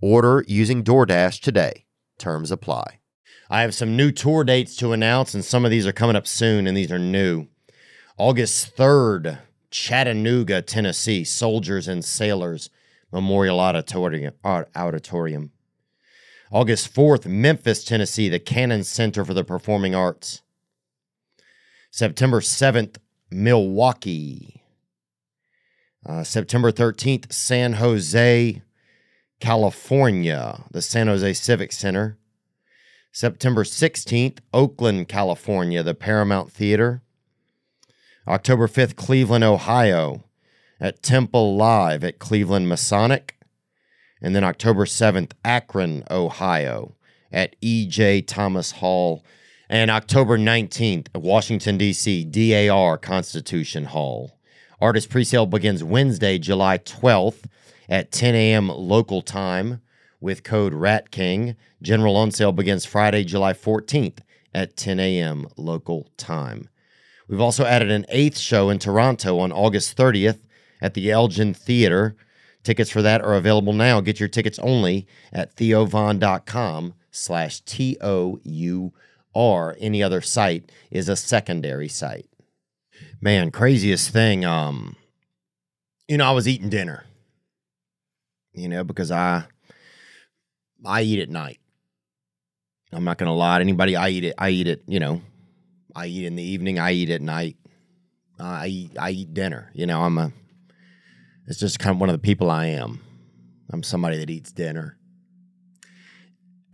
Order 0.00 0.44
using 0.46 0.84
DoorDash 0.84 1.40
today. 1.40 1.86
Terms 2.18 2.50
apply. 2.50 3.00
I 3.48 3.62
have 3.62 3.74
some 3.74 3.96
new 3.96 4.10
tour 4.10 4.44
dates 4.44 4.76
to 4.76 4.92
announce, 4.92 5.34
and 5.34 5.44
some 5.44 5.64
of 5.64 5.70
these 5.70 5.86
are 5.86 5.92
coming 5.92 6.16
up 6.16 6.26
soon, 6.26 6.66
and 6.66 6.76
these 6.76 6.92
are 6.92 6.98
new. 6.98 7.46
August 8.18 8.76
3rd, 8.76 9.38
Chattanooga, 9.70 10.62
Tennessee, 10.62 11.22
Soldiers 11.24 11.86
and 11.86 12.04
Sailors 12.04 12.70
Memorial 13.12 13.60
Auditorium. 13.60 15.52
August 16.50 16.94
4th, 16.94 17.26
Memphis, 17.26 17.84
Tennessee, 17.84 18.28
the 18.28 18.38
Cannon 18.38 18.84
Center 18.84 19.24
for 19.24 19.34
the 19.34 19.44
Performing 19.44 19.94
Arts. 19.94 20.42
September 21.90 22.40
7th, 22.40 22.98
Milwaukee. 23.30 24.62
Uh, 26.04 26.22
September 26.22 26.70
13th, 26.70 27.32
San 27.32 27.74
Jose, 27.74 28.62
California, 29.40 30.64
the 30.70 30.82
San 30.82 31.06
Jose 31.08 31.32
Civic 31.34 31.72
Center. 31.72 32.18
September 33.12 33.64
16th, 33.64 34.38
Oakland, 34.52 35.08
California, 35.08 35.82
the 35.82 35.94
Paramount 35.94 36.52
Theater. 36.52 37.02
October 38.28 38.66
5th, 38.66 38.96
Cleveland, 38.96 39.44
Ohio, 39.44 40.24
at 40.80 41.02
Temple 41.02 41.56
Live 41.56 42.04
at 42.04 42.18
Cleveland 42.18 42.68
Masonic. 42.68 43.38
And 44.20 44.34
then 44.34 44.44
October 44.44 44.84
7th, 44.84 45.32
Akron, 45.44 46.04
Ohio, 46.10 46.94
at 47.30 47.56
E.J. 47.60 48.22
Thomas 48.22 48.72
Hall. 48.72 49.24
And 49.68 49.90
October 49.90 50.38
19th, 50.38 51.14
Washington, 51.14 51.78
D.C., 51.78 52.24
DAR 52.24 52.98
Constitution 52.98 53.84
Hall. 53.84 54.38
Artist 54.80 55.08
presale 55.10 55.48
begins 55.48 55.82
Wednesday, 55.82 56.38
July 56.38 56.78
12th 56.78 57.44
at 57.88 58.12
10 58.12 58.34
a.m. 58.34 58.68
local 58.68 59.22
time 59.22 59.80
with 60.20 60.42
code 60.42 60.72
RATKING. 60.74 61.56
General 61.82 62.16
on 62.16 62.30
sale 62.30 62.52
begins 62.52 62.84
Friday, 62.84 63.24
July 63.24 63.52
14th 63.52 64.18
at 64.54 64.76
10 64.76 65.00
a.m. 65.00 65.46
local 65.56 66.08
time. 66.16 66.68
We've 67.28 67.40
also 67.40 67.64
added 67.64 67.90
an 67.90 68.06
eighth 68.08 68.38
show 68.38 68.70
in 68.70 68.78
Toronto 68.78 69.38
on 69.38 69.52
August 69.52 69.96
30th 69.96 70.38
at 70.80 70.94
the 70.94 71.10
Elgin 71.10 71.54
Theater. 71.54 72.16
Tickets 72.62 72.90
for 72.90 73.02
that 73.02 73.20
are 73.22 73.34
available 73.34 73.72
now. 73.72 74.00
Get 74.00 74.20
your 74.20 74.28
tickets 74.28 74.58
only 74.60 75.06
at 75.32 75.54
theovon.com 75.56 76.94
slash 77.10 77.60
T-O-U-R. 77.60 78.96
Any 79.78 80.02
other 80.02 80.20
site 80.20 80.72
is 80.90 81.08
a 81.08 81.16
secondary 81.16 81.88
site. 81.88 82.28
Man, 83.20 83.50
craziest 83.50 84.10
thing. 84.10 84.44
Um, 84.44 84.96
you 86.08 86.18
know, 86.18 86.26
I 86.26 86.32
was 86.32 86.48
eating 86.48 86.68
dinner 86.68 87.04
you 88.56 88.68
know, 88.68 88.82
because 88.82 89.10
I 89.10 89.44
I 90.84 91.02
eat 91.02 91.20
at 91.20 91.28
night. 91.28 91.60
I'm 92.92 93.04
not 93.04 93.18
gonna 93.18 93.34
lie 93.34 93.58
to 93.58 93.62
anybody. 93.62 93.94
I 93.94 94.08
eat 94.08 94.24
it. 94.24 94.34
I 94.38 94.50
eat 94.50 94.66
it. 94.66 94.82
You 94.86 94.98
know, 94.98 95.20
I 95.94 96.06
eat 96.06 96.24
in 96.24 96.36
the 96.36 96.42
evening. 96.42 96.78
I 96.78 96.92
eat 96.92 97.10
at 97.10 97.22
night. 97.22 97.56
Uh, 98.40 98.44
I 98.44 98.66
eat. 98.66 98.96
I 98.98 99.10
eat 99.10 99.34
dinner. 99.34 99.70
You 99.74 99.86
know, 99.86 100.02
I'm 100.02 100.18
a. 100.18 100.32
It's 101.46 101.60
just 101.60 101.78
kind 101.78 101.94
of 101.94 102.00
one 102.00 102.08
of 102.08 102.14
the 102.14 102.26
people 102.26 102.50
I 102.50 102.66
am. 102.66 103.00
I'm 103.72 103.82
somebody 103.82 104.18
that 104.18 104.30
eats 104.30 104.52
dinner. 104.52 104.96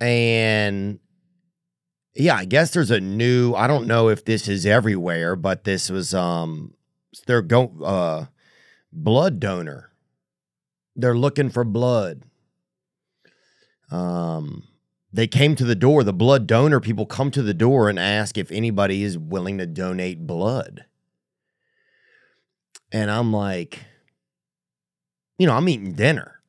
And 0.00 0.98
yeah, 2.14 2.36
I 2.36 2.44
guess 2.44 2.72
there's 2.72 2.90
a 2.90 3.00
new. 3.00 3.54
I 3.54 3.66
don't 3.66 3.86
know 3.86 4.08
if 4.08 4.24
this 4.24 4.48
is 4.48 4.66
everywhere, 4.66 5.36
but 5.36 5.64
this 5.64 5.90
was 5.90 6.14
um, 6.14 6.74
they're 7.26 7.42
go 7.42 7.72
uh, 7.82 8.26
blood 8.92 9.40
donor 9.40 9.91
they're 10.96 11.16
looking 11.16 11.50
for 11.50 11.64
blood. 11.64 12.24
Um, 13.90 14.64
they 15.12 15.26
came 15.26 15.54
to 15.56 15.64
the 15.64 15.74
door. 15.74 16.04
The 16.04 16.12
blood 16.12 16.46
donor 16.46 16.80
people 16.80 17.06
come 17.06 17.30
to 17.32 17.42
the 17.42 17.54
door 17.54 17.88
and 17.88 17.98
ask 17.98 18.38
if 18.38 18.50
anybody 18.50 19.02
is 19.02 19.18
willing 19.18 19.58
to 19.58 19.66
donate 19.66 20.26
blood. 20.26 20.84
And 22.90 23.10
I'm 23.10 23.32
like, 23.32 23.80
you 25.38 25.46
know, 25.46 25.54
I'm 25.54 25.68
eating 25.68 25.92
dinner. 25.92 26.40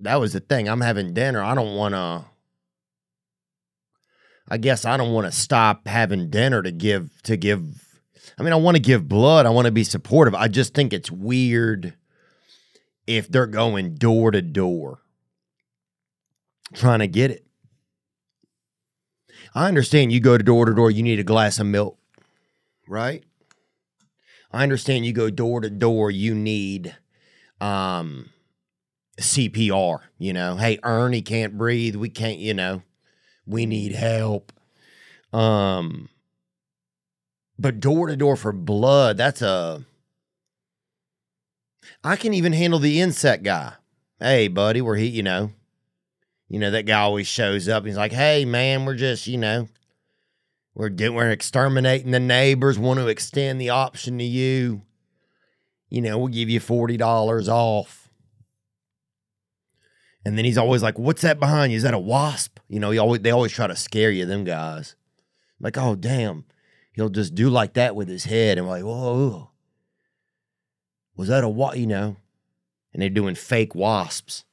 That 0.00 0.16
was 0.16 0.32
the 0.32 0.40
thing. 0.40 0.68
I'm 0.68 0.80
having 0.80 1.12
dinner. 1.12 1.42
I 1.42 1.54
don't 1.54 1.74
want 1.74 1.94
to. 1.94 2.24
I 4.50 4.56
guess 4.56 4.84
I 4.84 4.96
don't 4.96 5.12
want 5.12 5.26
to 5.26 5.32
stop 5.32 5.86
having 5.86 6.30
dinner 6.30 6.62
to 6.62 6.70
give 6.70 7.10
to 7.24 7.36
give. 7.36 7.62
I 8.38 8.42
mean, 8.42 8.52
I 8.52 8.56
want 8.56 8.76
to 8.76 8.82
give 8.82 9.08
blood. 9.08 9.46
I 9.46 9.50
want 9.50 9.66
to 9.66 9.72
be 9.72 9.84
supportive. 9.84 10.34
I 10.34 10.48
just 10.48 10.72
think 10.72 10.92
it's 10.92 11.10
weird 11.10 11.94
if 13.08 13.26
they're 13.26 13.46
going 13.46 13.94
door 13.94 14.30
to 14.30 14.42
door 14.42 15.00
trying 16.74 16.98
to 16.98 17.08
get 17.08 17.30
it. 17.30 17.46
I 19.54 19.66
understand 19.66 20.12
you 20.12 20.20
go 20.20 20.36
to 20.36 20.44
door 20.44 20.66
to 20.66 20.74
door, 20.74 20.90
you 20.90 21.02
need 21.02 21.18
a 21.18 21.24
glass 21.24 21.58
of 21.58 21.66
milk, 21.66 21.98
right? 22.86 23.24
I 24.52 24.62
understand 24.62 25.06
you 25.06 25.12
go 25.12 25.30
door 25.30 25.62
to 25.62 25.70
door, 25.70 26.10
you 26.10 26.34
need 26.34 26.96
um 27.60 28.28
CPR, 29.18 30.00
you 30.18 30.32
know. 30.34 30.56
Hey, 30.56 30.78
Ernie 30.82 31.22
can't 31.22 31.58
breathe. 31.58 31.96
We 31.96 32.08
can't, 32.10 32.38
you 32.38 32.54
know, 32.54 32.82
we 33.46 33.64
need 33.64 33.92
help. 33.92 34.52
Um 35.32 36.10
but 37.58 37.80
door 37.80 38.06
to 38.06 38.16
door 38.16 38.36
for 38.36 38.52
blood, 38.52 39.16
that's 39.16 39.40
a 39.42 39.84
I 42.04 42.16
can 42.16 42.32
even 42.32 42.52
handle 42.52 42.78
the 42.78 43.00
insect 43.00 43.42
guy. 43.42 43.74
Hey, 44.20 44.48
buddy, 44.48 44.80
we're 44.80 44.96
he, 44.96 45.06
you 45.06 45.22
know, 45.22 45.50
you 46.48 46.58
know 46.58 46.70
that 46.70 46.86
guy 46.86 47.00
always 47.00 47.26
shows 47.26 47.68
up. 47.68 47.84
he's 47.84 47.96
like, 47.96 48.12
"Hey, 48.12 48.44
man, 48.44 48.84
we're 48.84 48.94
just, 48.94 49.26
you 49.26 49.36
know, 49.36 49.68
we're 50.74 50.90
doing, 50.90 51.14
we're 51.14 51.30
exterminating 51.30 52.10
the 52.10 52.20
neighbors. 52.20 52.78
Want 52.78 53.00
to 53.00 53.08
extend 53.08 53.60
the 53.60 53.70
option 53.70 54.18
to 54.18 54.24
you. 54.24 54.82
You 55.90 56.02
know, 56.02 56.18
we'll 56.18 56.28
give 56.28 56.48
you 56.48 56.60
forty 56.60 56.96
dollars 56.96 57.48
off." 57.48 58.08
And 60.24 60.36
then 60.36 60.44
he's 60.44 60.58
always 60.58 60.82
like, 60.82 60.98
"What's 60.98 61.22
that 61.22 61.40
behind 61.40 61.72
you? 61.72 61.76
Is 61.76 61.82
that 61.82 61.94
a 61.94 61.98
wasp?" 61.98 62.58
You 62.68 62.80
know, 62.80 62.90
he 62.90 62.98
always 62.98 63.22
they 63.22 63.30
always 63.30 63.52
try 63.52 63.66
to 63.66 63.76
scare 63.76 64.10
you. 64.10 64.24
Them 64.24 64.44
guys, 64.44 64.94
like, 65.60 65.76
"Oh, 65.76 65.94
damn." 65.96 66.44
He'll 66.92 67.08
just 67.10 67.36
do 67.36 67.48
like 67.48 67.74
that 67.74 67.94
with 67.94 68.08
his 68.08 68.24
head, 68.24 68.58
and 68.58 68.66
we're 68.66 68.72
like, 68.74 68.84
"Whoa." 68.84 69.47
Was 71.18 71.28
that 71.28 71.42
a 71.42 71.48
what? 71.48 71.76
You 71.76 71.86
know, 71.88 72.16
and 72.94 73.02
they're 73.02 73.10
doing 73.10 73.34
fake 73.34 73.74
wasps. 73.74 74.44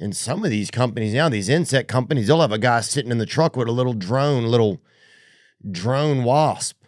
And 0.00 0.16
some 0.16 0.44
of 0.44 0.50
these 0.50 0.70
companies 0.70 1.14
now, 1.14 1.28
these 1.28 1.48
insect 1.48 1.88
companies, 1.88 2.26
they'll 2.26 2.40
have 2.40 2.52
a 2.52 2.58
guy 2.58 2.80
sitting 2.80 3.10
in 3.10 3.18
the 3.18 3.26
truck 3.26 3.54
with 3.54 3.68
a 3.68 3.72
little 3.72 3.92
drone, 3.92 4.46
little 4.46 4.80
drone 5.70 6.24
wasp, 6.24 6.82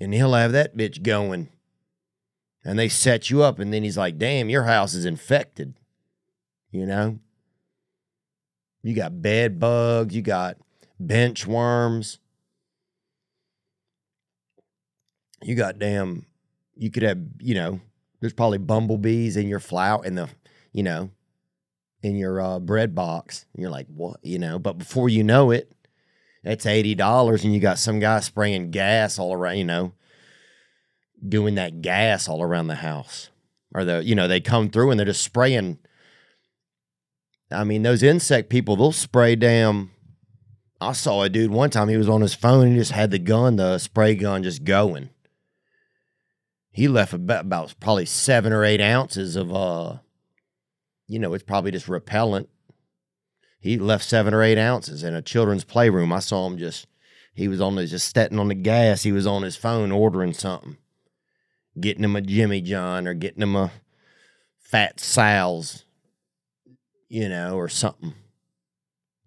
and 0.00 0.12
he'll 0.12 0.32
have 0.32 0.52
that 0.52 0.76
bitch 0.76 1.02
going. 1.02 1.50
And 2.64 2.78
they 2.78 2.88
set 2.88 3.30
you 3.30 3.42
up, 3.42 3.58
and 3.58 3.72
then 3.72 3.84
he's 3.84 3.98
like, 3.98 4.18
damn, 4.18 4.48
your 4.48 4.64
house 4.64 4.94
is 4.94 5.04
infected. 5.04 5.74
You 6.70 6.86
know? 6.86 7.18
You 8.82 8.94
got 8.94 9.20
bed 9.20 9.60
bugs, 9.60 10.14
you 10.14 10.22
got 10.22 10.56
bench 10.98 11.46
worms, 11.46 12.20
you 15.42 15.54
got 15.54 15.78
damn 15.78 16.24
you 16.76 16.90
could 16.90 17.02
have, 17.02 17.18
you 17.40 17.54
know, 17.54 17.80
there's 18.20 18.32
probably 18.32 18.58
bumblebees 18.58 19.36
in 19.36 19.48
your 19.48 19.60
flower 19.60 20.04
in 20.04 20.14
the, 20.14 20.28
you 20.72 20.82
know, 20.82 21.10
in 22.02 22.16
your 22.16 22.40
uh, 22.40 22.58
bread 22.58 22.94
box. 22.94 23.46
And 23.54 23.62
you're 23.62 23.70
like, 23.70 23.86
what? 23.88 24.20
You 24.22 24.38
know, 24.38 24.58
but 24.58 24.78
before 24.78 25.08
you 25.08 25.24
know 25.24 25.50
it, 25.50 25.72
it's 26.44 26.66
eighty 26.66 26.94
dollars, 26.94 27.42
and 27.44 27.52
you 27.52 27.60
got 27.60 27.78
some 27.78 27.98
guy 27.98 28.20
spraying 28.20 28.70
gas 28.70 29.18
all 29.18 29.32
around. 29.32 29.58
You 29.58 29.64
know, 29.64 29.92
doing 31.26 31.56
that 31.56 31.82
gas 31.82 32.28
all 32.28 32.42
around 32.42 32.68
the 32.68 32.76
house, 32.76 33.30
or 33.74 33.84
the 33.84 34.04
you 34.04 34.14
know 34.14 34.28
they 34.28 34.40
come 34.40 34.70
through 34.70 34.90
and 34.90 35.00
they're 35.00 35.06
just 35.06 35.22
spraying. 35.22 35.78
I 37.50 37.64
mean, 37.64 37.82
those 37.82 38.02
insect 38.02 38.48
people, 38.48 38.76
they'll 38.76 38.92
spray 38.92 39.36
damn. 39.36 39.90
I 40.80 40.92
saw 40.92 41.22
a 41.22 41.28
dude 41.28 41.50
one 41.50 41.70
time. 41.70 41.88
He 41.88 41.96
was 41.96 42.08
on 42.08 42.20
his 42.20 42.34
phone. 42.34 42.72
He 42.72 42.76
just 42.76 42.92
had 42.92 43.10
the 43.10 43.18
gun, 43.18 43.56
the 43.56 43.78
spray 43.78 44.14
gun, 44.14 44.42
just 44.42 44.64
going. 44.64 45.10
He 46.76 46.86
left 46.88 47.12
about, 47.12 47.46
about 47.46 47.74
probably 47.80 48.06
seven 48.06 48.52
or 48.52 48.64
eight 48.64 48.80
ounces 48.80 49.34
of 49.34 49.52
uh, 49.52 49.96
you 51.08 51.18
know, 51.18 51.34
it's 51.34 51.44
probably 51.44 51.70
just 51.70 51.88
repellent. 51.88 52.48
He 53.58 53.78
left 53.78 54.04
seven 54.04 54.32
or 54.32 54.42
eight 54.42 54.58
ounces 54.58 55.02
in 55.02 55.14
a 55.14 55.22
children's 55.22 55.64
playroom. 55.64 56.12
I 56.12 56.20
saw 56.20 56.46
him 56.46 56.58
just. 56.58 56.86
He 57.34 57.48
was 57.48 57.60
on 57.60 57.76
just 57.86 58.08
stepping 58.08 58.38
on 58.38 58.48
the 58.48 58.54
gas. 58.54 59.02
He 59.02 59.12
was 59.12 59.26
on 59.26 59.42
his 59.42 59.56
phone 59.56 59.92
ordering 59.92 60.32
something 60.32 60.78
getting 61.80 62.04
him 62.04 62.16
a 62.16 62.20
Jimmy 62.20 62.60
John 62.60 63.06
or 63.06 63.14
getting 63.14 63.42
him 63.42 63.56
a 63.56 63.70
Fat 64.58 64.98
Sal's, 64.98 65.84
you 67.08 67.28
know, 67.28 67.56
or 67.56 67.68
something. 67.68 68.14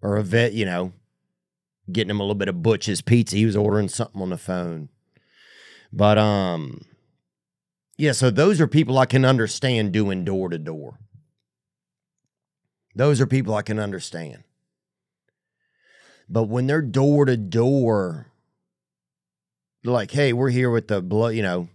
Or 0.02 0.16
a 0.16 0.22
vet, 0.22 0.52
you 0.52 0.64
know, 0.64 0.92
getting 1.90 2.10
him 2.10 2.20
a 2.20 2.22
little 2.22 2.34
bit 2.34 2.48
of 2.48 2.62
Butch's 2.62 3.02
pizza. 3.02 3.36
He 3.36 3.46
was 3.46 3.56
ordering 3.56 3.88
something 3.88 4.20
on 4.20 4.30
the 4.30 4.38
phone. 4.38 4.88
But 5.92 6.18
um 6.18 6.82
yeah, 8.00 8.12
so 8.12 8.30
those 8.30 8.62
are 8.62 8.66
people 8.66 8.96
I 8.98 9.04
can 9.04 9.26
understand 9.26 9.92
doing 9.92 10.24
door 10.24 10.48
to 10.48 10.56
door. 10.56 10.98
Those 12.94 13.20
are 13.20 13.26
people 13.26 13.54
I 13.54 13.60
can 13.60 13.78
understand. 13.78 14.42
But 16.26 16.44
when 16.44 16.66
they're 16.66 16.80
door 16.80 17.26
to 17.26 17.36
door, 17.36 18.32
like, 19.84 20.12
hey, 20.12 20.32
we're 20.32 20.48
here 20.48 20.70
with 20.70 20.88
the 20.88 21.02
blood, 21.02 21.34
you 21.34 21.42
know, 21.42 21.68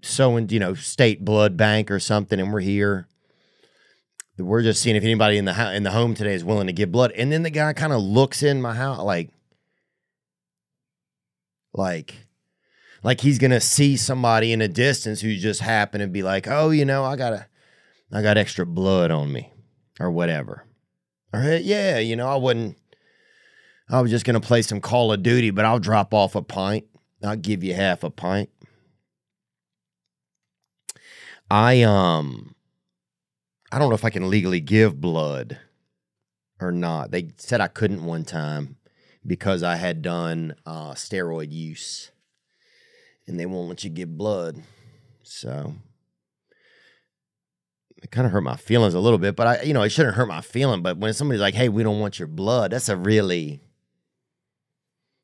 sowing, 0.00 0.48
you 0.50 0.60
know, 0.60 0.74
state 0.74 1.24
blood 1.24 1.56
bank 1.56 1.90
or 1.90 1.98
something, 1.98 2.38
and 2.38 2.52
we're 2.52 2.60
here. 2.60 3.08
We're 4.38 4.62
just 4.62 4.80
seeing 4.80 4.94
if 4.94 5.02
anybody 5.02 5.38
in 5.38 5.44
the 5.44 5.74
in 5.74 5.82
the 5.82 5.90
home 5.90 6.14
today 6.14 6.34
is 6.34 6.44
willing 6.44 6.68
to 6.68 6.72
give 6.72 6.92
blood. 6.92 7.10
And 7.16 7.32
then 7.32 7.42
the 7.42 7.50
guy 7.50 7.72
kind 7.72 7.92
of 7.92 8.00
looks 8.00 8.44
in 8.44 8.62
my 8.62 8.74
house 8.74 9.02
like, 9.02 9.30
like, 11.72 12.27
like 13.02 13.20
he's 13.20 13.38
gonna 13.38 13.60
see 13.60 13.96
somebody 13.96 14.52
in 14.52 14.60
a 14.60 14.68
distance 14.68 15.20
who 15.20 15.36
just 15.36 15.60
happened 15.60 16.02
to 16.02 16.08
be 16.08 16.22
like, 16.22 16.46
oh, 16.48 16.70
you 16.70 16.84
know, 16.84 17.04
I 17.04 17.16
got 17.16 17.32
a, 17.32 17.46
I 18.12 18.22
got 18.22 18.36
extra 18.36 18.66
blood 18.66 19.10
on 19.10 19.32
me, 19.32 19.52
or 20.00 20.10
whatever. 20.10 20.64
Or 21.32 21.42
yeah, 21.42 21.98
you 21.98 22.16
know, 22.16 22.28
I 22.28 22.36
wouldn't. 22.36 22.76
I 23.90 24.00
was 24.00 24.10
just 24.10 24.24
gonna 24.24 24.40
play 24.40 24.62
some 24.62 24.80
Call 24.80 25.12
of 25.12 25.22
Duty, 25.22 25.50
but 25.50 25.64
I'll 25.64 25.78
drop 25.78 26.12
off 26.12 26.34
a 26.34 26.42
pint. 26.42 26.84
I'll 27.22 27.36
give 27.36 27.64
you 27.64 27.74
half 27.74 28.04
a 28.04 28.10
pint. 28.10 28.50
I 31.50 31.82
um 31.82 32.54
I 33.70 33.78
don't 33.78 33.88
know 33.88 33.94
if 33.94 34.04
I 34.04 34.10
can 34.10 34.30
legally 34.30 34.60
give 34.60 35.00
blood 35.00 35.58
or 36.60 36.72
not. 36.72 37.10
They 37.10 37.30
said 37.36 37.60
I 37.60 37.68
couldn't 37.68 38.04
one 38.04 38.24
time 38.24 38.76
because 39.26 39.62
I 39.62 39.76
had 39.76 40.02
done 40.02 40.54
uh, 40.64 40.92
steroid 40.92 41.52
use, 41.52 42.10
and 43.28 43.38
they 43.38 43.46
won't 43.46 43.68
let 43.68 43.84
you 43.84 43.90
give 43.90 44.16
blood. 44.16 44.62
So 45.22 45.74
it 48.02 48.10
kind 48.10 48.26
of 48.26 48.32
hurt 48.32 48.40
my 48.42 48.56
feelings 48.56 48.94
a 48.94 49.00
little 49.00 49.18
bit. 49.18 49.36
But 49.36 49.46
I, 49.46 49.62
you 49.62 49.74
know, 49.74 49.82
it 49.82 49.90
shouldn't 49.90 50.16
hurt 50.16 50.26
my 50.26 50.40
feeling. 50.40 50.82
But 50.82 50.98
when 50.98 51.12
somebody's 51.12 51.40
like, 51.40 51.54
"Hey, 51.54 51.68
we 51.68 51.82
don't 51.82 52.00
want 52.00 52.18
your 52.18 52.28
blood," 52.28 52.72
that's 52.72 52.88
a 52.88 52.96
really 52.96 53.60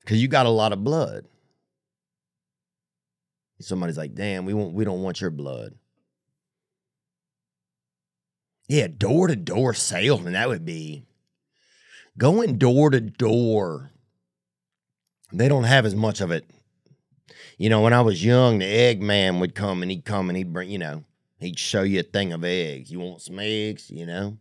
because 0.00 0.20
you 0.20 0.28
got 0.28 0.46
a 0.46 0.50
lot 0.50 0.72
of 0.72 0.84
blood. 0.84 1.26
Somebody's 3.60 3.96
like, 3.96 4.14
"Damn, 4.14 4.44
we 4.44 4.52
won't, 4.52 4.74
we 4.74 4.84
don't 4.84 5.02
want 5.02 5.20
your 5.20 5.30
blood." 5.30 5.74
Yeah, 8.68 8.88
door 8.88 9.28
to 9.28 9.36
door 9.36 9.74
salesman. 9.74 10.32
That 10.32 10.48
would 10.48 10.64
be 10.64 11.04
going 12.18 12.58
door 12.58 12.90
to 12.90 13.00
door. 13.00 13.92
They 15.32 15.48
don't 15.48 15.64
have 15.64 15.84
as 15.84 15.94
much 15.94 16.20
of 16.20 16.30
it. 16.30 16.44
You 17.58 17.70
know, 17.70 17.80
when 17.80 17.92
I 17.92 18.00
was 18.00 18.24
young, 18.24 18.58
the 18.58 18.66
egg 18.66 19.02
man 19.02 19.40
would 19.40 19.54
come 19.54 19.82
and 19.82 19.90
he'd 19.90 20.04
come 20.04 20.28
and 20.28 20.36
he'd 20.36 20.52
bring, 20.52 20.70
you 20.70 20.78
know, 20.78 21.04
he'd 21.38 21.58
show 21.58 21.82
you 21.82 22.00
a 22.00 22.02
thing 22.02 22.32
of 22.32 22.44
eggs. 22.44 22.90
You 22.90 23.00
want 23.00 23.22
some 23.22 23.38
eggs, 23.38 23.90
you 23.90 24.06
know? 24.06 24.38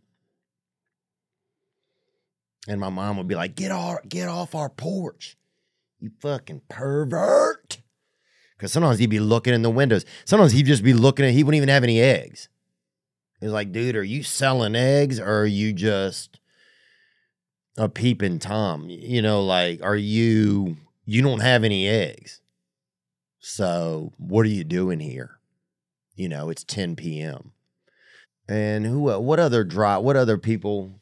And 2.66 2.80
my 2.80 2.88
mom 2.88 3.16
would 3.18 3.28
be 3.28 3.34
like, 3.34 3.54
get 3.54 3.70
off, 3.70 3.98
get 4.08 4.28
off 4.28 4.54
our 4.54 4.70
porch. 4.70 5.36
You 6.00 6.10
fucking 6.20 6.62
pervert. 6.68 7.78
Because 8.56 8.72
sometimes 8.72 8.98
he'd 8.98 9.10
be 9.10 9.20
looking 9.20 9.54
in 9.54 9.62
the 9.62 9.70
windows. 9.70 10.04
Sometimes 10.24 10.52
he'd 10.52 10.66
just 10.66 10.82
be 10.82 10.94
looking 10.94 11.24
at, 11.26 11.32
he 11.32 11.44
wouldn't 11.44 11.58
even 11.58 11.68
have 11.68 11.84
any 11.84 12.00
eggs. 12.00 12.48
He's 13.40 13.50
like, 13.50 13.72
dude, 13.72 13.96
are 13.96 14.02
you 14.02 14.22
selling 14.22 14.74
eggs 14.74 15.20
or 15.20 15.40
are 15.40 15.46
you 15.46 15.72
just 15.72 16.40
a 17.76 17.88
peeping 17.88 18.38
Tom? 18.38 18.88
You 18.88 19.20
know, 19.20 19.44
like, 19.44 19.82
are 19.82 19.96
you, 19.96 20.76
you 21.04 21.20
don't 21.22 21.40
have 21.40 21.64
any 21.64 21.88
eggs. 21.88 22.40
So 23.46 24.14
what 24.16 24.46
are 24.46 24.48
you 24.48 24.64
doing 24.64 25.00
here? 25.00 25.38
You 26.16 26.30
know, 26.30 26.48
it's 26.48 26.64
10 26.64 26.96
p.m. 26.96 27.52
And 28.48 28.86
who, 28.86 29.00
what 29.00 29.38
other 29.38 29.64
drive, 29.64 30.02
what 30.02 30.16
other 30.16 30.38
people, 30.38 30.98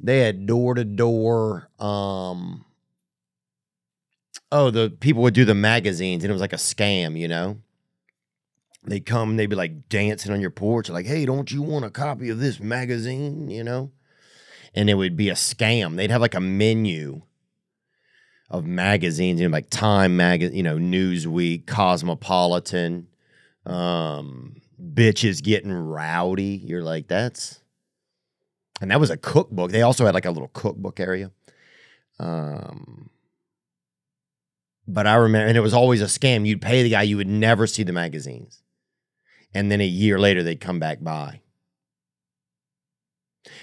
they 0.00 0.18
had 0.18 0.44
door 0.46 0.74
to 0.74 0.84
door, 0.84 1.68
um, 1.78 2.64
oh, 4.50 4.70
the 4.70 4.90
people 4.90 5.22
would 5.22 5.34
do 5.34 5.44
the 5.44 5.54
magazines 5.54 6.24
and 6.24 6.30
it 6.30 6.34
was 6.34 6.40
like 6.40 6.52
a 6.52 6.56
scam, 6.56 7.16
you 7.16 7.28
know? 7.28 7.58
they 8.84 8.98
come, 8.98 9.36
they'd 9.36 9.46
be 9.46 9.54
like 9.54 9.88
dancing 9.88 10.32
on 10.32 10.40
your 10.40 10.50
porch, 10.50 10.90
like, 10.90 11.06
hey, 11.06 11.24
don't 11.24 11.52
you 11.52 11.62
want 11.62 11.84
a 11.84 11.90
copy 11.90 12.28
of 12.28 12.40
this 12.40 12.58
magazine? 12.58 13.48
You 13.48 13.62
know? 13.62 13.92
And 14.74 14.90
it 14.90 14.94
would 14.94 15.16
be 15.16 15.28
a 15.28 15.34
scam. 15.34 15.94
They'd 15.94 16.10
have 16.10 16.20
like 16.20 16.34
a 16.34 16.40
menu 16.40 17.22
of 18.52 18.64
magazines, 18.64 19.40
you 19.40 19.48
know, 19.48 19.52
like 19.52 19.70
Time 19.70 20.16
magazine, 20.16 20.56
you 20.56 20.62
know, 20.62 20.76
Newsweek, 20.76 21.66
Cosmopolitan, 21.66 23.08
um, 23.66 24.56
bitches 24.80 25.42
getting 25.42 25.72
rowdy. 25.72 26.62
You're 26.64 26.84
like, 26.84 27.08
that's 27.08 27.60
and 28.80 28.90
that 28.90 29.00
was 29.00 29.10
a 29.10 29.16
cookbook. 29.16 29.72
They 29.72 29.82
also 29.82 30.04
had 30.06 30.14
like 30.14 30.26
a 30.26 30.30
little 30.30 30.50
cookbook 30.52 31.00
area. 31.00 31.30
Um, 32.20 33.10
but 34.86 35.06
I 35.06 35.14
remember, 35.14 35.48
and 35.48 35.56
it 35.56 35.60
was 35.60 35.74
always 35.74 36.02
a 36.02 36.06
scam. 36.06 36.46
You'd 36.46 36.62
pay 36.62 36.82
the 36.82 36.90
guy, 36.90 37.02
you 37.02 37.16
would 37.16 37.28
never 37.28 37.66
see 37.66 37.82
the 37.82 37.92
magazines 37.92 38.62
and 39.54 39.70
then 39.70 39.80
a 39.80 39.86
year 39.86 40.18
later 40.18 40.42
they'd 40.42 40.60
come 40.60 40.78
back 40.78 41.02
by. 41.02 41.41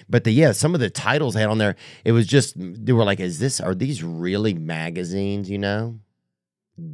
But 0.10 0.24
the 0.24 0.32
yeah, 0.32 0.52
some 0.52 0.74
of 0.74 0.80
the 0.80 0.90
titles 0.90 1.34
they 1.34 1.42
had 1.42 1.50
on 1.50 1.58
there, 1.58 1.76
it 2.04 2.12
was 2.12 2.28
just 2.28 2.56
they 2.58 2.94
were 2.94 3.04
like, 3.04 3.20
is 3.20 3.40
this 3.40 3.60
are 3.60 3.76
these 3.76 4.04
really 4.04 4.54
magazines, 4.54 5.50
you 5.50 5.58
know? 5.58 6.00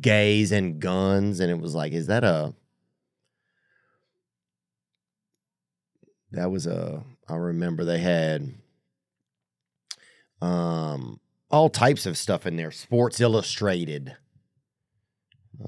Gays 0.02 0.52
and 0.52 0.80
guns, 0.80 1.40
and 1.40 1.52
it 1.52 1.60
was 1.60 1.76
like, 1.76 1.94
is 1.94 2.08
that 2.08 2.24
a 2.24 2.54
that 6.32 6.52
was 6.52 6.68
a 6.68 7.04
I 7.28 7.36
remember 7.36 7.86
they 7.86 8.00
had 8.00 8.54
um 10.42 11.20
all 11.50 11.70
types 11.70 12.06
of 12.06 12.18
stuff 12.18 12.46
in 12.46 12.56
there, 12.56 12.72
Sports 12.72 13.22
Illustrated, 13.22 14.18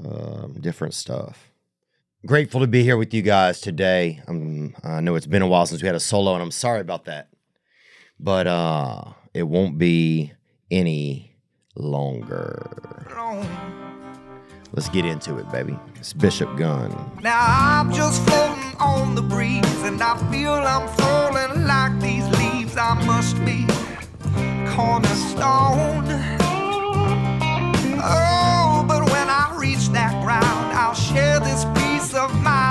um, 0.03 0.57
different 0.59 0.93
stuff 0.93 1.47
grateful 2.27 2.60
to 2.60 2.67
be 2.67 2.84
here 2.84 2.98
with 2.98 3.13
you 3.13 3.22
guys 3.22 3.62
today. 3.62 4.22
Um, 4.27 4.75
I 4.84 5.00
know 5.00 5.15
it's 5.15 5.25
been 5.25 5.41
a 5.41 5.48
while 5.48 5.65
since 5.65 5.81
we 5.81 5.86
had 5.88 5.96
a 5.96 6.00
solo, 6.00 6.34
and 6.34 6.43
I'm 6.43 6.51
sorry 6.51 6.81
about 6.81 7.05
that. 7.05 7.29
But 8.19 8.48
uh, 8.48 9.13
it 9.34 9.43
won't 9.43 9.77
be 9.77 10.34
any 10.69 11.38
longer. 11.75 12.69
Let's 14.74 14.89
get 14.89 15.05
into 15.05 15.38
it, 15.38 15.50
baby. 15.51 15.79
It's 15.96 16.12
Bishop 16.12 16.57
Gunn. 16.57 16.91
Now 17.24 17.39
I'm 17.39 17.93
just 17.93 18.22
floating 18.24 18.75
on 18.79 19.15
the 19.15 19.22
breeze, 19.22 19.63
and 19.84 20.01
I 20.03 20.17
feel 20.29 20.51
I'm 20.51 20.88
falling 20.89 21.65
like 21.65 22.00
these 22.01 22.27
leaves. 22.39 22.75
I 22.75 22.93
must 23.05 23.38
be 23.46 23.65
cornerstone. 24.75 26.05
Oh, 28.00 28.56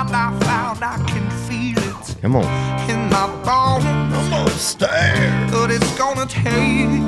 of 0.07 0.13
I 0.13 0.39
found 0.45 0.83
I 0.83 0.97
can 1.07 1.29
feel 1.47 1.77
it. 1.77 2.15
Come 2.21 2.35
on. 2.35 2.45
In 2.89 3.09
my 3.09 3.27
bones. 3.43 3.85
I'm 3.85 4.29
gonna 4.29 4.49
stare. 4.51 5.47
But 5.51 5.71
it's 5.71 5.97
gonna 5.97 6.25
take 6.25 7.03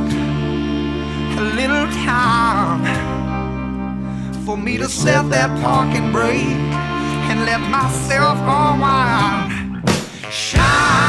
a 1.38 1.44
little 1.56 1.88
time 2.06 2.84
for 4.46 4.58
me 4.58 4.77
to 4.77 4.88
set 4.88 5.29
that 5.29 5.50
parking 5.62 6.12
brake 6.12 6.74
and 7.29 7.46
let 7.46 7.62
myself 7.62 8.38
unwind. 8.39 9.88
Shine. 10.32 11.09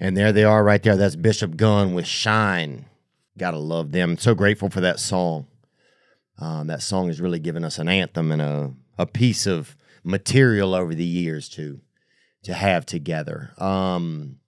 And 0.00 0.16
there 0.16 0.32
they 0.32 0.44
are 0.44 0.64
right 0.64 0.82
there. 0.82 0.96
That's 0.96 1.14
Bishop 1.14 1.56
Gunn 1.56 1.92
with 1.92 2.06
Shine. 2.06 2.86
Gotta 3.36 3.58
love 3.58 3.92
them. 3.92 4.16
So 4.16 4.34
grateful 4.34 4.70
for 4.70 4.80
that 4.80 4.98
song. 4.98 5.46
Um, 6.38 6.68
that 6.68 6.80
song 6.80 7.08
has 7.08 7.20
really 7.20 7.38
given 7.38 7.64
us 7.64 7.78
an 7.78 7.88
anthem 7.88 8.32
and 8.32 8.40
a, 8.40 8.72
a 8.96 9.04
piece 9.04 9.46
of 9.46 9.76
material 10.02 10.74
over 10.74 10.94
the 10.94 11.04
years 11.04 11.48
to 11.50 11.80
to 12.42 12.54
have 12.54 12.86
together. 12.86 13.52
Um, 13.58 14.38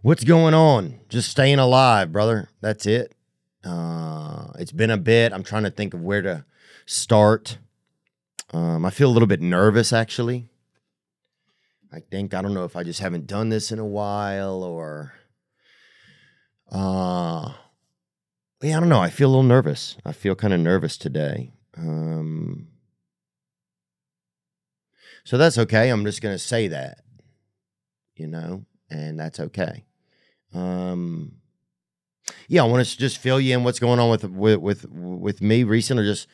what's 0.00 0.24
going 0.24 0.54
on? 0.54 1.00
Just 1.10 1.30
staying 1.30 1.58
alive, 1.58 2.10
brother. 2.10 2.48
That's 2.62 2.86
it. 2.86 3.12
Uh, 3.62 4.46
it's 4.58 4.72
been 4.72 4.90
a 4.90 4.96
bit. 4.96 5.34
I'm 5.34 5.42
trying 5.42 5.64
to 5.64 5.70
think 5.70 5.92
of 5.92 6.00
where 6.02 6.22
to 6.22 6.46
start. 6.86 7.58
Um, 8.54 8.86
I 8.86 8.90
feel 8.90 9.10
a 9.10 9.12
little 9.12 9.26
bit 9.26 9.42
nervous 9.42 9.92
actually. 9.92 10.48
I 11.96 12.00
think 12.10 12.34
I 12.34 12.42
don't 12.42 12.52
know 12.52 12.64
if 12.64 12.76
I 12.76 12.82
just 12.82 13.00
haven't 13.00 13.26
done 13.26 13.48
this 13.48 13.72
in 13.72 13.78
a 13.78 13.86
while 13.86 14.62
or 14.62 15.14
uh 16.70 17.54
yeah, 18.62 18.76
I 18.76 18.80
don't 18.80 18.90
know. 18.90 19.00
I 19.00 19.08
feel 19.08 19.28
a 19.28 19.30
little 19.30 19.42
nervous. 19.42 19.96
I 20.04 20.12
feel 20.12 20.34
kind 20.34 20.52
of 20.52 20.60
nervous 20.60 20.98
today. 20.98 21.54
Um 21.74 22.68
so 25.24 25.38
that's 25.38 25.56
okay. 25.56 25.88
I'm 25.88 26.04
just 26.04 26.20
to 26.34 26.38
say 26.38 26.68
that. 26.68 26.98
You 28.14 28.26
know, 28.26 28.66
and 28.90 29.18
that's 29.18 29.40
okay. 29.40 29.86
Um 30.52 31.36
yeah, 32.46 32.62
I 32.62 32.66
want 32.66 32.86
to 32.86 32.98
just 32.98 33.16
fill 33.16 33.40
you 33.40 33.56
in 33.56 33.64
what's 33.64 33.78
going 33.78 34.00
on 34.00 34.10
with 34.10 34.24
with 34.24 34.58
with 34.58 34.86
with 34.90 35.40
me 35.40 35.64
recently 35.64 36.04
just, 36.04 36.28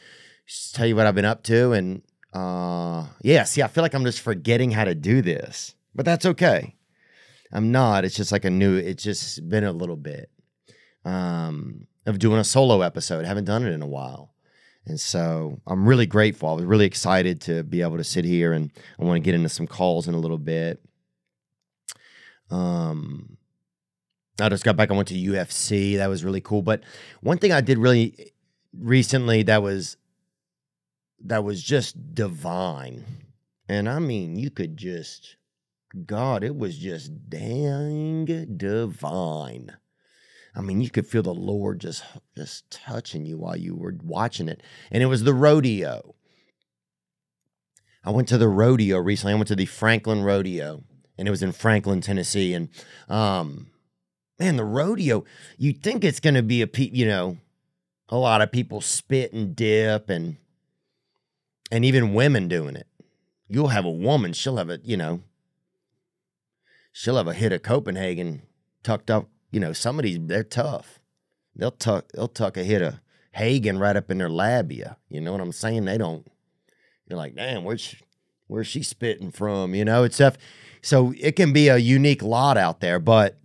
just 0.44 0.74
tell 0.74 0.86
you 0.86 0.96
what 0.96 1.06
I've 1.06 1.14
been 1.14 1.24
up 1.24 1.44
to 1.44 1.70
and 1.70 2.02
uh, 2.32 3.06
yeah, 3.22 3.44
see, 3.44 3.62
I 3.62 3.68
feel 3.68 3.82
like 3.82 3.94
I'm 3.94 4.04
just 4.04 4.20
forgetting 4.20 4.70
how 4.70 4.84
to 4.84 4.94
do 4.94 5.22
this, 5.22 5.74
but 5.94 6.04
that's 6.04 6.26
okay. 6.26 6.74
I'm 7.52 7.70
not. 7.70 8.04
It's 8.04 8.16
just 8.16 8.32
like 8.32 8.44
a 8.44 8.50
new, 8.50 8.76
it's 8.76 9.02
just 9.02 9.48
been 9.48 9.64
a 9.64 9.72
little 9.72 9.96
bit 9.96 10.30
um, 11.04 11.86
of 12.06 12.18
doing 12.18 12.38
a 12.38 12.44
solo 12.44 12.80
episode. 12.80 13.24
I 13.24 13.28
haven't 13.28 13.44
done 13.44 13.66
it 13.66 13.72
in 13.72 13.82
a 13.82 13.86
while. 13.86 14.32
And 14.86 14.98
so 14.98 15.60
I'm 15.66 15.86
really 15.86 16.06
grateful. 16.06 16.48
I 16.48 16.54
was 16.54 16.64
really 16.64 16.86
excited 16.86 17.40
to 17.42 17.62
be 17.62 17.82
able 17.82 17.98
to 17.98 18.04
sit 18.04 18.24
here 18.24 18.52
and 18.52 18.70
I 18.98 19.04
want 19.04 19.16
to 19.16 19.20
get 19.20 19.34
into 19.34 19.48
some 19.48 19.66
calls 19.66 20.08
in 20.08 20.14
a 20.14 20.18
little 20.18 20.38
bit. 20.38 20.82
Um, 22.50 23.36
I 24.40 24.48
just 24.48 24.64
got 24.64 24.76
back. 24.76 24.90
I 24.90 24.94
went 24.94 25.08
to 25.08 25.14
UFC. 25.14 25.96
That 25.98 26.08
was 26.08 26.24
really 26.24 26.40
cool. 26.40 26.62
But 26.62 26.82
one 27.20 27.38
thing 27.38 27.52
I 27.52 27.60
did 27.60 27.78
really 27.78 28.32
recently 28.76 29.42
that 29.44 29.62
was 29.62 29.96
that 31.24 31.44
was 31.44 31.62
just 31.62 32.14
divine. 32.14 33.04
And 33.68 33.88
I 33.88 33.98
mean, 33.98 34.36
you 34.36 34.50
could 34.50 34.76
just, 34.76 35.36
God, 36.06 36.44
it 36.44 36.56
was 36.56 36.78
just 36.78 37.28
dang 37.28 38.26
divine. 38.56 39.76
I 40.54 40.60
mean, 40.60 40.80
you 40.80 40.90
could 40.90 41.06
feel 41.06 41.22
the 41.22 41.32
Lord 41.32 41.80
just 41.80 42.04
just 42.36 42.70
touching 42.70 43.24
you 43.24 43.38
while 43.38 43.56
you 43.56 43.74
were 43.74 43.96
watching 44.02 44.48
it. 44.48 44.62
And 44.90 45.02
it 45.02 45.06
was 45.06 45.22
the 45.22 45.34
rodeo. 45.34 46.14
I 48.04 48.10
went 48.10 48.28
to 48.28 48.38
the 48.38 48.48
rodeo 48.48 48.98
recently. 48.98 49.32
I 49.32 49.36
went 49.36 49.48
to 49.48 49.56
the 49.56 49.64
Franklin 49.64 50.24
Rodeo, 50.24 50.82
and 51.16 51.28
it 51.28 51.30
was 51.30 51.42
in 51.42 51.52
Franklin, 51.52 52.00
Tennessee. 52.00 52.52
And 52.52 52.68
um, 53.08 53.68
man, 54.38 54.56
the 54.56 54.64
rodeo, 54.64 55.24
you 55.56 55.72
think 55.72 56.04
it's 56.04 56.20
gonna 56.20 56.42
be 56.42 56.60
a 56.60 56.66
pe- 56.66 56.90
you 56.92 57.06
know, 57.06 57.38
a 58.08 58.18
lot 58.18 58.42
of 58.42 58.52
people 58.52 58.80
spit 58.80 59.32
and 59.32 59.56
dip 59.56 60.10
and 60.10 60.36
and 61.72 61.86
even 61.86 62.12
women 62.12 62.48
doing 62.48 62.76
it. 62.76 62.86
You'll 63.48 63.68
have 63.68 63.86
a 63.86 63.90
woman, 63.90 64.34
she'll 64.34 64.58
have 64.58 64.68
a, 64.68 64.78
you 64.84 64.96
know, 64.96 65.22
she'll 66.92 67.16
have 67.16 67.26
a 67.26 67.34
hit 67.34 67.52
of 67.52 67.62
Copenhagen 67.62 68.42
tucked 68.82 69.10
up. 69.10 69.28
You 69.50 69.58
know, 69.58 69.72
some 69.72 69.98
of 69.98 70.04
these 70.04 70.18
they're 70.20 70.44
tough. 70.44 71.00
They'll 71.56 71.70
tuck 71.72 72.12
they'll 72.12 72.28
tuck 72.28 72.56
a 72.56 72.62
hit 72.62 72.82
of 72.82 73.00
Hagen 73.32 73.78
right 73.78 73.96
up 73.96 74.10
in 74.10 74.18
their 74.18 74.28
labia. 74.28 74.98
You 75.08 75.22
know 75.22 75.32
what 75.32 75.40
I'm 75.40 75.52
saying? 75.52 75.86
They 75.86 75.98
don't. 75.98 76.30
You're 77.08 77.18
like, 77.18 77.34
damn, 77.34 77.64
where's 77.64 77.96
where's 78.46 78.66
she 78.66 78.82
spitting 78.82 79.30
from? 79.30 79.74
You 79.74 79.84
know, 79.84 80.04
it's 80.04 80.16
stuff. 80.16 80.36
So 80.82 81.14
it 81.18 81.36
can 81.36 81.52
be 81.52 81.68
a 81.68 81.78
unique 81.78 82.22
lot 82.22 82.58
out 82.58 82.80
there, 82.80 82.98
but 82.98 83.38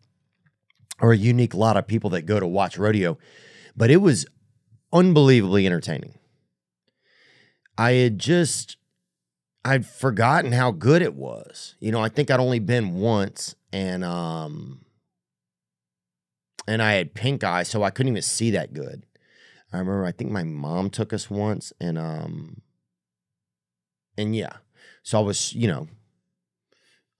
or 0.99 1.13
a 1.13 1.17
unique 1.17 1.53
lot 1.53 1.77
of 1.77 1.87
people 1.87 2.09
that 2.11 2.23
go 2.23 2.39
to 2.39 2.47
watch 2.47 2.77
rodeo. 2.77 3.17
But 3.75 3.89
it 3.89 3.97
was 3.97 4.25
unbelievably 4.91 5.65
entertaining. 5.65 6.16
I 7.77 7.91
had 7.93 8.19
just 8.19 8.77
I'd 9.63 9.85
forgotten 9.85 10.53
how 10.53 10.71
good 10.71 11.01
it 11.01 11.13
was. 11.13 11.75
You 11.79 11.91
know, 11.91 12.01
I 12.01 12.09
think 12.09 12.31
I'd 12.31 12.39
only 12.39 12.59
been 12.59 12.95
once 12.95 13.55
and 13.73 14.03
um 14.03 14.85
and 16.67 16.81
I 16.81 16.93
had 16.93 17.13
pink 17.13 17.43
eye, 17.43 17.63
so 17.63 17.83
I 17.83 17.89
couldn't 17.89 18.11
even 18.11 18.21
see 18.21 18.51
that 18.51 18.73
good. 18.73 19.03
I 19.71 19.77
remember 19.77 20.05
I 20.05 20.11
think 20.11 20.31
my 20.31 20.43
mom 20.43 20.89
took 20.89 21.13
us 21.13 21.29
once 21.29 21.73
and 21.79 21.97
um 21.97 22.61
and 24.17 24.35
yeah. 24.35 24.53
So 25.03 25.19
I 25.19 25.21
was, 25.21 25.53
you 25.53 25.67
know, 25.67 25.87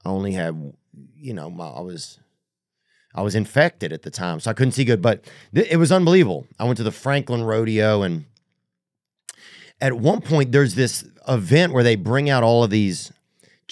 I 0.05 0.09
only 0.09 0.33
had 0.33 0.73
you 1.15 1.33
know, 1.33 1.49
my, 1.49 1.67
I 1.67 1.81
was 1.81 2.19
I 3.13 3.21
was 3.21 3.35
infected 3.35 3.91
at 3.91 4.03
the 4.03 4.11
time, 4.11 4.39
so 4.39 4.51
I 4.51 4.53
couldn't 4.53 4.73
see 4.73 4.85
good, 4.85 5.01
but 5.01 5.25
th- 5.53 5.67
it 5.69 5.77
was 5.77 5.91
unbelievable. 5.91 6.47
I 6.59 6.65
went 6.65 6.77
to 6.77 6.83
the 6.83 6.91
Franklin 6.91 7.43
Rodeo 7.43 8.03
and 8.03 8.25
at 9.79 9.93
one 9.93 10.21
point 10.21 10.51
there's 10.51 10.75
this 10.75 11.05
event 11.27 11.73
where 11.73 11.83
they 11.83 11.95
bring 11.95 12.29
out 12.29 12.43
all 12.43 12.63
of 12.63 12.69
these 12.69 13.11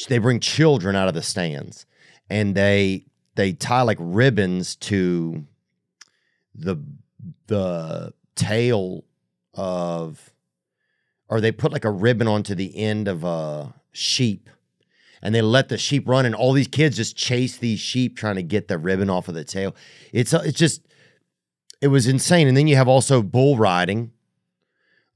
they 0.10 0.18
bring 0.18 0.40
children 0.40 0.96
out 0.96 1.08
of 1.08 1.14
the 1.14 1.22
stands 1.22 1.86
and 2.30 2.56
they 2.56 3.06
they 3.36 3.54
tie 3.54 3.82
like 3.82 3.98
ribbons 4.00 4.76
to 4.76 5.46
the 6.54 6.76
the 7.48 8.14
tail 8.36 9.04
of 9.54 10.34
or 11.28 11.42
they 11.42 11.52
put 11.52 11.72
like 11.72 11.86
a 11.86 11.92
ribbon 11.92 12.28
onto 12.28 12.56
the 12.56 12.78
end 12.78 13.08
of 13.08 13.24
a 13.24 13.74
sheep 13.92 14.50
and 15.22 15.34
they 15.34 15.42
let 15.42 15.70
the 15.70 15.78
sheep 15.78 16.08
run 16.08 16.26
and 16.26 16.36
all 16.36 16.54
these 16.54 16.68
kids 16.68 16.98
just 16.98 17.16
chase 17.16 17.58
these 17.58 17.80
sheep 17.80 18.16
trying 18.16 18.36
to 18.36 18.44
get 18.44 18.68
the 18.68 18.78
ribbon 18.78 19.10
off 19.10 19.28
of 19.28 19.34
the 19.34 19.44
tail. 19.44 19.76
It's 20.14 20.34
it's 20.34 20.58
just 20.58 20.86
it 21.82 21.88
was 21.88 22.08
insane. 22.08 22.48
And 22.48 22.56
then 22.56 22.68
you 22.68 22.76
have 22.76 22.88
also 22.88 23.24
bull 23.24 23.58
riding 23.58 24.12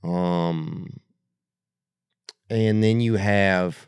um, 0.03 0.99
and 2.49 2.83
then 2.83 3.01
you 3.01 3.15
have 3.15 3.87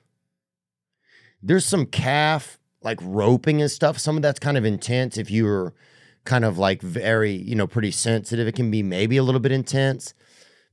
there's 1.41 1.65
some 1.65 1.85
calf 1.85 2.59
like 2.81 2.99
roping 3.01 3.61
and 3.61 3.71
stuff. 3.71 3.97
Some 3.97 4.15
of 4.15 4.21
that's 4.21 4.39
kind 4.39 4.57
of 4.57 4.65
intense 4.65 5.17
if 5.17 5.31
you're 5.31 5.73
kind 6.25 6.45
of 6.45 6.57
like 6.57 6.81
very, 6.81 7.31
you 7.31 7.55
know, 7.55 7.67
pretty 7.67 7.91
sensitive. 7.91 8.47
It 8.47 8.55
can 8.55 8.71
be 8.71 8.83
maybe 8.83 9.17
a 9.17 9.23
little 9.23 9.41
bit 9.41 9.51
intense, 9.51 10.13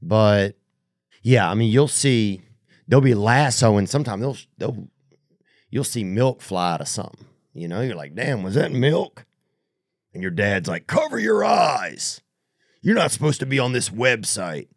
but 0.03 0.57
yeah, 1.23 1.51
I 1.51 1.55
mean, 1.55 1.71
you'll 1.71 1.89
see 1.89 2.43
they'll 2.87 3.01
be 3.01 3.15
lassoing. 3.15 3.87
Sometimes 3.87 4.21
they'll 4.21 4.37
they'll 4.59 4.89
you'll 5.71 5.85
see 5.85 6.05
milk 6.05 6.41
fly 6.41 6.75
out 6.75 6.81
of 6.81 6.89
something. 6.89 7.27
You 7.55 7.69
know, 7.69 7.81
you're 7.81 7.97
like, 7.97 8.15
damn, 8.15 8.43
was 8.43 8.55
that 8.55 8.73
milk? 8.73 9.25
And 10.15 10.23
your 10.23 10.31
dad's 10.31 10.69
like, 10.69 10.87
cover 10.87 11.19
your 11.19 11.45
eyes. 11.45 12.21
You're 12.81 12.95
not 12.95 13.11
supposed 13.11 13.41
to 13.41 13.47
be 13.47 13.59
on 13.59 13.73
this 13.73 13.91
website. 13.91 14.69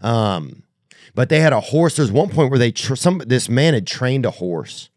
Um, 0.00 0.62
but 1.14 1.28
they 1.28 1.40
had 1.40 1.52
a 1.52 1.60
horse. 1.60 1.96
There's 1.96 2.12
one 2.12 2.30
point 2.30 2.50
where 2.50 2.58
they 2.58 2.72
tr- 2.72 2.94
some 2.94 3.18
this 3.26 3.48
man 3.48 3.74
had 3.74 3.86
trained 3.86 4.24
a 4.24 4.30
horse, 4.30 4.90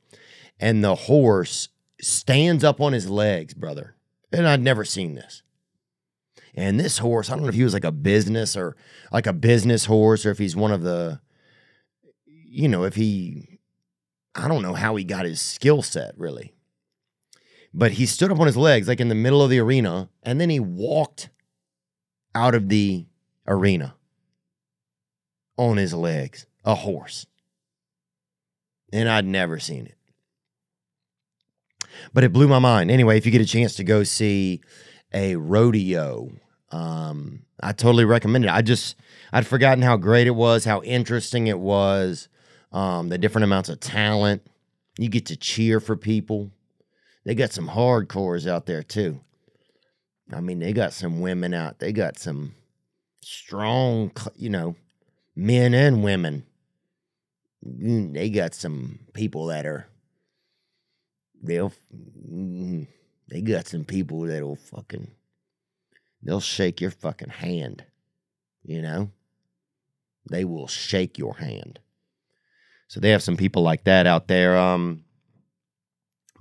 and 0.60 0.84
the 0.84 0.96
horse 0.96 1.70
stands 2.02 2.64
up 2.64 2.80
on 2.80 2.94
his 2.94 3.10
legs, 3.10 3.54
brother. 3.54 3.96
And 4.32 4.48
I'd 4.48 4.62
never 4.62 4.84
seen 4.84 5.16
this. 5.16 5.44
And 6.56 6.80
this 6.80 7.00
horse, 7.00 7.30
I 7.30 7.34
don't 7.34 7.44
know 7.44 7.50
if 7.50 7.56
he 7.56 7.64
was 7.64 7.74
like 7.74 7.84
a 7.84 7.92
business 7.92 8.56
or 8.56 8.76
like 9.12 9.28
a 9.28 9.34
business 9.34 9.86
horse, 9.86 10.26
or 10.26 10.32
if 10.32 10.38
he's 10.38 10.56
one 10.56 10.72
of 10.72 10.84
the, 10.84 11.20
you 12.26 12.68
know, 12.68 12.84
if 12.84 12.96
he, 12.96 13.60
I 14.36 14.48
don't 14.48 14.62
know 14.62 14.74
how 14.74 14.96
he 14.96 15.04
got 15.04 15.26
his 15.26 15.42
skill 15.42 15.82
set 15.82 16.18
really. 16.18 16.54
But 17.74 17.94
he 17.94 18.06
stood 18.06 18.32
up 18.32 18.40
on 18.40 18.46
his 18.46 18.58
legs, 18.58 18.88
like 18.88 19.00
in 19.00 19.10
the 19.10 19.16
middle 19.16 19.42
of 19.42 19.50
the 19.50 19.60
arena, 19.60 20.10
and 20.22 20.40
then 20.40 20.52
he 20.52 20.60
walked 20.60 21.30
out 22.36 22.56
of 22.56 22.70
the 22.70 23.06
arena 23.48 23.96
on 25.58 25.78
his 25.78 25.94
legs, 25.94 26.46
a 26.64 26.76
horse. 26.76 27.26
And 28.92 29.10
I'd 29.10 29.26
never 29.26 29.60
seen 29.60 29.86
it. 29.86 29.98
But 32.14 32.24
it 32.24 32.34
blew 32.34 32.48
my 32.48 32.60
mind. 32.60 32.92
Anyway, 32.92 33.18
if 33.18 33.26
you 33.26 33.32
get 33.32 33.42
a 33.42 33.46
chance 33.46 33.76
to 33.76 33.84
go 33.84 34.04
see 34.04 34.62
a 35.14 35.36
rodeo, 35.36 36.32
um, 36.72 37.44
I 37.62 37.72
totally 37.72 38.06
recommend 38.06 38.46
it. 38.46 38.52
I 38.52 38.62
just, 38.62 38.96
I'd 39.32 39.48
forgotten 39.48 39.84
how 39.84 39.98
great 39.98 40.28
it 40.28 40.32
was, 40.32 40.66
how 40.66 40.82
interesting 40.82 41.48
it 41.48 41.60
was, 41.60 42.30
um, 42.72 43.10
the 43.10 43.18
different 43.18 43.44
amounts 43.44 43.70
of 43.70 43.80
talent. 43.80 44.46
You 44.98 45.10
get 45.10 45.28
to 45.28 45.36
cheer 45.36 45.80
for 45.80 45.96
people. 45.96 46.52
They 47.26 47.36
got 47.36 47.52
some 47.52 47.70
hardcores 47.70 48.48
out 48.48 48.66
there 48.66 48.84
too. 48.84 49.22
I 50.32 50.40
mean, 50.40 50.60
they 50.60 50.74
got 50.74 50.94
some 50.94 51.20
women 51.22 51.54
out. 51.54 51.80
They 51.80 51.92
got 51.92 52.18
some 52.18 52.56
strong, 53.22 54.12
you 54.36 54.50
know, 54.50 54.76
men 55.36 55.74
and 55.74 56.04
women. 56.04 56.46
Mm, 57.66 58.14
They 58.14 58.30
got 58.30 58.54
some 58.54 59.00
people 59.14 59.48
that 59.48 59.66
are 59.66 59.88
they'll 61.42 61.74
mm, 61.94 62.88
they 63.30 63.42
got 63.42 63.68
some 63.68 63.84
people 63.86 64.22
that'll 64.22 64.56
fucking 64.56 65.12
they'll 66.22 66.40
shake 66.40 66.82
your 66.82 66.92
fucking 66.92 67.30
hand. 67.30 67.86
You 68.64 68.82
know? 68.82 69.12
They 70.30 70.46
will 70.46 70.68
shake 70.68 71.18
your 71.18 71.36
hand. 71.36 71.80
So 72.88 73.00
they 73.00 73.10
have 73.10 73.24
some 73.24 73.36
people 73.38 73.62
like 73.62 73.84
that 73.86 74.08
out 74.08 74.28
there. 74.28 74.58
Um 74.58 75.04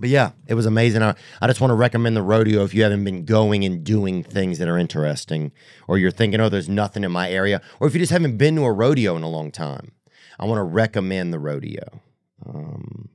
but 0.03 0.11
yeah, 0.11 0.33
it 0.49 0.55
was 0.55 0.67
amazing. 0.67 1.01
I, 1.01 1.15
I 1.41 1.47
just 1.47 1.61
want 1.61 1.71
to 1.71 1.77
recommend 1.77 2.17
the 2.17 2.23
rodeo 2.23 2.65
if 2.65 2.75
you 2.75 2.83
haven't 2.83 3.05
been 3.05 3.25
going 3.25 3.65
and 3.65 3.85
doing 3.85 4.25
things 4.25 4.59
that 4.59 4.67
are 4.67 4.77
interesting, 4.77 5.53
or 5.87 5.97
you're 5.97 6.11
thinking, 6.11 6.41
oh, 6.41 6.49
there's 6.49 6.69
nothing 6.69 7.05
in 7.05 7.13
my 7.13 7.31
area, 7.31 7.63
or 7.79 7.87
if 7.87 7.95
you 7.95 8.01
just 8.01 8.11
haven't 8.11 8.37
been 8.37 8.57
to 8.57 8.65
a 8.65 8.73
rodeo 8.73 9.15
in 9.17 9.23
a 9.23 9.29
long 9.29 9.53
time. 9.53 9.93
I 10.41 10.47
want 10.47 10.59
to 10.59 10.65
recommend 10.65 11.33
the 11.33 11.39
rodeo. 11.39 12.01
Um, 12.45 13.11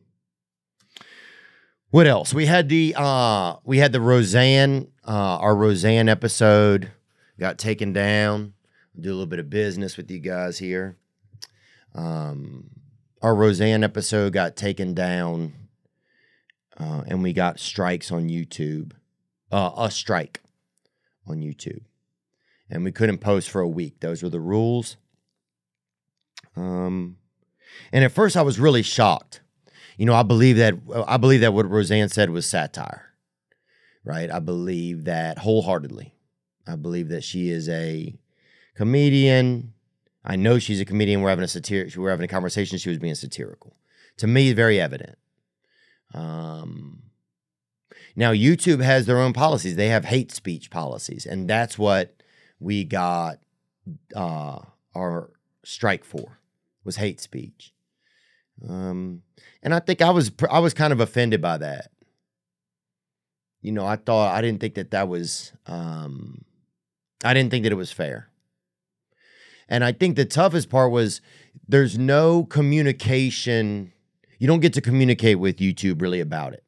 what 1.89 2.08
else? 2.08 2.34
We 2.34 2.46
had 2.46 2.70
the 2.70 2.96
uh, 2.98 3.58
we 3.65 3.79
had 3.79 3.91
the 3.91 4.00
Roseanne, 4.00 4.88
uh, 5.06 5.39
our 5.39 5.58
Roseanne 5.58 6.08
episode 6.08 6.94
got 7.38 7.58
taken 7.58 7.91
down. 7.91 8.53
Do 8.98 9.10
a 9.10 9.12
little 9.12 9.25
bit 9.25 9.39
of 9.39 9.50
business 9.50 9.98
with 9.98 10.10
you 10.10 10.20
guys 10.20 10.58
here. 10.58 10.96
Um, 11.94 12.70
our 13.22 13.36
Roseanne 13.36 13.84
episode 13.84 14.32
got 14.32 14.56
taken 14.56 14.94
down 14.94 15.53
uh, 16.79 17.03
and 17.07 17.24
we 17.24 17.34
got 17.34 17.60
strikes 17.60 18.12
on 18.12 18.29
YouTube, 18.29 18.91
uh, 19.51 19.72
a 19.77 19.91
strike 19.91 20.41
on 21.27 21.39
YouTube, 21.41 21.81
and 22.69 22.84
we 22.84 22.91
couldn't 22.91 23.17
post 23.19 23.50
for 23.50 23.62
a 23.62 23.67
week. 23.67 24.00
Those 24.00 24.22
were 24.22 24.29
the 24.29 24.39
rules. 24.39 24.98
Um, 26.55 27.17
and 27.91 28.03
at 28.03 28.12
first, 28.12 28.38
I 28.38 28.41
was 28.41 28.60
really 28.60 28.84
shocked. 28.84 29.41
You 29.98 30.05
know, 30.05 30.13
I 30.13 30.24
believe 30.24 30.57
that 30.57 30.75
I 31.07 31.17
believe 31.17 31.41
that 31.41 31.53
what 31.53 31.69
Roseanne 31.69 32.10
said 32.10 32.29
was 32.29 32.46
satire, 32.46 33.13
right? 34.03 34.31
I 34.31 34.39
believe 34.39 35.05
that 35.05 35.39
wholeheartedly. 35.39 36.13
I 36.67 36.75
believe 36.75 37.10
that 37.10 37.24
she 37.24 37.50
is 37.50 37.67
a 37.69 38.13
comedian. 38.75 39.74
I 40.24 40.36
know 40.36 40.60
she's 40.60 40.81
a 40.81 40.86
comedian. 40.86 41.22
We're 41.22 41.29
having 41.29 41.46
a 41.46 41.48
satir- 41.48 41.96
We're 41.96 42.10
having 42.10 42.25
a 42.25 42.27
conversation. 42.27 42.77
She 42.77 42.89
was 42.89 43.00
being 43.00 43.15
satirical. 43.15 43.75
To 44.17 44.27
me, 44.27 44.51
very 44.53 44.79
evident. 44.79 45.17
Um, 46.14 47.04
now, 48.16 48.32
YouTube 48.32 48.82
has 48.82 49.06
their 49.06 49.20
own 49.20 49.34
policies. 49.34 49.76
They 49.76 49.90
have 49.90 50.06
hate 50.06 50.32
speech 50.32 50.70
policies, 50.70 51.26
and 51.26 51.48
that's 51.48 51.78
what 51.78 52.16
we 52.60 52.84
got 52.84 53.40
uh, 54.16 54.60
our 54.96 55.30
strike 55.64 56.04
for 56.04 56.40
was 56.84 56.96
hate 56.96 57.20
speech. 57.20 57.74
Um, 58.68 59.22
and 59.62 59.74
I 59.74 59.80
think 59.80 60.02
I 60.02 60.10
was 60.10 60.32
I 60.50 60.60
was 60.60 60.74
kind 60.74 60.92
of 60.92 61.00
offended 61.00 61.42
by 61.42 61.58
that. 61.60 61.92
You 63.62 63.72
know, 63.72 63.86
I 63.86 63.98
thought 63.98 64.36
I 64.36 64.42
didn't 64.42 64.62
think 64.62 64.76
that 64.76 64.92
that 64.92 65.08
was 65.08 65.52
um, 65.68 66.44
I 67.24 67.34
didn't 67.34 67.52
think 67.52 67.64
that 67.64 67.72
it 67.72 67.76
was 67.76 67.92
fair. 67.92 68.30
And 69.70 69.84
I 69.84 69.92
think 69.92 70.16
the 70.16 70.26
toughest 70.26 70.70
part 70.70 70.92
was 70.92 71.22
there's 71.68 71.98
no 71.98 72.46
communication 72.46 73.92
you 74.38 74.48
don't 74.48 74.59
get 74.59 74.74
to 74.74 74.81
communicate 74.81 75.40
with 75.40 75.57
YouTube 75.57 76.01
really 76.01 76.20
about 76.20 76.53
it. 76.53 76.64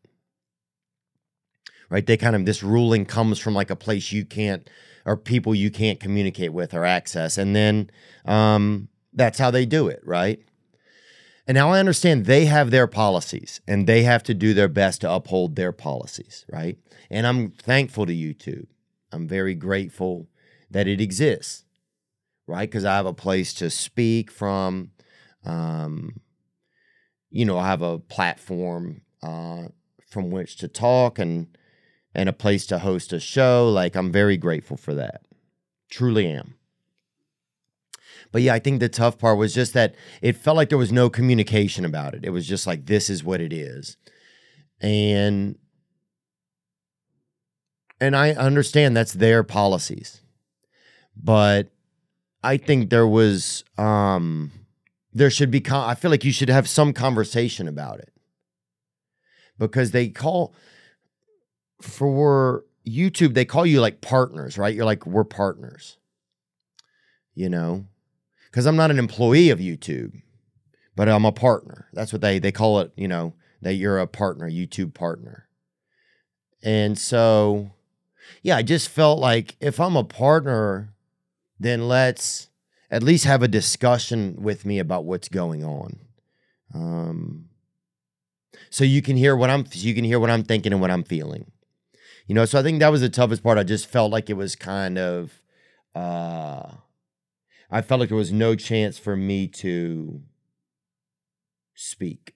Right? 1.89 2.05
They 2.05 2.17
kind 2.17 2.35
of, 2.35 2.45
this 2.45 2.61
ruling 2.63 3.05
comes 3.05 3.39
from 3.39 3.53
like 3.53 3.69
a 3.69 3.75
place 3.75 4.11
you 4.11 4.25
can't, 4.25 4.69
or 5.05 5.17
people 5.17 5.55
you 5.55 5.71
can't 5.71 5.99
communicate 5.99 6.53
with 6.53 6.73
or 6.73 6.85
access. 6.85 7.37
And 7.37 7.55
then 7.55 7.89
um, 8.25 8.89
that's 9.13 9.39
how 9.39 9.49
they 9.49 9.65
do 9.65 9.87
it, 9.87 10.01
right? 10.05 10.39
And 11.47 11.55
now 11.55 11.71
I 11.71 11.79
understand 11.79 12.25
they 12.25 12.45
have 12.45 12.69
their 12.69 12.85
policies 12.85 13.59
and 13.67 13.87
they 13.87 14.03
have 14.03 14.21
to 14.23 14.35
do 14.35 14.53
their 14.53 14.67
best 14.67 15.01
to 15.01 15.11
uphold 15.11 15.55
their 15.55 15.71
policies, 15.71 16.45
right? 16.51 16.77
And 17.09 17.25
I'm 17.25 17.49
thankful 17.49 18.05
to 18.05 18.13
YouTube. 18.13 18.67
I'm 19.11 19.27
very 19.27 19.55
grateful 19.55 20.27
that 20.69 20.87
it 20.87 21.01
exists, 21.01 21.65
right? 22.45 22.69
Because 22.69 22.85
I 22.85 22.95
have 22.97 23.07
a 23.07 23.13
place 23.13 23.53
to 23.55 23.71
speak 23.71 24.29
from. 24.29 24.91
Um, 25.43 26.19
you 27.31 27.45
know, 27.45 27.59
have 27.59 27.81
a 27.81 27.99
platform 27.99 29.01
uh, 29.23 29.67
from 30.07 30.31
which 30.31 30.57
to 30.57 30.67
talk 30.67 31.19
and 31.19 31.47
and 32.15 32.27
a 32.27 32.33
place 32.33 32.65
to 32.67 32.79
host 32.79 33.13
a 33.13 33.19
show. 33.19 33.69
Like 33.69 33.95
I'm 33.95 34.11
very 34.11 34.37
grateful 34.37 34.77
for 34.77 34.93
that. 34.95 35.21
Truly 35.89 36.27
am. 36.27 36.55
But 38.31 38.41
yeah, 38.41 38.53
I 38.53 38.59
think 38.59 38.79
the 38.79 38.89
tough 38.89 39.17
part 39.17 39.37
was 39.37 39.53
just 39.53 39.73
that 39.73 39.95
it 40.21 40.35
felt 40.35 40.57
like 40.57 40.69
there 40.69 40.77
was 40.77 40.91
no 40.91 41.09
communication 41.09 41.85
about 41.85 42.13
it. 42.13 42.23
It 42.23 42.29
was 42.31 42.47
just 42.47 42.67
like 42.67 42.85
this 42.85 43.09
is 43.09 43.23
what 43.23 43.41
it 43.41 43.53
is. 43.53 43.97
And 44.81 45.57
and 48.01 48.15
I 48.15 48.31
understand 48.31 48.95
that's 48.95 49.13
their 49.13 49.43
policies. 49.43 50.21
But 51.15 51.69
I 52.43 52.57
think 52.57 52.89
there 52.89 53.07
was 53.07 53.63
um 53.77 54.51
there 55.13 55.29
should 55.29 55.51
be 55.51 55.61
con- 55.61 55.89
i 55.89 55.95
feel 55.95 56.11
like 56.11 56.23
you 56.23 56.31
should 56.31 56.49
have 56.49 56.67
some 56.67 56.93
conversation 56.93 57.67
about 57.67 57.99
it. 57.99 58.13
Because 59.57 59.91
they 59.91 60.09
call 60.09 60.53
for 61.81 62.63
youtube 62.87 63.33
they 63.33 63.45
call 63.45 63.65
you 63.65 63.81
like 63.81 64.01
partners 64.01 64.57
right? 64.57 64.73
You're 64.75 64.85
like 64.85 65.05
we're 65.05 65.23
partners. 65.23 65.97
You 67.33 67.49
know? 67.49 67.85
Because 68.45 68.65
i'm 68.65 68.75
not 68.75 68.91
an 68.91 68.99
employee 68.99 69.49
of 69.49 69.59
youtube 69.59 70.21
but 70.95 71.07
i'm 71.07 71.25
a 71.25 71.31
partner. 71.31 71.87
That's 71.93 72.11
what 72.11 72.21
they 72.21 72.39
they 72.39 72.51
call 72.51 72.79
it 72.79 72.91
you 72.95 73.07
know 73.07 73.33
that 73.61 73.73
you're 73.73 73.99
a 73.99 74.07
partner 74.07 74.49
youtube 74.49 74.93
partner. 74.93 75.47
And 76.63 76.97
so 76.97 77.71
yeah 78.43 78.57
i 78.57 78.61
just 78.61 78.89
felt 78.89 79.19
like 79.19 79.55
if 79.59 79.79
i'm 79.79 79.95
a 79.95 80.03
partner 80.03 80.93
then 81.59 81.87
let's 81.87 82.48
at 82.91 83.03
least 83.03 83.25
have 83.25 83.43
a 83.43 83.47
discussion 83.47 84.35
with 84.39 84.65
me 84.65 84.79
about 84.79 85.05
what's 85.05 85.29
going 85.29 85.63
on. 85.63 85.99
Um, 86.73 87.49
so 88.69 88.83
you 88.83 89.01
can 89.01 89.17
hear 89.17 89.35
what 89.35 89.49
I'm 89.49 89.65
you 89.71 89.93
can 89.93 90.03
hear 90.03 90.19
what 90.19 90.29
I'm 90.29 90.43
thinking 90.43 90.71
and 90.71 90.81
what 90.81 90.91
I'm 90.91 91.03
feeling. 91.03 91.51
You 92.27 92.35
know, 92.35 92.45
so 92.45 92.59
I 92.59 92.63
think 92.63 92.79
that 92.79 92.89
was 92.89 93.01
the 93.01 93.09
toughest 93.09 93.43
part. 93.43 93.57
I 93.57 93.63
just 93.63 93.87
felt 93.87 94.11
like 94.11 94.29
it 94.29 94.37
was 94.37 94.55
kind 94.55 94.97
of 94.97 95.41
uh 95.95 96.73
I 97.71 97.81
felt 97.81 97.99
like 97.99 98.09
there 98.09 98.17
was 98.17 98.31
no 98.31 98.55
chance 98.55 98.97
for 98.97 99.15
me 99.15 99.47
to 99.47 100.21
speak 101.75 102.35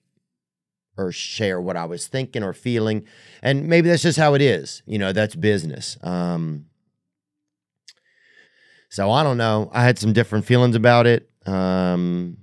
or 0.96 1.10
share 1.10 1.60
what 1.60 1.76
I 1.76 1.84
was 1.84 2.06
thinking 2.06 2.44
or 2.44 2.52
feeling. 2.52 3.04
And 3.42 3.66
maybe 3.68 3.88
that's 3.88 4.02
just 4.02 4.18
how 4.18 4.34
it 4.34 4.42
is. 4.42 4.82
You 4.86 4.98
know, 4.98 5.12
that's 5.12 5.34
business. 5.34 5.96
Um 6.02 6.66
so 8.94 9.10
I 9.10 9.24
don't 9.24 9.38
know. 9.38 9.70
I 9.72 9.82
had 9.82 9.98
some 9.98 10.12
different 10.12 10.44
feelings 10.44 10.76
about 10.76 11.08
it. 11.08 11.28
Um, 11.46 12.36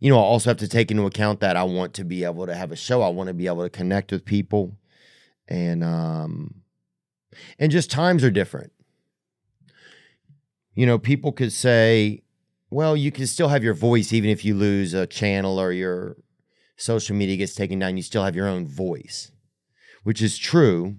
you 0.00 0.10
know, 0.10 0.18
I 0.18 0.22
also 0.22 0.50
have 0.50 0.56
to 0.56 0.66
take 0.66 0.90
into 0.90 1.06
account 1.06 1.38
that 1.38 1.54
I 1.54 1.62
want 1.62 1.94
to 1.94 2.04
be 2.04 2.24
able 2.24 2.48
to 2.48 2.54
have 2.56 2.72
a 2.72 2.76
show. 2.76 3.02
I 3.02 3.08
want 3.08 3.28
to 3.28 3.34
be 3.34 3.46
able 3.46 3.62
to 3.62 3.70
connect 3.70 4.10
with 4.10 4.24
people, 4.24 4.76
and 5.46 5.84
um, 5.84 6.62
and 7.60 7.70
just 7.70 7.92
times 7.92 8.24
are 8.24 8.30
different. 8.32 8.72
You 10.74 10.84
know, 10.84 10.98
people 10.98 11.30
could 11.30 11.52
say, 11.52 12.24
"Well, 12.68 12.96
you 12.96 13.12
can 13.12 13.28
still 13.28 13.50
have 13.50 13.62
your 13.62 13.74
voice 13.74 14.12
even 14.12 14.30
if 14.30 14.44
you 14.44 14.56
lose 14.56 14.94
a 14.94 15.06
channel 15.06 15.60
or 15.60 15.70
your 15.70 16.16
social 16.76 17.14
media 17.14 17.36
gets 17.36 17.54
taken 17.54 17.78
down. 17.78 17.96
You 17.96 18.02
still 18.02 18.24
have 18.24 18.34
your 18.34 18.48
own 18.48 18.66
voice," 18.66 19.30
which 20.02 20.20
is 20.20 20.36
true 20.36 20.96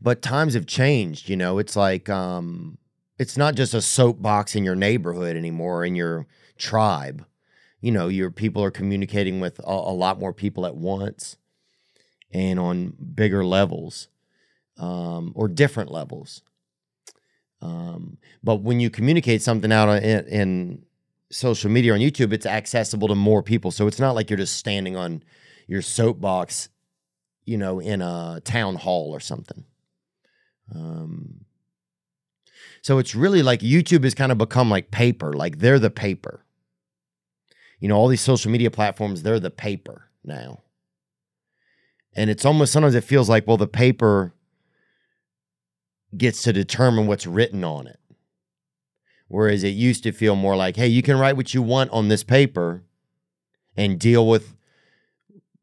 but 0.00 0.22
times 0.22 0.54
have 0.54 0.66
changed 0.66 1.28
you 1.28 1.36
know? 1.36 1.58
It's 1.58 1.76
like 1.76 2.08
um 2.08 2.78
it's 3.18 3.36
not 3.36 3.54
just 3.54 3.74
a 3.74 3.80
soapbox 3.80 4.54
in 4.54 4.64
your 4.64 4.74
neighborhood 4.74 5.36
anymore 5.36 5.84
in 5.84 5.94
your 5.94 6.26
tribe. 6.56 7.24
You 7.80 7.92
know 7.92 8.08
your 8.08 8.30
people 8.30 8.62
are 8.62 8.70
communicating 8.70 9.40
with 9.40 9.58
a, 9.60 9.70
a 9.70 9.94
lot 9.94 10.18
more 10.18 10.32
people 10.32 10.66
at 10.66 10.76
once 10.76 11.36
and 12.32 12.58
on 12.58 12.94
bigger 13.14 13.44
levels 13.44 14.08
um, 14.78 15.32
or 15.34 15.48
different 15.48 15.90
levels. 15.90 16.42
Um, 17.62 18.18
but 18.42 18.56
when 18.56 18.80
you 18.80 18.90
communicate 18.90 19.40
something 19.40 19.72
out 19.72 19.88
in, 20.02 20.26
in 20.26 20.82
social 21.30 21.70
media 21.70 21.92
on 21.92 21.98
youtube 21.98 22.32
it's 22.32 22.46
accessible 22.46 23.08
to 23.08 23.14
more 23.14 23.42
people. 23.42 23.70
So 23.70 23.86
it's 23.86 23.98
not 23.98 24.14
like 24.14 24.30
you're 24.30 24.36
just 24.36 24.56
standing 24.56 24.96
on 24.96 25.22
your 25.66 25.82
soapbox 25.82 26.68
you 27.44 27.56
know 27.56 27.80
in 27.80 28.02
a 28.02 28.40
town 28.44 28.76
hall 28.76 29.10
or 29.12 29.20
something 29.20 29.64
um, 30.74 31.44
so 32.82 32.98
it's 32.98 33.14
really 33.14 33.42
like 33.42 33.60
YouTube 33.60 34.04
has 34.04 34.14
kind 34.14 34.30
of 34.30 34.38
become 34.38 34.70
like 34.70 34.90
paper, 34.90 35.32
like 35.32 35.58
they're 35.58 35.78
the 35.78 35.90
paper. 35.90 36.44
You 37.80 37.88
know, 37.88 37.96
all 37.96 38.08
these 38.08 38.20
social 38.20 38.50
media 38.50 38.70
platforms, 38.70 39.22
they're 39.22 39.40
the 39.40 39.50
paper 39.50 40.08
now. 40.24 40.62
And 42.14 42.30
it's 42.30 42.44
almost 42.44 42.72
sometimes 42.72 42.94
it 42.94 43.04
feels 43.04 43.28
like, 43.28 43.46
well, 43.46 43.56
the 43.56 43.66
paper 43.66 44.34
gets 46.16 46.42
to 46.42 46.52
determine 46.52 47.06
what's 47.06 47.26
written 47.26 47.64
on 47.64 47.86
it. 47.86 47.98
Whereas 49.28 49.64
it 49.64 49.70
used 49.70 50.04
to 50.04 50.12
feel 50.12 50.36
more 50.36 50.56
like, 50.56 50.76
hey, 50.76 50.86
you 50.86 51.02
can 51.02 51.18
write 51.18 51.36
what 51.36 51.52
you 51.52 51.62
want 51.62 51.90
on 51.90 52.08
this 52.08 52.22
paper 52.22 52.84
and 53.76 53.98
deal 53.98 54.26
with 54.26 54.54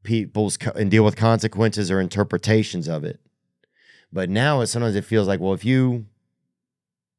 people's 0.03 0.57
and 0.75 0.91
deal 0.91 1.05
with 1.05 1.15
consequences 1.15 1.89
or 1.89 2.01
interpretations 2.01 2.87
of 2.87 3.05
it. 3.05 3.19
But 4.13 4.29
now 4.29 4.61
it 4.61 4.67
sometimes 4.67 4.95
it 4.95 5.05
feels 5.05 5.27
like, 5.27 5.39
well, 5.39 5.53
if 5.53 5.65
you 5.65 6.05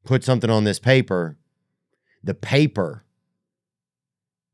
put 0.05 0.23
something 0.23 0.49
on 0.49 0.63
this 0.63 0.79
paper, 0.79 1.37
the 2.23 2.33
paper 2.33 3.03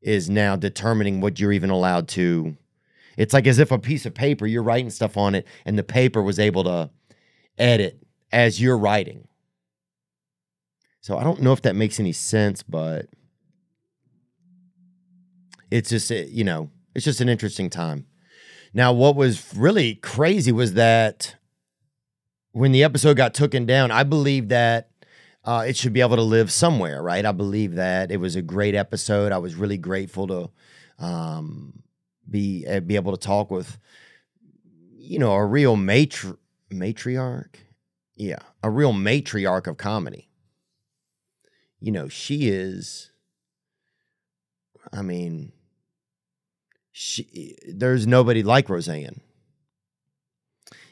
is 0.02 0.28
now 0.28 0.56
determining 0.56 1.20
what 1.20 1.38
you're 1.38 1.52
even 1.52 1.70
allowed 1.70 2.08
to. 2.08 2.56
It's 3.16 3.32
like 3.32 3.46
as 3.46 3.60
if 3.60 3.70
a 3.70 3.78
piece 3.78 4.06
of 4.06 4.14
paper, 4.14 4.44
you're 4.44 4.64
writing 4.64 4.90
stuff 4.90 5.16
on 5.16 5.36
it, 5.36 5.46
and 5.64 5.78
the 5.78 5.84
paper 5.84 6.20
was 6.20 6.40
able 6.40 6.64
to 6.64 6.90
edit 7.58 8.04
as 8.32 8.60
you're 8.60 8.78
writing. 8.78 9.28
So 11.00 11.16
I 11.16 11.22
don't 11.22 11.42
know 11.42 11.52
if 11.52 11.62
that 11.62 11.76
makes 11.76 12.00
any 12.00 12.12
sense, 12.12 12.64
but 12.64 13.06
it's 15.70 15.90
just, 15.90 16.10
eh, 16.10 16.26
you 16.28 16.42
know, 16.42 16.70
it's 16.94 17.04
just 17.04 17.20
an 17.20 17.28
interesting 17.28 17.70
time. 17.70 18.06
Now, 18.74 18.92
what 18.92 19.14
was 19.14 19.54
really 19.54 19.94
crazy 19.96 20.50
was 20.50 20.72
that 20.74 21.36
when 22.52 22.72
the 22.72 22.84
episode 22.84 23.16
got 23.16 23.34
taken 23.34 23.66
down, 23.66 23.90
I 23.90 24.02
believe 24.02 24.48
that 24.48 24.90
uh, 25.44 25.64
it 25.66 25.76
should 25.76 25.92
be 25.92 26.00
able 26.00 26.16
to 26.16 26.22
live 26.22 26.52
somewhere, 26.52 27.02
right? 27.02 27.24
I 27.24 27.32
believe 27.32 27.74
that 27.74 28.10
it 28.10 28.18
was 28.18 28.36
a 28.36 28.42
great 28.42 28.74
episode. 28.74 29.32
I 29.32 29.38
was 29.38 29.54
really 29.54 29.78
grateful 29.78 30.26
to 30.28 30.50
um, 31.04 31.82
be 32.28 32.64
uh, 32.66 32.80
be 32.80 32.96
able 32.96 33.16
to 33.16 33.20
talk 33.20 33.50
with, 33.50 33.78
you 34.92 35.18
know, 35.18 35.32
a 35.32 35.44
real 35.44 35.76
matri- 35.76 36.36
matriarch. 36.70 37.56
Yeah, 38.14 38.38
a 38.62 38.70
real 38.70 38.92
matriarch 38.92 39.66
of 39.66 39.78
comedy. 39.78 40.28
You 41.80 41.90
know, 41.90 42.08
she 42.08 42.48
is. 42.48 43.10
I 44.92 45.02
mean, 45.02 45.52
she 46.92 47.56
there's 47.66 48.06
nobody 48.06 48.42
like 48.42 48.68
Roseanne. 48.68 49.22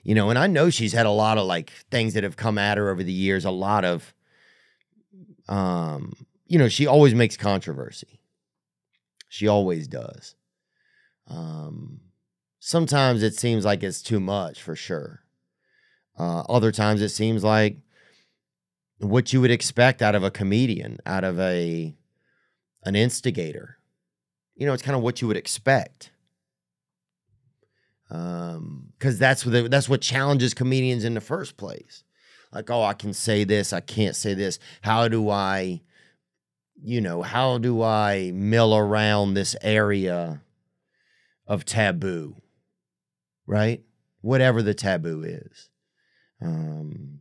You 0.03 0.15
know, 0.15 0.31
and 0.31 0.39
I 0.39 0.47
know 0.47 0.71
she's 0.71 0.93
had 0.93 1.07
a 1.07 1.11
lot 1.11 1.39
of 1.39 1.47
like 1.47 1.71
things 1.91 2.15
that 2.15 2.25
have 2.25 2.37
come 2.37 2.59
at 2.59 2.79
her 2.79 2.89
over 2.91 3.03
the 3.03 3.13
years, 3.13 3.45
a 3.45 3.51
lot 3.51 3.85
of 3.85 4.15
um, 5.49 6.15
you 6.47 6.59
know, 6.59 6.69
she 6.69 6.87
always 6.87 7.15
makes 7.15 7.37
controversy. 7.37 8.21
She 9.29 9.47
always 9.47 9.87
does. 9.87 10.35
Um, 11.29 12.01
sometimes 12.61 13.23
it 13.23 13.35
seems 13.35 13.65
like 13.65 13.83
it's 13.83 14.03
too 14.03 14.21
much 14.21 14.63
for 14.63 14.75
sure. 14.75 15.21
Uh, 16.19 16.41
other 16.49 16.73
times 16.73 17.03
it 17.03 17.11
seems 17.11 17.45
like 17.45 17.79
what 18.99 19.33
you 19.33 19.41
would 19.41 19.51
expect 19.51 20.03
out 20.03 20.15
of 20.15 20.23
a 20.23 20.31
comedian, 20.31 20.99
out 21.07 21.25
of 21.25 21.39
a 21.41 21.95
an 22.85 22.97
instigator. 22.97 23.79
You 24.55 24.67
know, 24.67 24.73
it's 24.73 24.83
kind 24.83 24.97
of 24.97 25.03
what 25.03 25.21
you 25.21 25.29
would 25.29 25.37
expect. 25.37 26.11
Because 29.01 29.19
that's 29.19 29.45
what 29.45 29.71
that's 29.71 29.89
what 29.89 30.01
challenges 30.01 30.55
comedians 30.55 31.05
in 31.05 31.15
the 31.15 31.21
first 31.21 31.57
place 31.57 32.05
like, 32.53 32.71
oh, 32.71 32.83
I 32.83 32.95
can 32.95 33.13
say 33.13 33.45
this, 33.45 33.73
I 33.73 33.81
can't 33.81 34.17
say 34.17 34.35
this. 34.35 34.59
How 34.83 35.09
do 35.09 35.31
I, 35.31 35.83
you 36.83 37.01
know, 37.01 37.23
how 37.23 37.59
do 37.59 37.83
I 37.83 38.33
mill 38.35 38.77
around 38.77 39.35
this 39.35 39.55
area 39.63 40.43
of 41.47 41.65
taboo? 41.65 42.37
Right? 43.47 43.83
Whatever 44.21 44.63
the 44.63 44.75
taboo 44.75 45.23
is. 45.23 45.69
Um, 46.43 47.21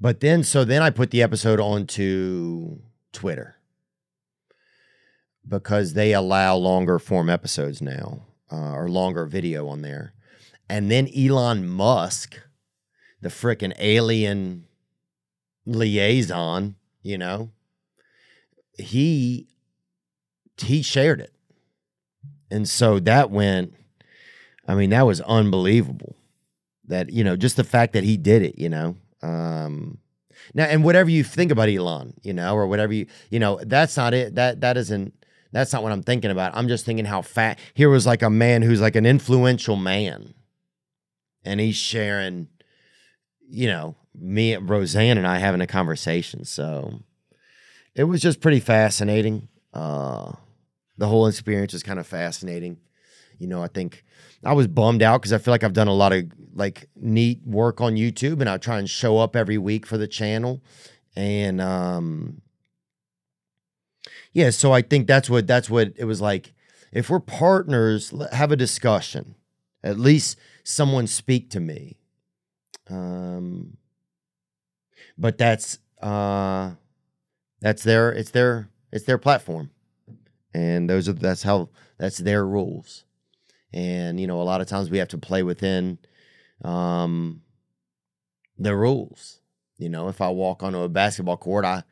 but 0.00 0.20
then, 0.20 0.42
so 0.42 0.64
then 0.64 0.82
I 0.82 0.90
put 0.90 1.10
the 1.10 1.22
episode 1.22 1.60
onto 1.60 2.78
Twitter 3.12 3.56
because 5.46 5.92
they 5.92 6.12
allow 6.12 6.56
longer 6.56 6.98
form 6.98 7.30
episodes 7.30 7.80
now 7.80 8.25
uh, 8.50 8.72
or 8.72 8.88
longer 8.88 9.26
video 9.26 9.68
on 9.68 9.82
there. 9.82 10.12
And 10.68 10.90
then 10.90 11.08
Elon 11.16 11.66
Musk 11.68 12.40
the 13.26 13.28
freaking 13.28 13.72
alien 13.78 14.66
liaison, 15.64 16.76
you 17.02 17.18
know, 17.18 17.50
he 18.78 19.48
he 20.58 20.82
shared 20.82 21.20
it. 21.20 21.32
And 22.50 22.68
so 22.68 23.00
that 23.00 23.30
went 23.30 23.74
I 24.68 24.74
mean, 24.74 24.90
that 24.90 25.06
was 25.06 25.20
unbelievable. 25.22 26.16
That, 26.86 27.10
you 27.10 27.24
know, 27.24 27.36
just 27.36 27.56
the 27.56 27.64
fact 27.64 27.94
that 27.94 28.04
he 28.04 28.16
did 28.16 28.42
it, 28.42 28.58
you 28.58 28.68
know. 28.68 28.96
Um 29.22 29.98
now 30.54 30.64
and 30.64 30.84
whatever 30.84 31.10
you 31.10 31.24
think 31.24 31.50
about 31.50 31.68
Elon, 31.68 32.14
you 32.22 32.32
know, 32.32 32.54
or 32.54 32.66
whatever 32.66 32.92
you 32.92 33.06
you 33.30 33.40
know, 33.40 33.58
that's 33.64 33.96
not 33.96 34.14
it. 34.14 34.34
That 34.36 34.60
that 34.60 34.76
isn't 34.76 35.14
that's 35.56 35.72
not 35.72 35.82
what 35.82 35.92
I'm 35.92 36.02
thinking 36.02 36.30
about. 36.30 36.56
I'm 36.56 36.68
just 36.68 36.84
thinking 36.84 37.04
how 37.04 37.22
fat 37.22 37.58
here 37.74 37.88
was 37.88 38.06
like 38.06 38.22
a 38.22 38.30
man 38.30 38.62
who's 38.62 38.80
like 38.80 38.96
an 38.96 39.06
influential 39.06 39.76
man. 39.76 40.34
And 41.44 41.60
he's 41.60 41.76
sharing 41.76 42.48
you 43.48 43.68
know, 43.68 43.94
me, 44.14 44.54
and 44.54 44.68
Roseanne, 44.68 45.18
and 45.18 45.26
I 45.26 45.38
having 45.38 45.60
a 45.60 45.66
conversation. 45.66 46.44
So 46.44 47.00
it 47.94 48.04
was 48.04 48.20
just 48.20 48.40
pretty 48.40 48.60
fascinating. 48.60 49.48
Uh, 49.72 50.32
the 50.98 51.08
whole 51.08 51.26
experience 51.26 51.72
was 51.72 51.82
kind 51.82 51.98
of 51.98 52.06
fascinating. 52.06 52.78
You 53.38 53.46
know, 53.46 53.62
I 53.62 53.68
think 53.68 54.04
I 54.44 54.54
was 54.54 54.66
bummed 54.66 55.02
out 55.02 55.20
because 55.20 55.32
I 55.32 55.38
feel 55.38 55.52
like 55.52 55.64
I've 55.64 55.72
done 55.72 55.88
a 55.88 55.94
lot 55.94 56.12
of 56.12 56.24
like 56.54 56.88
neat 56.96 57.40
work 57.44 57.80
on 57.80 57.96
YouTube, 57.96 58.40
and 58.40 58.48
I 58.48 58.56
try 58.56 58.78
and 58.78 58.88
show 58.88 59.18
up 59.18 59.36
every 59.36 59.58
week 59.58 59.86
for 59.86 59.98
the 59.98 60.08
channel. 60.08 60.62
And 61.14 61.60
um, 61.60 62.42
yeah, 64.36 64.50
so 64.50 64.72
I 64.72 64.82
think 64.82 65.06
that's 65.06 65.30
what 65.30 65.46
that's 65.46 65.70
what 65.70 65.92
it 65.96 66.04
was 66.04 66.20
like. 66.20 66.52
If 66.92 67.10
we're 67.10 67.20
partners, 67.20 68.12
have 68.32 68.52
a 68.52 68.56
discussion. 68.56 69.34
At 69.82 69.98
least 69.98 70.38
someone 70.64 71.06
speak 71.06 71.50
to 71.50 71.60
me 71.60 71.96
um, 72.88 73.76
but 75.18 75.38
that's 75.38 75.78
uh, 76.02 76.72
that's 77.60 77.82
their 77.82 78.12
it's 78.12 78.30
their 78.30 78.68
it's 78.92 79.04
their 79.04 79.18
platform, 79.18 79.70
and 80.54 80.88
those 80.88 81.08
are 81.08 81.12
that's 81.12 81.42
how 81.42 81.68
that's 81.98 82.18
their 82.18 82.46
rules. 82.46 83.04
And 83.72 84.20
you 84.20 84.26
know, 84.26 84.40
a 84.40 84.44
lot 84.44 84.60
of 84.60 84.68
times 84.68 84.90
we 84.90 84.98
have 84.98 85.08
to 85.08 85.18
play 85.18 85.42
within 85.42 85.98
um, 86.64 87.42
the 88.58 88.76
rules. 88.76 89.40
You 89.78 89.88
know, 89.88 90.08
if 90.08 90.20
I 90.20 90.28
walk 90.28 90.62
onto 90.62 90.78
a 90.80 90.88
basketball 90.88 91.36
court, 91.36 91.64
I 91.64 91.84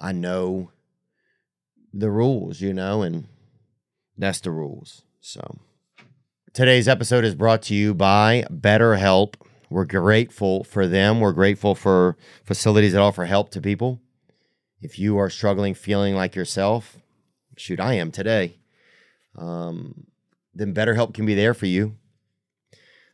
I 0.00 0.12
know 0.12 0.70
the 1.92 2.10
rules. 2.10 2.60
You 2.60 2.72
know, 2.72 3.02
and 3.02 3.26
that's 4.16 4.40
the 4.40 4.50
rules. 4.50 5.02
So. 5.20 5.58
Today's 6.54 6.88
episode 6.88 7.24
is 7.24 7.36
brought 7.36 7.62
to 7.64 7.74
you 7.74 7.94
by 7.94 8.44
BetterHelp. 8.50 9.34
We're 9.70 9.84
grateful 9.84 10.64
for 10.64 10.88
them. 10.88 11.20
We're 11.20 11.32
grateful 11.32 11.74
for 11.74 12.16
facilities 12.42 12.94
that 12.94 13.00
offer 13.00 13.26
help 13.26 13.50
to 13.50 13.60
people. 13.60 14.00
If 14.80 14.98
you 14.98 15.18
are 15.18 15.30
struggling, 15.30 15.74
feeling 15.74 16.16
like 16.16 16.34
yourself, 16.34 16.96
shoot, 17.56 17.78
I 17.78 17.94
am 17.94 18.10
today, 18.10 18.56
um, 19.36 20.06
then 20.54 20.74
BetterHelp 20.74 21.14
can 21.14 21.26
be 21.26 21.34
there 21.34 21.54
for 21.54 21.66
you. 21.66 21.94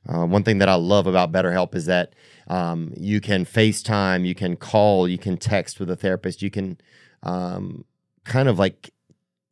Uh, 0.08 0.26
one 0.26 0.44
thing 0.44 0.58
that 0.58 0.68
I 0.68 0.74
love 0.74 1.06
about 1.06 1.32
BetterHelp 1.32 1.74
is 1.74 1.86
that 1.86 2.14
um, 2.48 2.94
you 2.96 3.20
can 3.20 3.44
FaceTime, 3.44 4.26
you 4.26 4.34
can 4.34 4.56
call, 4.56 5.08
you 5.08 5.18
can 5.18 5.36
text 5.36 5.80
with 5.80 5.90
a 5.90 5.96
therapist, 5.96 6.40
you 6.40 6.50
can 6.50 6.78
um, 7.22 7.84
kind 8.24 8.48
of 8.48 8.58
like 8.58 8.90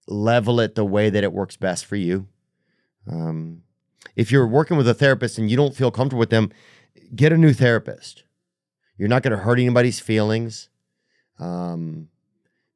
level 0.06 0.60
it 0.60 0.74
the 0.74 0.84
way 0.84 1.10
that 1.10 1.24
it 1.24 1.32
works 1.32 1.56
best 1.56 1.86
for 1.86 1.96
you. 1.96 2.26
Um, 3.10 3.62
if 4.16 4.30
you're 4.30 4.46
working 4.46 4.76
with 4.76 4.88
a 4.88 4.94
therapist 4.94 5.38
and 5.38 5.50
you 5.50 5.56
don't 5.56 5.74
feel 5.74 5.90
comfortable 5.90 6.20
with 6.20 6.30
them, 6.30 6.50
get 7.14 7.32
a 7.32 7.38
new 7.38 7.52
therapist. 7.52 8.24
You're 8.96 9.08
not 9.08 9.22
going 9.22 9.36
to 9.36 9.42
hurt 9.42 9.58
anybody's 9.58 10.00
feelings. 10.00 10.68
Um, 11.38 12.08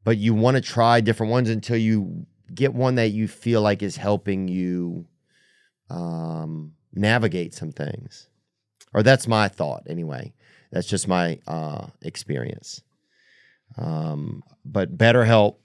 but 0.05 0.19
you 0.19 0.35
want 0.35 0.57
to 0.57 0.61
try 0.61 1.01
different 1.01 1.33
ones 1.33 1.51
until 1.51 1.77
you 1.77 2.27
get 2.55 2.75
one 2.75 2.95
that 2.95 3.11
you 3.11 3.29
feel 3.29 3.61
like 3.61 3.83
is 3.83 3.97
helping 3.97 4.49
you 4.49 5.07
um, 5.91 6.75
navigate 6.93 7.55
some 7.55 7.73
things. 7.73 8.29
Or 8.95 9.03
that's 9.03 9.27
my 9.27 9.49
thought 9.49 9.83
anyway. 9.89 10.33
That's 10.71 10.87
just 10.87 11.09
my 11.09 11.41
uh, 11.47 11.89
experience. 12.03 12.83
Um, 13.77 14.43
but 14.65 14.97
BetterHelp, 14.97 15.57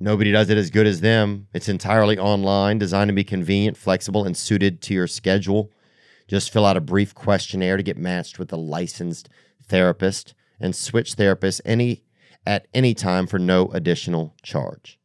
nobody 0.00 0.32
does 0.32 0.50
it 0.50 0.58
as 0.58 0.70
good 0.70 0.86
as 0.86 1.00
them. 1.00 1.48
It's 1.54 1.68
entirely 1.68 2.18
online, 2.18 2.78
designed 2.78 3.08
to 3.08 3.14
be 3.14 3.24
convenient, 3.24 3.76
flexible, 3.76 4.24
and 4.24 4.36
suited 4.36 4.82
to 4.82 4.94
your 4.94 5.06
schedule. 5.06 5.70
Just 6.28 6.52
fill 6.52 6.66
out 6.66 6.76
a 6.76 6.80
brief 6.80 7.14
questionnaire 7.14 7.76
to 7.76 7.82
get 7.82 7.96
matched 7.96 8.38
with 8.38 8.52
a 8.52 8.56
licensed 8.56 9.28
therapist 9.62 10.34
and 10.60 10.74
switch 10.74 11.14
therapists 11.14 11.60
any 11.64 12.02
at 12.46 12.66
any 12.72 12.94
time 12.94 13.26
for 13.26 13.38
no 13.38 13.66
additional 13.68 14.34
charge. 14.42 14.98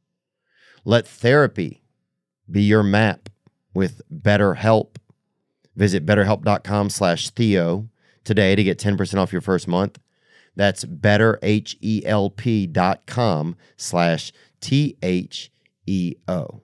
Let 0.86 1.06
therapy 1.08 1.84
be 2.50 2.64
your 2.64 2.84
map 2.84 3.30
with 3.74 4.02
BetterHelp. 4.14 4.98
Visit 5.76 6.06
betterhelp.com 6.06 6.90
slash 6.90 7.30
Theo 7.30 7.90
today 8.24 8.56
to 8.56 8.64
get 8.64 8.78
10% 8.78 9.18
off 9.18 9.32
your 9.32 9.42
first 9.42 9.68
month. 9.68 10.00
That's 10.56 10.86
betterhelp.com 10.86 13.56
slash 13.78 14.32
T-H-E-O. 14.62 16.62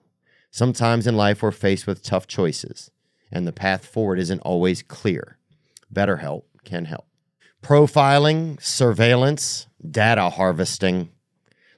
Sometimes 0.50 1.06
in 1.06 1.16
life 1.16 1.42
we're 1.42 1.50
faced 1.50 1.86
with 1.86 2.02
tough 2.02 2.26
choices, 2.26 2.90
and 3.30 3.46
the 3.46 3.52
path 3.52 3.84
forward 3.84 4.18
isn't 4.18 4.40
always 4.40 4.82
clear. 4.82 5.38
BetterHelp 5.92 6.44
can 6.64 6.86
help. 6.86 7.06
Profiling, 7.62 8.62
surveillance, 8.62 9.66
data 9.88 10.30
harvesting. 10.30 11.10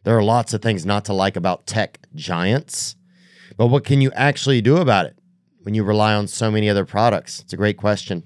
There 0.04 0.16
are 0.16 0.22
lots 0.22 0.54
of 0.54 0.62
things 0.62 0.87
not 0.87 1.04
to 1.06 1.12
like 1.12 1.37
about 1.37 1.66
tech 1.66 1.98
giants, 2.14 2.96
but 3.56 3.66
what 3.66 3.85
can 3.85 4.00
you 4.00 4.12
actually 4.12 4.61
do 4.61 4.76
about 4.76 5.06
it 5.06 5.18
when 5.62 5.74
you 5.74 5.85
rely 5.85 6.14
on 6.14 6.26
so 6.26 6.50
many 6.50 6.70
other 6.70 6.85
products? 6.85 7.40
It's 7.40 7.52
a 7.52 7.59
great 7.59 7.76
question. 7.76 8.22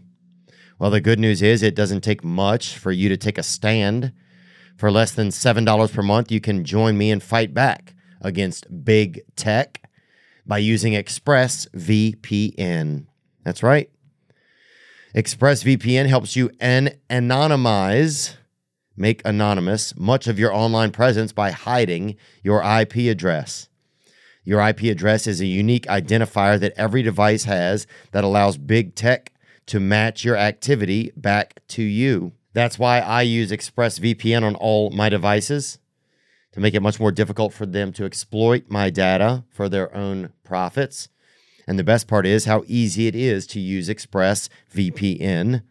Well, 0.79 0.91
the 0.91 1.01
good 1.01 1.19
news 1.19 1.43
is 1.43 1.63
it 1.63 1.75
doesn't 1.75 2.03
take 2.03 2.25
much 2.25 2.77
for 2.77 2.93
you 2.93 3.09
to 3.09 3.17
take 3.17 3.39
a 3.39 3.43
stand. 3.43 4.13
For 4.77 4.91
less 4.91 5.13
than 5.13 5.29
$7 5.29 5.93
per 5.93 6.03
month, 6.03 6.33
you 6.33 6.41
can 6.41 6.65
join 6.65 6.99
me 6.99 7.11
and 7.11 7.23
fight 7.23 7.55
back 7.55 7.95
against 8.21 8.85
big 8.85 9.23
tech 9.37 9.89
by 10.47 10.59
using 10.59 10.93
ExpressVPN. 10.95 13.07
That's 13.45 13.63
right. 13.63 13.89
ExpressVPN 15.15 16.07
helps 16.07 16.35
you 16.35 16.51
an- 16.59 16.99
anonymize, 17.09 18.35
make 18.97 19.23
anonymous 19.25 19.97
much 19.97 20.27
of 20.27 20.39
your 20.39 20.53
online 20.53 20.91
presence 20.91 21.33
by 21.33 21.53
hiding 21.53 22.17
your 22.43 22.63
IP 22.63 23.11
address. 23.11 23.69
Your 24.45 24.61
IP 24.61 24.83
address 24.85 25.27
is 25.27 25.41
a 25.41 25.47
unique 25.47 25.87
identifier 25.87 26.61
that 26.61 26.75
every 26.77 27.03
device 27.03 27.45
has 27.45 27.87
that 28.13 28.25
allows 28.25 28.59
big 28.59 28.95
tech 28.95 29.33
to 29.67 29.81
match 29.81 30.25
your 30.25 30.37
activity 30.37 31.11
back 31.17 31.61
to 31.69 31.83
you. 31.83 32.33
That's 32.55 32.79
why 32.79 33.01
I 33.01 33.23
use 33.23 33.51
ExpressVPN 33.51 34.43
on 34.43 34.55
all 34.55 34.91
my 34.91 35.09
devices 35.09 35.79
to 36.53 36.61
make 36.61 36.75
it 36.75 36.83
much 36.83 37.01
more 37.01 37.11
difficult 37.11 37.53
for 37.53 37.67
them 37.67 37.93
to 37.93 38.05
exploit 38.05 38.65
my 38.69 38.91
data 38.91 39.45
for 39.51 39.69
their 39.69 39.95
own 39.95 40.33
profits. 40.45 41.09
And 41.67 41.79
the 41.79 41.85
best 41.85 42.07
part 42.07 42.27
is 42.27 42.45
how 42.45 42.63
easy 42.69 43.09
it 43.09 43.17
is 43.17 43.47
to 43.49 43.61
use 43.61 43.89
ExpressVPN 43.89 45.63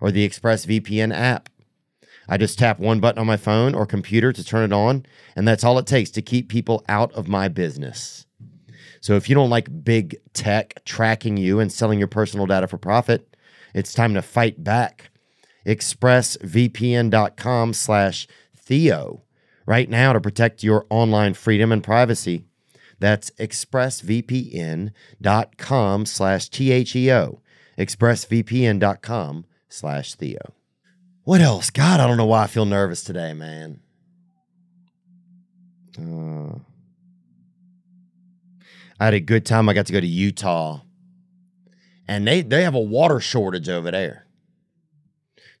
or 0.00 0.10
the 0.10 0.28
ExpressVPN 0.28 1.14
app. 1.14 1.48
I 2.28 2.36
just 2.36 2.58
tap 2.58 2.80
one 2.80 3.00
button 3.00 3.20
on 3.20 3.26
my 3.26 3.36
phone 3.36 3.74
or 3.74 3.86
computer 3.86 4.32
to 4.32 4.44
turn 4.44 4.64
it 4.64 4.74
on, 4.74 5.06
and 5.36 5.46
that's 5.46 5.62
all 5.62 5.78
it 5.78 5.86
takes 5.86 6.10
to 6.10 6.22
keep 6.22 6.48
people 6.48 6.84
out 6.88 7.12
of 7.12 7.28
my 7.28 7.48
business. 7.48 8.26
So 9.00 9.14
if 9.14 9.28
you 9.28 9.34
don't 9.34 9.50
like 9.50 9.84
big 9.84 10.16
tech 10.32 10.84
tracking 10.84 11.36
you 11.36 11.60
and 11.60 11.72
selling 11.72 11.98
your 11.98 12.08
personal 12.08 12.46
data 12.46 12.66
for 12.66 12.78
profit, 12.78 13.36
it's 13.74 13.94
time 13.94 14.14
to 14.14 14.22
fight 14.22 14.62
back. 14.62 15.09
ExpressVPN.com 15.66 17.72
slash 17.72 18.26
Theo 18.56 19.22
right 19.66 19.88
now 19.88 20.12
to 20.12 20.20
protect 20.20 20.62
your 20.62 20.86
online 20.90 21.34
freedom 21.34 21.72
and 21.72 21.84
privacy. 21.84 22.44
That's 22.98 23.30
expressvpn.com 23.32 26.06
slash 26.06 26.48
T-H-E-O. 26.48 27.40
expressvpn.com 27.78 29.44
slash 29.68 30.14
Theo. 30.14 30.54
What 31.24 31.40
else? 31.40 31.70
God, 31.70 32.00
I 32.00 32.06
don't 32.06 32.16
know 32.16 32.26
why 32.26 32.44
I 32.44 32.46
feel 32.46 32.66
nervous 32.66 33.04
today, 33.04 33.32
man. 33.32 33.80
Uh, 35.98 36.58
I 38.98 39.06
had 39.06 39.14
a 39.14 39.20
good 39.20 39.46
time. 39.46 39.68
I 39.68 39.74
got 39.74 39.86
to 39.86 39.92
go 39.92 40.00
to 40.00 40.06
Utah, 40.06 40.80
and 42.06 42.26
they 42.26 42.42
they 42.42 42.64
have 42.64 42.74
a 42.74 42.80
water 42.80 43.20
shortage 43.20 43.68
over 43.68 43.90
there. 43.90 44.26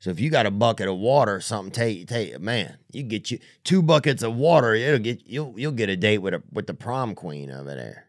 So 0.00 0.08
if 0.08 0.18
you 0.18 0.30
got 0.30 0.46
a 0.46 0.50
bucket 0.50 0.88
of 0.88 0.96
water 0.96 1.36
or 1.36 1.40
something, 1.40 1.70
take 1.70 2.08
take 2.08 2.40
man, 2.40 2.78
you 2.90 3.02
get 3.02 3.30
you 3.30 3.38
two 3.64 3.82
buckets 3.82 4.22
of 4.22 4.34
water, 4.34 4.74
it'll 4.74 4.98
get 4.98 5.26
you'll 5.26 5.54
you'll 5.56 5.72
get 5.72 5.90
a 5.90 5.96
date 5.96 6.18
with 6.18 6.34
a 6.34 6.42
with 6.50 6.66
the 6.66 6.74
prom 6.74 7.14
queen 7.14 7.50
over 7.50 7.74
there. 7.74 8.06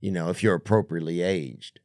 You 0.00 0.12
know, 0.12 0.30
if 0.30 0.42
you're 0.42 0.54
appropriately 0.54 1.22
aged. 1.22 1.80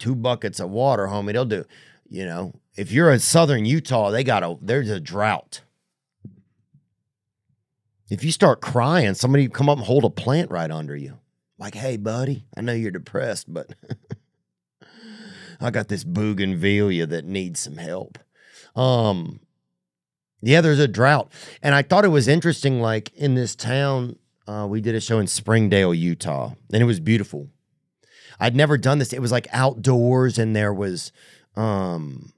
Two 0.00 0.16
buckets 0.16 0.58
of 0.58 0.70
water, 0.70 1.06
homie, 1.06 1.32
they'll 1.32 1.44
do. 1.44 1.64
You 2.08 2.24
know, 2.24 2.60
if 2.74 2.90
you're 2.90 3.12
in 3.12 3.20
southern 3.20 3.64
Utah, 3.64 4.10
they 4.10 4.24
got 4.24 4.42
a 4.42 4.56
there's 4.60 4.90
a 4.90 4.98
drought. 4.98 5.60
If 8.08 8.24
you 8.24 8.32
start 8.32 8.60
crying, 8.60 9.14
somebody 9.14 9.46
come 9.46 9.68
up 9.68 9.78
and 9.78 9.86
hold 9.86 10.04
a 10.04 10.10
plant 10.10 10.50
right 10.50 10.70
under 10.70 10.96
you. 10.96 11.18
Like, 11.56 11.76
hey, 11.76 11.96
buddy, 11.96 12.46
I 12.56 12.62
know 12.62 12.72
you're 12.72 12.90
depressed, 12.90 13.52
but 13.52 13.72
I 15.60 15.70
got 15.70 15.88
this 15.88 16.04
bougainvillea 16.04 17.06
that 17.06 17.24
needs 17.24 17.60
some 17.60 17.76
help. 17.76 18.18
Um, 18.74 19.40
yeah, 20.42 20.60
there's 20.60 20.78
a 20.78 20.88
drought. 20.88 21.30
And 21.62 21.74
I 21.74 21.82
thought 21.82 22.04
it 22.04 22.08
was 22.08 22.28
interesting, 22.28 22.80
like 22.80 23.12
in 23.14 23.34
this 23.34 23.54
town, 23.54 24.16
uh, 24.46 24.66
we 24.68 24.80
did 24.80 24.94
a 24.94 25.00
show 25.00 25.18
in 25.18 25.26
Springdale, 25.26 25.94
Utah, 25.94 26.54
and 26.72 26.82
it 26.82 26.86
was 26.86 26.98
beautiful. 26.98 27.48
I'd 28.38 28.56
never 28.56 28.78
done 28.78 28.98
this. 28.98 29.12
It 29.12 29.20
was 29.20 29.32
like 29.32 29.46
outdoors, 29.52 30.38
and 30.38 30.56
there 30.56 30.72
was 30.72 31.12
um 31.56 32.32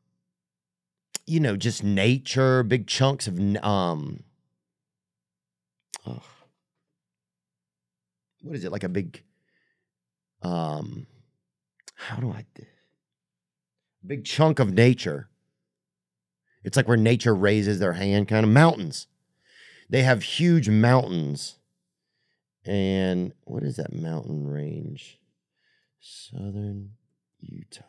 you 1.25 1.39
know, 1.39 1.57
just 1.57 1.85
nature, 1.85 2.63
big 2.63 2.87
chunks 2.87 3.27
of 3.29 3.39
um 3.63 4.25
oh, 6.07 6.23
what 8.43 8.57
is 8.57 8.65
it? 8.65 8.73
Like 8.73 8.85
a 8.85 8.89
big 8.89 9.23
um 10.43 11.07
how 11.95 12.17
do 12.17 12.33
I 12.33 12.45
big 14.07 14.25
chunk 14.25 14.59
of 14.59 14.73
nature. 14.73 15.29
It's 16.65 16.77
like 16.77 16.89
where 16.89 16.97
nature 16.97 17.35
raises 17.35 17.79
their 17.79 17.95
hand, 17.95 18.29
kind 18.29 18.45
of 18.45 18.51
mountains. 18.51 19.07
They 19.89 20.03
have 20.03 20.23
huge 20.23 20.69
mountains. 20.69 21.59
And 22.65 23.33
what 23.45 23.63
is 23.63 23.77
that 23.77 23.93
mountain 23.93 24.47
range? 24.47 25.19
Southern 26.01 26.93
Utah. 27.41 27.83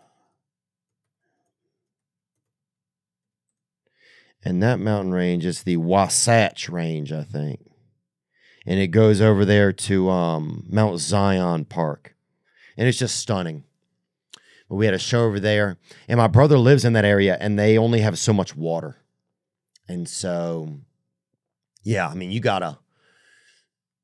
And 4.44 4.62
that 4.62 4.80
mountain 4.80 5.14
range 5.14 5.46
is 5.46 5.64
the 5.64 5.78
Wasatch 5.78 6.68
Range, 6.68 7.12
I 7.12 7.24
think. 7.24 7.62
And 8.66 8.80
it 8.80 8.88
goes 8.88 9.22
over 9.22 9.46
there 9.46 9.72
to 9.72 10.10
um, 10.10 10.66
Mount 10.70 11.00
Zion 11.00 11.66
Park. 11.66 12.16
And 12.78 12.88
it's 12.88 12.98
just 12.98 13.18
stunning. 13.18 13.64
But 14.70 14.76
we 14.76 14.86
had 14.86 14.94
a 14.94 15.00
show 15.00 15.26
over 15.26 15.40
there. 15.40 15.78
And 16.08 16.18
my 16.18 16.28
brother 16.28 16.58
lives 16.58 16.86
in 16.86 16.94
that 16.94 17.06
area 17.06 17.38
and 17.40 17.58
they 17.58 17.78
only 17.78 18.02
have 18.02 18.18
so 18.18 18.34
much 18.34 18.56
water. 18.56 18.98
And 19.88 20.08
so, 20.08 20.70
yeah, 21.84 22.08
I 22.08 22.14
mean, 22.14 22.32
you 22.32 22.40
gotta, 22.40 22.80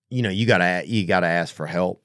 you 0.09 0.21
know, 0.21 0.29
you 0.29 0.45
gotta, 0.45 0.83
you 0.85 1.05
gotta 1.07 1.27
ask 1.27 1.53
for 1.53 1.65
help. 1.65 2.03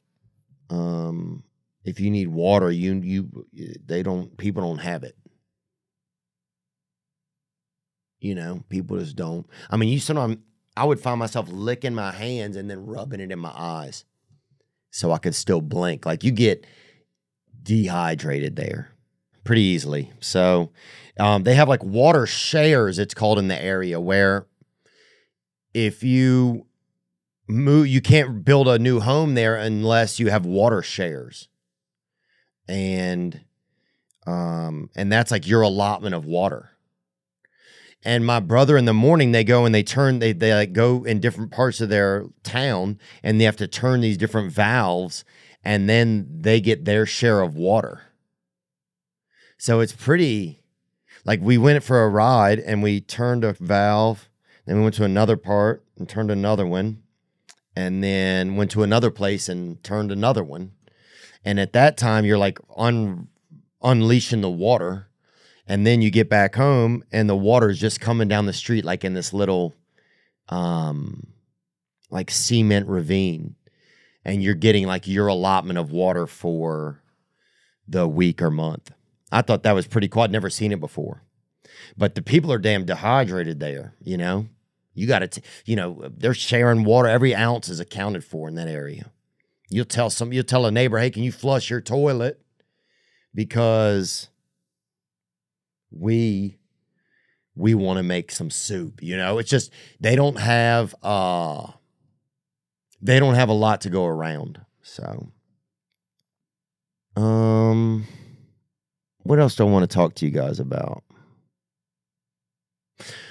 Um, 0.70 1.42
if 1.84 2.00
you 2.00 2.10
need 2.10 2.28
water, 2.28 2.70
you, 2.70 2.94
you, 2.94 3.46
they 3.84 4.02
don't, 4.02 4.36
people 4.36 4.62
don't 4.62 4.78
have 4.78 5.02
it. 5.02 5.16
You 8.20 8.34
know, 8.34 8.64
people 8.70 8.98
just 8.98 9.16
don't. 9.16 9.46
I 9.68 9.76
mean, 9.76 9.90
you 9.90 10.00
sometimes 10.00 10.38
I 10.76 10.84
would 10.84 10.98
find 10.98 11.18
myself 11.18 11.48
licking 11.50 11.94
my 11.94 12.10
hands 12.10 12.56
and 12.56 12.70
then 12.70 12.86
rubbing 12.86 13.20
it 13.20 13.30
in 13.30 13.38
my 13.38 13.52
eyes 13.54 14.04
so 14.90 15.12
I 15.12 15.18
could 15.18 15.34
still 15.34 15.60
blink. 15.60 16.06
Like 16.06 16.24
you 16.24 16.30
get 16.30 16.64
dehydrated 17.64 18.56
there 18.56 18.90
pretty 19.42 19.62
easily. 19.62 20.12
So 20.20 20.70
um, 21.18 21.42
they 21.42 21.54
have 21.54 21.68
like 21.68 21.82
water 21.82 22.26
shares, 22.26 22.98
it's 22.98 23.14
called 23.14 23.38
in 23.38 23.48
the 23.48 23.60
area, 23.60 24.00
where 24.00 24.46
if 25.72 26.02
you 26.02 26.66
move, 27.48 27.88
you 27.88 28.00
can't 28.00 28.44
build 28.44 28.68
a 28.68 28.78
new 28.78 29.00
home 29.00 29.34
there 29.34 29.56
unless 29.56 30.18
you 30.20 30.30
have 30.30 30.46
water 30.46 30.82
shares. 30.82 31.48
And 32.68 33.44
um, 34.26 34.88
and 34.96 35.12
that's 35.12 35.30
like 35.30 35.46
your 35.46 35.60
allotment 35.60 36.14
of 36.14 36.24
water 36.24 36.74
and 38.04 38.24
my 38.24 38.38
brother 38.38 38.76
in 38.76 38.84
the 38.84 38.94
morning 38.94 39.32
they 39.32 39.44
go 39.44 39.64
and 39.64 39.74
they 39.74 39.82
turn 39.82 40.18
they 40.18 40.32
they 40.32 40.54
like 40.54 40.72
go 40.72 41.04
in 41.04 41.20
different 41.20 41.50
parts 41.50 41.80
of 41.80 41.88
their 41.88 42.26
town 42.42 42.98
and 43.22 43.40
they 43.40 43.44
have 43.44 43.56
to 43.56 43.66
turn 43.66 44.00
these 44.00 44.18
different 44.18 44.52
valves 44.52 45.24
and 45.64 45.88
then 45.88 46.26
they 46.40 46.60
get 46.60 46.84
their 46.84 47.06
share 47.06 47.40
of 47.40 47.56
water. 47.56 48.02
So 49.58 49.80
it's 49.80 49.92
pretty 49.92 50.60
like 51.24 51.40
we 51.40 51.56
went 51.58 51.82
for 51.82 52.02
a 52.02 52.08
ride 52.08 52.58
and 52.58 52.82
we 52.82 53.00
turned 53.00 53.44
a 53.44 53.54
valve 53.54 54.28
then 54.66 54.76
we 54.76 54.82
went 54.82 54.94
to 54.96 55.04
another 55.04 55.36
part 55.36 55.84
and 55.98 56.08
turned 56.08 56.30
another 56.30 56.66
one 56.66 57.02
and 57.76 58.02
then 58.02 58.56
went 58.56 58.70
to 58.72 58.82
another 58.82 59.10
place 59.10 59.48
and 59.48 59.82
turned 59.82 60.10
another 60.10 60.42
one. 60.42 60.72
And 61.44 61.60
at 61.60 61.72
that 61.74 61.96
time 61.96 62.24
you're 62.24 62.38
like 62.38 62.58
un- 62.76 63.28
unleashing 63.82 64.40
the 64.40 64.50
water 64.50 65.08
and 65.66 65.86
then 65.86 66.00
you 66.00 66.10
get 66.10 66.30
back 66.30 66.54
home 66.54 67.04
and 67.12 67.28
the 67.28 67.36
water 67.36 67.70
is 67.70 67.78
just 67.78 68.00
coming 68.00 68.28
down 68.28 68.46
the 68.46 68.52
street 68.52 68.84
like 68.84 69.04
in 69.04 69.14
this 69.14 69.32
little 69.32 69.74
um 70.48 71.26
like 72.10 72.30
cement 72.30 72.86
ravine 72.86 73.54
and 74.24 74.42
you're 74.42 74.54
getting 74.54 74.86
like 74.86 75.06
your 75.06 75.26
allotment 75.26 75.78
of 75.78 75.90
water 75.92 76.26
for 76.26 77.02
the 77.86 78.08
week 78.08 78.40
or 78.40 78.50
month 78.50 78.90
i 79.30 79.42
thought 79.42 79.62
that 79.62 79.74
was 79.74 79.86
pretty 79.86 80.08
cool 80.08 80.22
i'd 80.22 80.30
never 80.32 80.50
seen 80.50 80.72
it 80.72 80.80
before 80.80 81.22
But 81.96 82.14
the 82.14 82.22
people 82.22 82.50
are 82.52 82.58
damn 82.58 82.84
dehydrated 82.86 83.60
there, 83.60 83.94
you 84.00 84.16
know? 84.16 84.46
You 84.94 85.06
got 85.08 85.18
to, 85.30 85.42
you 85.64 85.74
know, 85.76 86.08
they're 86.16 86.34
sharing 86.34 86.84
water. 86.84 87.08
Every 87.08 87.34
ounce 87.34 87.68
is 87.68 87.80
accounted 87.80 88.24
for 88.24 88.48
in 88.48 88.54
that 88.54 88.68
area. 88.68 89.10
You'll 89.68 89.84
tell 89.86 90.08
some, 90.08 90.32
you'll 90.32 90.44
tell 90.44 90.66
a 90.66 90.70
neighbor, 90.70 90.98
hey, 90.98 91.10
can 91.10 91.24
you 91.24 91.32
flush 91.32 91.68
your 91.68 91.80
toilet? 91.80 92.40
Because 93.34 94.28
we 95.90 96.58
we 97.56 97.74
want 97.74 97.98
to 97.98 98.02
make 98.02 98.30
some 98.32 98.50
soup. 98.50 99.02
You 99.02 99.16
know, 99.16 99.38
it's 99.38 99.50
just 99.50 99.72
they 100.00 100.14
don't 100.16 100.38
have 100.38 100.94
uh 101.02 101.72
they 103.04 103.20
don't 103.20 103.34
have 103.34 103.50
a 103.50 103.52
lot 103.54 103.82
to 103.82 103.90
go 103.90 104.06
around. 104.06 104.60
So 104.82 105.28
um 107.16 108.06
what 109.22 109.38
else 109.38 109.54
do 109.54 109.66
I 109.66 109.70
want 109.70 109.88
to 109.88 109.94
talk 109.94 110.14
to 110.16 110.26
you 110.26 110.32
guys 110.32 110.58
about? 110.58 111.04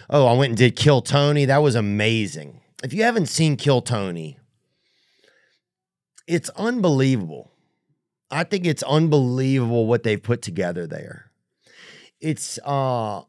Oh, 0.09 0.25
I 0.27 0.33
went 0.33 0.51
and 0.51 0.57
did 0.57 0.75
Kill 0.75 1.01
Tony. 1.01 1.45
That 1.45 1.57
was 1.57 1.75
amazing. 1.75 2.61
If 2.83 2.93
you 2.93 3.03
haven't 3.03 3.27
seen 3.27 3.57
Kill 3.57 3.81
Tony, 3.81 4.37
it's 6.27 6.49
unbelievable. 6.51 7.51
I 8.29 8.43
think 8.43 8.65
it's 8.65 8.83
unbelievable 8.83 9.85
what 9.87 10.03
they've 10.03 10.21
put 10.21 10.41
together 10.41 10.87
there. 10.87 11.31
It's 12.21 12.59
uh 12.63 13.23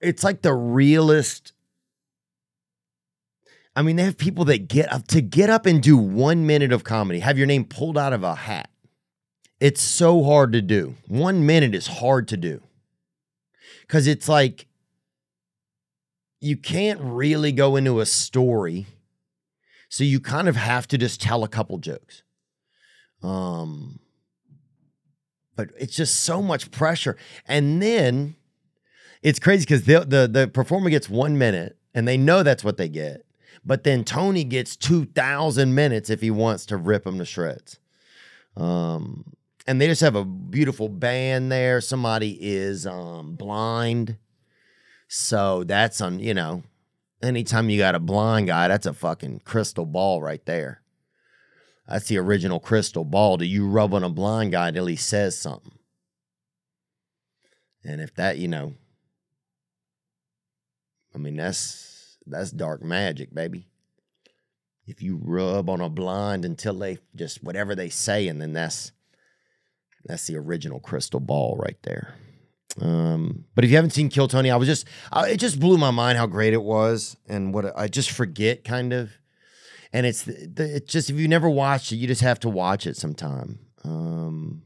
it's 0.00 0.22
like 0.22 0.42
the 0.42 0.54
realest 0.54 1.52
I 3.76 3.82
mean, 3.82 3.96
they 3.96 4.04
have 4.04 4.16
people 4.16 4.46
that 4.46 4.68
get 4.68 4.90
up 4.90 5.06
to 5.08 5.20
get 5.20 5.50
up 5.50 5.66
and 5.66 5.82
do 5.82 5.98
one 5.98 6.46
minute 6.46 6.72
of 6.72 6.82
comedy, 6.82 7.20
have 7.20 7.36
your 7.36 7.46
name 7.46 7.66
pulled 7.66 7.98
out 7.98 8.14
of 8.14 8.22
a 8.22 8.34
hat. 8.34 8.70
It's 9.60 9.82
so 9.82 10.24
hard 10.24 10.52
to 10.52 10.62
do. 10.62 10.94
One 11.06 11.44
minute 11.44 11.74
is 11.74 11.86
hard 11.86 12.26
to 12.28 12.38
do. 12.38 12.62
Cause 13.86 14.06
it's 14.06 14.28
like 14.28 14.66
you 16.40 16.56
can't 16.56 17.00
really 17.02 17.52
go 17.52 17.76
into 17.76 18.00
a 18.00 18.06
story. 18.06 18.86
So 19.88 20.04
you 20.04 20.20
kind 20.20 20.48
of 20.48 20.56
have 20.56 20.88
to 20.88 20.98
just 20.98 21.20
tell 21.20 21.44
a 21.44 21.48
couple 21.48 21.78
jokes. 21.78 22.22
Um, 23.22 24.00
but 25.54 25.70
it's 25.78 25.94
just 25.94 26.22
so 26.22 26.40
much 26.42 26.70
pressure. 26.70 27.16
And 27.46 27.82
then 27.82 28.36
it's 29.22 29.38
crazy 29.38 29.64
because 29.64 29.84
the, 29.84 30.00
the 30.00 30.28
the 30.28 30.48
performer 30.48 30.88
gets 30.88 31.08
one 31.08 31.36
minute 31.36 31.76
and 31.94 32.08
they 32.08 32.16
know 32.16 32.42
that's 32.42 32.64
what 32.64 32.78
they 32.78 32.88
get. 32.88 33.25
But 33.66 33.82
then 33.82 34.04
Tony 34.04 34.44
gets 34.44 34.76
two 34.76 35.06
thousand 35.06 35.74
minutes 35.74 36.08
if 36.08 36.20
he 36.20 36.30
wants 36.30 36.66
to 36.66 36.76
rip 36.76 37.04
them 37.04 37.18
to 37.18 37.24
shreds. 37.24 37.80
Um, 38.56 39.34
and 39.66 39.80
they 39.80 39.88
just 39.88 40.00
have 40.00 40.14
a 40.14 40.24
beautiful 40.24 40.88
band 40.88 41.50
there. 41.50 41.80
Somebody 41.80 42.38
is 42.40 42.86
um 42.86 43.34
blind, 43.34 44.16
so 45.08 45.64
that's 45.64 46.00
on 46.00 46.20
you 46.20 46.32
know. 46.32 46.62
Anytime 47.22 47.70
you 47.70 47.78
got 47.78 47.94
a 47.94 47.98
blind 47.98 48.46
guy, 48.46 48.68
that's 48.68 48.86
a 48.86 48.92
fucking 48.92 49.40
crystal 49.44 49.86
ball 49.86 50.22
right 50.22 50.44
there. 50.44 50.82
That's 51.88 52.08
the 52.08 52.18
original 52.18 52.60
crystal 52.60 53.04
ball. 53.04 53.38
Do 53.38 53.46
you 53.46 53.66
rub 53.66 53.94
on 53.94 54.04
a 54.04 54.10
blind 54.10 54.52
guy 54.52 54.68
until 54.68 54.86
he 54.86 54.96
says 54.96 55.38
something? 55.38 55.78
And 57.82 58.00
if 58.00 58.14
that, 58.16 58.36
you 58.38 58.48
know, 58.48 58.74
I 61.14 61.18
mean, 61.18 61.36
that's 61.36 61.85
that's 62.26 62.50
dark 62.50 62.82
magic, 62.82 63.34
baby. 63.34 63.66
If 64.86 65.02
you 65.02 65.20
rub 65.22 65.68
on 65.68 65.80
a 65.80 65.88
blind 65.88 66.44
until 66.44 66.74
they 66.74 66.98
just 67.14 67.42
whatever 67.42 67.74
they 67.74 67.88
say, 67.88 68.28
and 68.28 68.40
then 68.40 68.52
that's 68.52 68.92
that's 70.04 70.26
the 70.26 70.36
original 70.36 70.80
crystal 70.80 71.20
ball 71.20 71.56
right 71.58 71.78
there. 71.82 72.14
Um, 72.80 73.44
but 73.54 73.64
if 73.64 73.70
you 73.70 73.76
haven't 73.76 73.90
seen 73.90 74.08
Kill 74.08 74.28
Tony, 74.28 74.50
I 74.50 74.56
was 74.56 74.68
just 74.68 74.86
I, 75.10 75.30
it 75.30 75.38
just 75.38 75.58
blew 75.58 75.78
my 75.78 75.90
mind 75.90 76.18
how 76.18 76.26
great 76.26 76.52
it 76.52 76.62
was, 76.62 77.16
and 77.28 77.52
what 77.52 77.76
I 77.76 77.88
just 77.88 78.10
forget 78.10 78.64
kind 78.64 78.92
of. 78.92 79.10
And 79.92 80.04
it's 80.04 80.24
the, 80.24 80.76
it's 80.76 80.92
just 80.92 81.10
if 81.10 81.16
you 81.16 81.26
never 81.26 81.48
watched 81.48 81.90
it, 81.92 81.96
you 81.96 82.06
just 82.06 82.20
have 82.20 82.40
to 82.40 82.48
watch 82.48 82.86
it 82.86 82.96
sometime. 82.96 83.60
Um, 83.82 84.62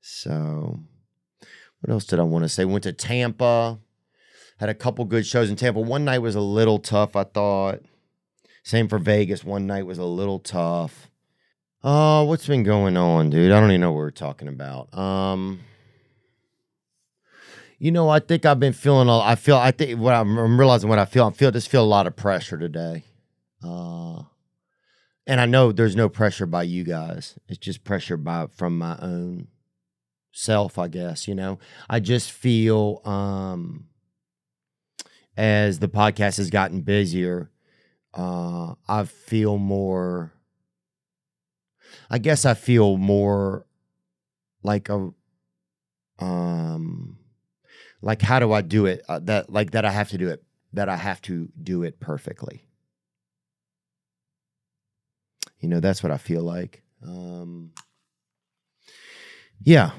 so, 0.00 0.78
what 1.80 1.92
else 1.92 2.04
did 2.04 2.20
I 2.20 2.22
want 2.22 2.44
to 2.44 2.48
say? 2.48 2.64
Went 2.64 2.84
to 2.84 2.92
Tampa 2.92 3.78
had 4.58 4.68
a 4.68 4.74
couple 4.74 5.04
good 5.04 5.26
shows 5.26 5.50
in 5.50 5.56
Tampa. 5.56 5.80
One 5.80 6.04
night 6.04 6.18
was 6.20 6.34
a 6.34 6.40
little 6.40 6.78
tough, 6.78 7.14
I 7.14 7.24
thought. 7.24 7.80
Same 8.62 8.88
for 8.88 8.98
Vegas. 8.98 9.44
One 9.44 9.66
night 9.66 9.86
was 9.86 9.98
a 9.98 10.04
little 10.04 10.38
tough. 10.38 11.10
Oh, 11.84 12.22
uh, 12.22 12.24
what's 12.24 12.46
been 12.46 12.64
going 12.64 12.96
on, 12.96 13.30
dude? 13.30 13.52
I 13.52 13.60
don't 13.60 13.70
even 13.70 13.82
know 13.82 13.92
what 13.92 13.98
we're 13.98 14.10
talking 14.10 14.48
about. 14.48 14.92
Um, 14.96 15.60
you 17.78 17.92
know, 17.92 18.08
I 18.08 18.18
think 18.18 18.44
I've 18.44 18.58
been 18.58 18.72
feeling. 18.72 19.08
A, 19.08 19.20
I 19.20 19.34
feel. 19.36 19.56
I 19.56 19.70
think 19.70 20.00
what 20.00 20.14
I'm, 20.14 20.36
I'm 20.36 20.58
realizing 20.58 20.88
what 20.88 20.98
I 20.98 21.04
feel. 21.04 21.26
I 21.26 21.30
feel 21.30 21.50
just 21.50 21.68
feel 21.68 21.84
a 21.84 21.86
lot 21.86 22.06
of 22.06 22.16
pressure 22.16 22.58
today. 22.58 23.04
Uh, 23.62 24.22
and 25.26 25.40
I 25.40 25.46
know 25.46 25.70
there's 25.70 25.94
no 25.94 26.08
pressure 26.08 26.46
by 26.46 26.62
you 26.64 26.82
guys. 26.82 27.38
It's 27.48 27.58
just 27.58 27.84
pressure 27.84 28.16
by 28.16 28.46
from 28.56 28.78
my 28.78 28.98
own 29.00 29.48
self, 30.32 30.78
I 30.78 30.88
guess. 30.88 31.28
You 31.28 31.34
know, 31.34 31.58
I 31.88 32.00
just 32.00 32.32
feel. 32.32 33.02
Um, 33.04 33.88
as 35.36 35.78
the 35.78 35.88
podcast 35.88 36.38
has 36.38 36.50
gotten 36.50 36.80
busier, 36.80 37.50
uh, 38.14 38.74
I 38.88 39.04
feel 39.04 39.58
more. 39.58 40.32
I 42.10 42.18
guess 42.18 42.44
I 42.44 42.54
feel 42.54 42.96
more 42.96 43.66
like 44.62 44.88
a, 44.88 45.10
um, 46.18 47.18
like 48.00 48.22
how 48.22 48.38
do 48.38 48.52
I 48.52 48.62
do 48.62 48.86
it? 48.86 49.04
Uh, 49.08 49.20
that 49.24 49.50
like 49.50 49.72
that 49.72 49.84
I 49.84 49.90
have 49.90 50.08
to 50.10 50.18
do 50.18 50.28
it. 50.28 50.42
That 50.72 50.88
I 50.88 50.96
have 50.96 51.20
to 51.22 51.48
do 51.62 51.82
it 51.82 52.00
perfectly. 52.00 52.64
You 55.60 55.68
know, 55.68 55.80
that's 55.80 56.02
what 56.02 56.12
I 56.12 56.18
feel 56.18 56.42
like. 56.42 56.82
Um, 57.02 57.72
yeah, 59.62 59.92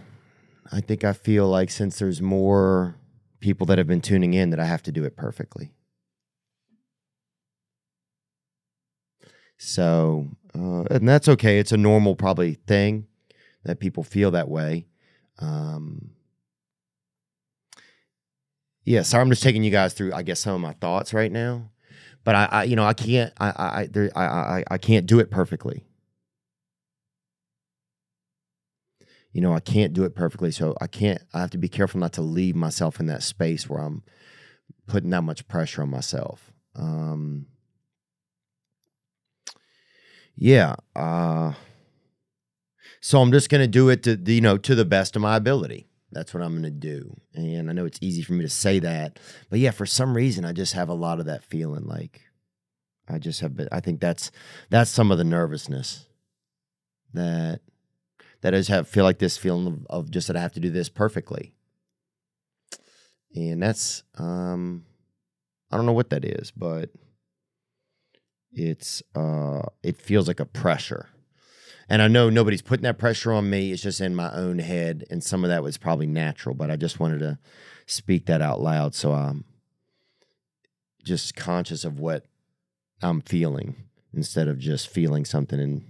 I 0.71 0.81
think 0.81 1.03
I 1.03 1.13
feel 1.13 1.47
like 1.47 1.69
since 1.69 1.99
there's 1.99 2.21
more 2.21 2.95
people 3.39 3.65
that 3.67 3.77
have 3.77 3.87
been 3.87 4.01
tuning 4.01 4.33
in 4.33 4.49
that 4.49 4.59
I 4.59 4.65
have 4.65 4.83
to 4.83 4.91
do 4.91 5.03
it 5.03 5.15
perfectly. 5.15 5.73
So, 9.57 10.27
uh, 10.55 10.83
and 10.91 11.07
that's 11.07 11.27
okay. 11.27 11.59
It's 11.59 11.71
a 11.71 11.77
normal, 11.77 12.15
probably 12.15 12.55
thing 12.67 13.07
that 13.63 13.79
people 13.79 14.03
feel 14.03 14.31
that 14.31 14.49
way. 14.49 14.87
Um, 15.39 16.11
yeah, 18.85 19.01
sorry, 19.01 19.21
I'm 19.21 19.29
just 19.29 19.43
taking 19.43 19.63
you 19.63 19.71
guys 19.71 19.93
through, 19.93 20.13
I 20.13 20.21
guess, 20.21 20.39
some 20.39 20.55
of 20.55 20.61
my 20.61 20.73
thoughts 20.73 21.13
right 21.13 21.31
now. 21.31 21.71
But 22.23 22.35
I, 22.35 22.45
I 22.45 22.63
you 22.63 22.75
know, 22.75 22.85
I 22.85 22.93
can't, 22.93 23.33
I, 23.39 23.53
I, 23.57 23.87
there, 23.91 24.11
I, 24.15 24.25
I, 24.25 24.63
I 24.71 24.77
can't 24.77 25.05
do 25.05 25.19
it 25.19 25.31
perfectly. 25.31 25.86
You 29.37 29.43
know, 29.43 29.53
I 29.53 29.59
can't 29.59 29.93
do 29.93 30.03
it 30.03 30.15
perfectly. 30.15 30.49
So 30.49 30.75
I 30.81 30.87
can't, 30.87 31.21
I 31.31 31.41
have 31.41 31.51
to 31.51 31.59
be 31.59 31.69
careful 31.69 31.99
not 31.99 32.13
to 32.13 32.23
leave 32.23 32.55
myself 32.55 32.99
in 32.99 33.05
that 33.05 33.21
space 33.21 33.69
where 33.69 33.79
I'm 33.79 34.01
putting 34.87 35.11
that 35.11 35.21
much 35.21 35.47
pressure 35.47 35.83
on 35.83 35.91
myself. 35.91 36.51
Um, 36.75 37.45
yeah. 40.35 40.73
Uh, 40.95 41.53
so 42.99 43.21
I'm 43.21 43.31
just 43.31 43.51
going 43.51 43.61
to 43.61 43.67
do 43.67 43.89
it 43.89 44.01
to, 44.05 44.19
you 44.25 44.41
know, 44.41 44.57
to 44.57 44.73
the 44.73 44.85
best 44.85 45.15
of 45.15 45.21
my 45.21 45.35
ability. 45.35 45.85
That's 46.11 46.33
what 46.33 46.41
I'm 46.41 46.53
going 46.53 46.63
to 46.63 46.71
do. 46.71 47.15
And 47.35 47.69
I 47.69 47.73
know 47.73 47.85
it's 47.85 47.99
easy 48.01 48.23
for 48.23 48.33
me 48.33 48.41
to 48.41 48.49
say 48.49 48.79
that, 48.79 49.19
but 49.51 49.59
yeah, 49.59 49.69
for 49.69 49.85
some 49.85 50.15
reason, 50.15 50.45
I 50.45 50.51
just 50.51 50.73
have 50.73 50.89
a 50.89 50.95
lot 50.95 51.19
of 51.19 51.27
that 51.27 51.43
feeling 51.43 51.85
like 51.85 52.21
I 53.07 53.19
just 53.19 53.41
have 53.41 53.55
been, 53.55 53.69
I 53.71 53.81
think 53.81 53.99
that's, 53.99 54.31
that's 54.71 54.89
some 54.89 55.11
of 55.11 55.19
the 55.19 55.23
nervousness 55.23 56.07
that, 57.13 57.59
that 58.41 58.53
I 58.53 58.57
just 58.57 58.69
have 58.69 58.87
feel 58.87 59.03
like 59.03 59.19
this 59.19 59.37
feeling 59.37 59.67
of, 59.67 59.85
of 59.89 60.11
just 60.11 60.27
that 60.27 60.35
I 60.35 60.41
have 60.41 60.53
to 60.53 60.59
do 60.59 60.69
this 60.69 60.89
perfectly. 60.89 61.53
And 63.35 63.61
that's 63.61 64.03
um 64.17 64.85
I 65.71 65.77
don't 65.77 65.85
know 65.85 65.93
what 65.93 66.09
that 66.11 66.25
is, 66.25 66.51
but 66.51 66.89
it's 68.51 69.03
uh 69.15 69.63
it 69.83 69.97
feels 69.97 70.27
like 70.27 70.39
a 70.39 70.45
pressure. 70.45 71.09
And 71.89 72.01
I 72.01 72.07
know 72.07 72.29
nobody's 72.29 72.61
putting 72.61 72.83
that 72.83 72.97
pressure 72.97 73.31
on 73.31 73.49
me. 73.49 73.71
It's 73.71 73.81
just 73.81 74.01
in 74.01 74.13
my 74.13 74.31
own 74.33 74.59
head. 74.59 75.05
And 75.09 75.23
some 75.23 75.43
of 75.43 75.49
that 75.49 75.63
was 75.63 75.77
probably 75.77 76.05
natural, 76.05 76.53
but 76.53 76.69
I 76.69 76.75
just 76.75 76.99
wanted 76.99 77.19
to 77.19 77.39
speak 77.85 78.25
that 78.25 78.41
out 78.41 78.59
loud. 78.59 78.93
So 78.93 79.13
I'm 79.13 79.45
just 81.03 81.35
conscious 81.35 81.85
of 81.85 81.99
what 81.99 82.25
I'm 83.01 83.21
feeling 83.21 83.75
instead 84.13 84.49
of 84.49 84.59
just 84.59 84.89
feeling 84.89 85.23
something 85.23 85.59
and 85.59 85.85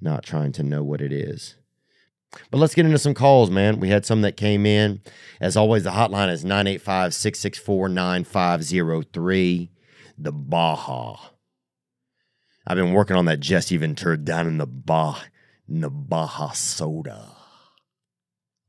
not 0.00 0.22
trying 0.22 0.52
to 0.52 0.62
know 0.62 0.82
what 0.82 1.02
it 1.02 1.12
is. 1.12 1.56
But 2.50 2.58
let's 2.58 2.74
get 2.74 2.86
into 2.86 2.98
some 2.98 3.14
calls, 3.14 3.50
man. 3.50 3.80
We 3.80 3.88
had 3.88 4.06
some 4.06 4.22
that 4.22 4.36
came 4.36 4.66
in. 4.66 5.00
As 5.40 5.56
always, 5.56 5.84
the 5.84 5.90
hotline 5.90 6.32
is 6.32 6.44
985 6.44 7.14
664 7.14 7.88
9503. 7.88 9.70
The 10.16 10.32
Baja. 10.32 11.16
I've 12.66 12.76
been 12.76 12.92
working 12.92 13.16
on 13.16 13.26
that 13.26 13.40
Jesse 13.40 13.76
Ventura 13.76 14.16
down 14.16 14.46
in 14.46 14.58
the 14.58 14.66
Baja, 14.66 15.24
in 15.68 15.80
the 15.80 15.90
Baja 15.90 16.50
Soda. 16.52 17.32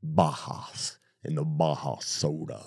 Bajas 0.04 0.98
in 1.24 1.34
the 1.34 1.44
Baja 1.44 1.98
Soda. 2.00 2.62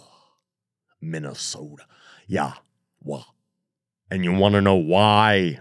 Minnesota. 1.02 1.86
Yeah. 2.28 2.54
Wah. 3.02 3.26
And 4.12 4.24
you 4.24 4.34
want 4.34 4.54
to 4.56 4.62
know 4.62 4.76
why? 4.76 5.60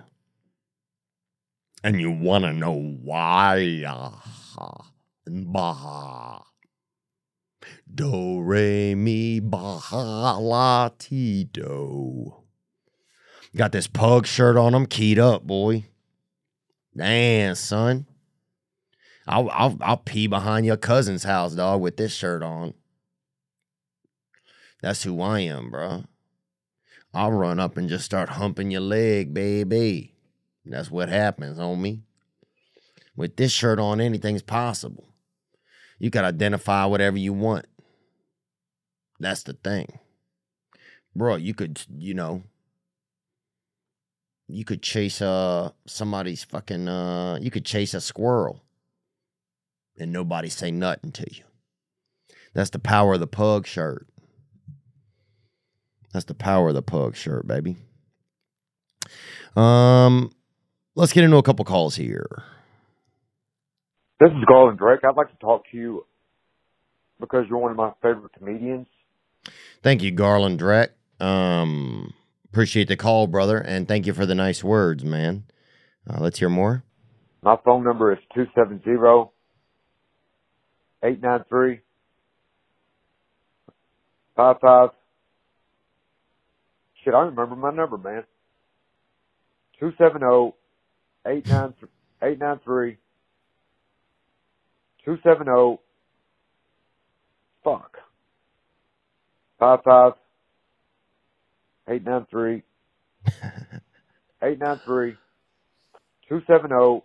And 1.85 2.01
you 2.01 2.11
want 2.11 2.45
to 2.45 2.53
know 2.53 2.75
why? 2.75 3.85
Ah, 5.29 5.43
bah. 5.45 6.43
Do, 7.93 8.41
re, 8.41 8.95
mi, 8.95 9.41
ba, 9.41 9.81
la, 9.93 10.91
ti, 10.99 11.45
do. 11.45 12.35
Got 13.57 13.73
this 13.73 13.87
pug 13.87 14.27
shirt 14.27 14.57
on 14.57 14.75
him, 14.75 14.87
keyed 14.87 15.19
up, 15.19 15.47
boy. 15.47 15.87
Damn, 16.97 17.55
son. 17.55 18.07
I'll, 19.27 19.51
I'll, 19.51 19.77
I'll 19.81 19.97
pee 19.97 20.27
behind 20.27 20.65
your 20.65 20.77
cousin's 20.77 21.25
house, 21.25 21.55
dog, 21.55 21.81
with 21.81 21.97
this 21.97 22.15
shirt 22.15 22.43
on. 22.43 22.75
That's 24.81 25.03
who 25.03 25.21
I 25.21 25.41
am, 25.41 25.71
bro. 25.71 26.05
I'll 27.13 27.33
run 27.33 27.59
up 27.59 27.77
and 27.77 27.89
just 27.89 28.05
start 28.05 28.31
humping 28.31 28.71
your 28.71 28.81
leg, 28.81 29.35
baby. 29.35 30.15
That's 30.65 30.91
what 30.91 31.09
happens, 31.09 31.59
homie. 31.59 32.03
With 33.17 33.37
this 33.37 33.51
shirt 33.51 33.79
on, 33.79 34.01
anything's 34.01 34.43
possible. 34.43 35.08
You 35.99 36.11
can 36.11 36.25
identify 36.25 36.85
whatever 36.85 37.19
you 37.19 37.33
want. 37.33 37.67
That's 39.21 39.43
the 39.43 39.55
thing. 39.55 39.99
Bro, 41.15 41.37
you 41.37 41.55
could, 41.55 41.81
you 41.97 42.15
know, 42.15 42.43
you 44.47 44.65
could 44.65 44.83
chase 44.83 45.21
uh 45.21 45.71
somebody's 45.87 46.43
fucking 46.45 46.89
uh 46.89 47.39
you 47.41 47.51
could 47.51 47.67
chase 47.67 47.93
a 47.93 48.01
squirrel 48.01 48.63
and 49.99 50.13
nobody 50.13 50.49
say 50.49 50.71
nothing 50.71 51.13
to 51.13 51.27
you. 51.31 51.45
That's 52.55 52.71
the 52.71 52.79
power 52.79 53.15
of 53.15 53.21
the 53.21 53.27
pug 53.27 53.67
shirt. 53.67 54.07
That's 56.13 56.25
the 56.25 56.35
power 56.35 56.69
of 56.69 56.75
the 56.75 56.83
pug 56.83 57.17
shirt, 57.17 57.47
baby. 57.47 57.77
Um, 59.55 60.33
let's 60.95 61.13
get 61.13 61.25
into 61.25 61.37
a 61.37 61.43
couple 61.43 61.65
calls 61.65 61.97
here. 61.97 62.45
This 64.21 64.31
is 64.31 64.45
Garland 64.47 64.79
Drake. 64.79 65.01
I'd 65.05 65.17
like 65.17 65.31
to 65.31 65.39
talk 65.39 65.71
to 65.71 65.77
you 65.77 66.05
because 67.21 67.47
you're 67.49 67.59
one 67.59 67.71
of 67.71 67.77
my 67.77 67.93
favorite 68.03 68.33
comedians. 68.37 68.89
Thank 69.83 70.03
you, 70.03 70.11
Garland 70.11 70.59
Drake. 70.59 70.91
Um, 71.21 72.13
appreciate 72.51 72.89
the 72.89 72.97
call, 72.97 73.29
brother, 73.29 73.59
and 73.59 73.87
thank 73.87 74.07
you 74.07 74.13
for 74.13 74.27
the 74.27 74.35
nice 74.35 74.65
words, 74.65 75.05
man. 75.05 75.45
Uh, 76.09 76.19
let's 76.21 76.41
hear 76.41 76.49
more. 76.49 76.83
My 77.43 77.57
phone 77.65 77.85
number 77.85 78.13
is 78.13 78.19
270 78.35 79.31
893 81.05 81.81
55 84.37 84.91
Shit, 87.05 87.15
I 87.15 87.21
remember 87.21 87.55
my 87.55 87.71
number, 87.71 87.97
man. 87.97 88.25
270 89.79 90.55
893 91.25 92.99
270 95.09 95.79
fuck 97.65 97.97
55 99.59 100.13
893 101.89 102.63
893 104.43 105.17
270 106.29 107.03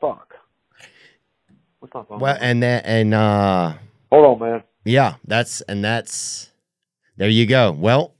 fuck 0.00 0.34
What's 1.78 1.94
my 1.94 2.02
phone? 2.08 2.18
Well, 2.18 2.36
and 2.40 2.62
that, 2.62 2.86
and 2.86 3.12
uh, 3.14 3.74
Hold 4.10 4.42
on, 4.42 4.48
man. 4.48 4.62
yeah, 4.84 5.16
that's 5.26 5.60
and 5.62 5.84
that's 5.84 6.50
there 7.18 7.28
you 7.28 7.46
go. 7.46 7.70
Well, 7.72 8.14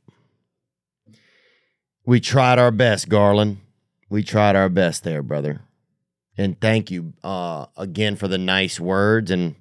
we 2.05 2.21
tried 2.21 2.59
our 2.59 2.71
best, 2.71 3.09
Garland. 3.09 3.57
We 4.11 4.23
tried 4.23 4.55
our 4.55 4.69
best 4.69 5.03
there, 5.03 5.23
brother. 5.23 5.63
And 6.37 6.61
thank 6.61 6.91
you 6.91 7.13
uh 7.23 7.67
again 7.77 8.17
for 8.17 8.29
the 8.29 8.39
nice 8.39 8.81
words 8.81 9.31
and 9.31 9.55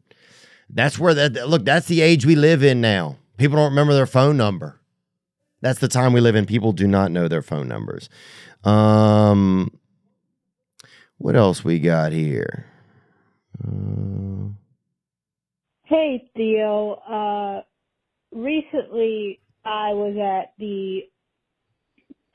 that's 0.70 0.98
where 0.98 1.14
that 1.14 1.48
look, 1.48 1.66
that's 1.66 1.88
the 1.88 2.02
age 2.02 2.26
we 2.26 2.36
live 2.36 2.64
in 2.64 2.82
now. 2.82 3.18
People 3.38 3.58
don't 3.58 3.72
remember 3.72 3.94
their 3.94 4.06
phone 4.06 4.38
number. 4.38 4.80
That's 5.62 5.80
the 5.80 5.88
time 5.88 6.14
we 6.14 6.22
live 6.22 6.36
in. 6.36 6.46
People 6.46 6.72
do 6.74 6.88
not 6.88 7.12
know 7.12 7.28
their 7.28 7.42
phone 7.42 7.68
numbers. 7.68 8.10
Um 8.64 9.72
what 11.18 11.36
else 11.36 11.64
we 11.64 11.80
got 11.80 12.12
here? 12.12 12.66
Uh, 13.64 14.24
Hey, 15.86 16.30
Theo. 16.36 16.94
Uh, 17.08 17.62
recently, 18.32 19.40
I 19.64 19.94
was 19.94 20.16
at 20.18 20.54
the 20.58 21.02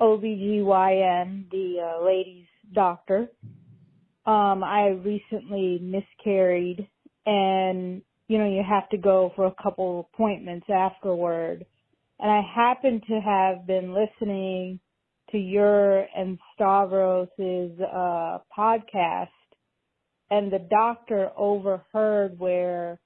OBGYN, 0.01 1.51
the 1.51 1.81
uh, 1.81 2.05
ladies' 2.05 2.47
doctor. 2.73 3.29
Um, 4.29 4.63
I 4.63 4.89
recently 4.89 5.79
miscarried, 5.81 6.87
and 7.25 8.03
you 8.29 8.37
know 8.37 8.45
you 8.45 8.63
have 8.63 8.87
to 8.91 8.99
go 8.99 9.33
for 9.35 9.47
a 9.47 9.55
couple 9.63 10.11
appointments 10.13 10.67
afterward. 10.69 11.65
And 12.21 12.31
I 12.31 12.43
happen 12.55 13.01
to 13.09 13.21
have 13.21 13.67
been 13.67 13.95
listening 13.95 14.81
to 15.31 15.39
your 15.39 16.01
and 16.15 16.39
Stavros's 16.61 17.81
uh, 17.81 18.41
podcast, 18.55 19.29
and 20.31 20.53
the 20.53 20.59
doctor 20.59 21.31
overheard 21.35 22.39
where 22.39 23.01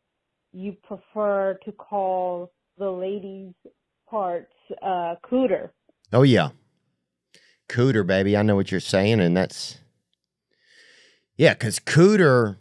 you 0.52 0.74
prefer 0.82 1.56
to 1.64 1.70
call 1.70 2.50
the 2.78 2.90
ladies' 2.90 3.54
parts 4.10 4.52
uh, 4.82 5.14
cooter. 5.24 5.70
Oh 6.12 6.24
yeah, 6.24 6.48
cooter, 7.68 8.04
baby. 8.04 8.36
I 8.36 8.42
know 8.42 8.56
what 8.56 8.72
you're 8.72 8.80
saying, 8.80 9.20
and 9.20 9.36
that's 9.36 9.78
yeah, 11.36 11.54
because 11.54 11.78
cooter. 11.78 12.56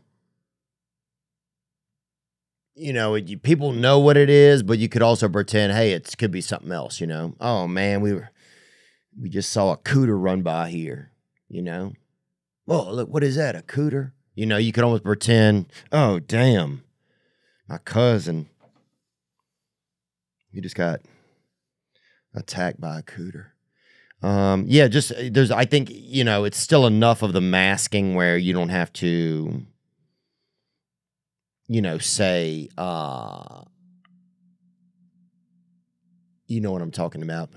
You 2.74 2.94
know, 2.94 3.14
it, 3.16 3.28
you, 3.28 3.38
people 3.38 3.74
know 3.74 4.00
what 4.00 4.18
it 4.18 4.30
is, 4.30 4.64
but 4.64 4.80
you 4.80 4.90
could 4.90 5.04
also 5.04 5.30
pretend, 5.30 5.74
hey, 5.74 5.92
it 5.92 6.16
could 6.18 6.32
be 6.32 6.42
something 6.42 6.72
else. 6.72 7.00
You 7.00 7.08
know, 7.08 7.36
oh 7.40 7.68
man, 7.68 8.02
we 8.02 8.14
were 8.14 8.30
we 9.20 9.30
just 9.30 9.52
saw 9.52 9.72
a 9.74 9.78
cooter 9.78 10.20
run 10.20 10.42
by 10.42 10.70
here. 10.70 11.12
You 11.48 11.62
know, 11.62 11.94
oh 12.68 12.92
look, 12.92 13.10
what 13.10 13.24
is 13.24 13.36
that? 13.36 13.56
A 13.56 13.62
cooter? 13.62 14.14
You 14.34 14.46
know, 14.46 14.58
you 14.58 14.72
could 14.72 14.84
almost 14.84 15.04
pretend, 15.04 15.68
oh 15.92 16.20
damn, 16.20 16.84
my 17.68 17.78
cousin, 17.78 18.48
he 20.52 20.62
just 20.62 20.76
got 20.76 21.02
attacked 22.34 22.80
by 22.80 23.00
a 23.00 23.04
cooter. 23.04 23.48
Um, 24.24 24.66
yeah, 24.68 24.88
just 24.88 25.12
uh, 25.12 25.30
there's. 25.32 25.50
I 25.52 25.66
think 25.66 25.90
you 25.92 26.24
know 26.24 26.44
it's 26.44 26.58
still 26.58 26.86
enough 26.86 27.24
of 27.24 27.34
the 27.34 27.42
masking 27.42 28.14
where 28.14 28.38
you 28.38 28.54
don't 28.54 28.70
have 28.70 28.94
to, 28.94 29.66
you 31.68 31.82
know, 31.82 31.98
say, 31.98 32.70
uh, 32.78 33.64
you 36.46 36.62
know 36.62 36.72
what 36.72 36.82
I'm 36.84 36.92
talking 36.92 37.24
about. 37.24 37.50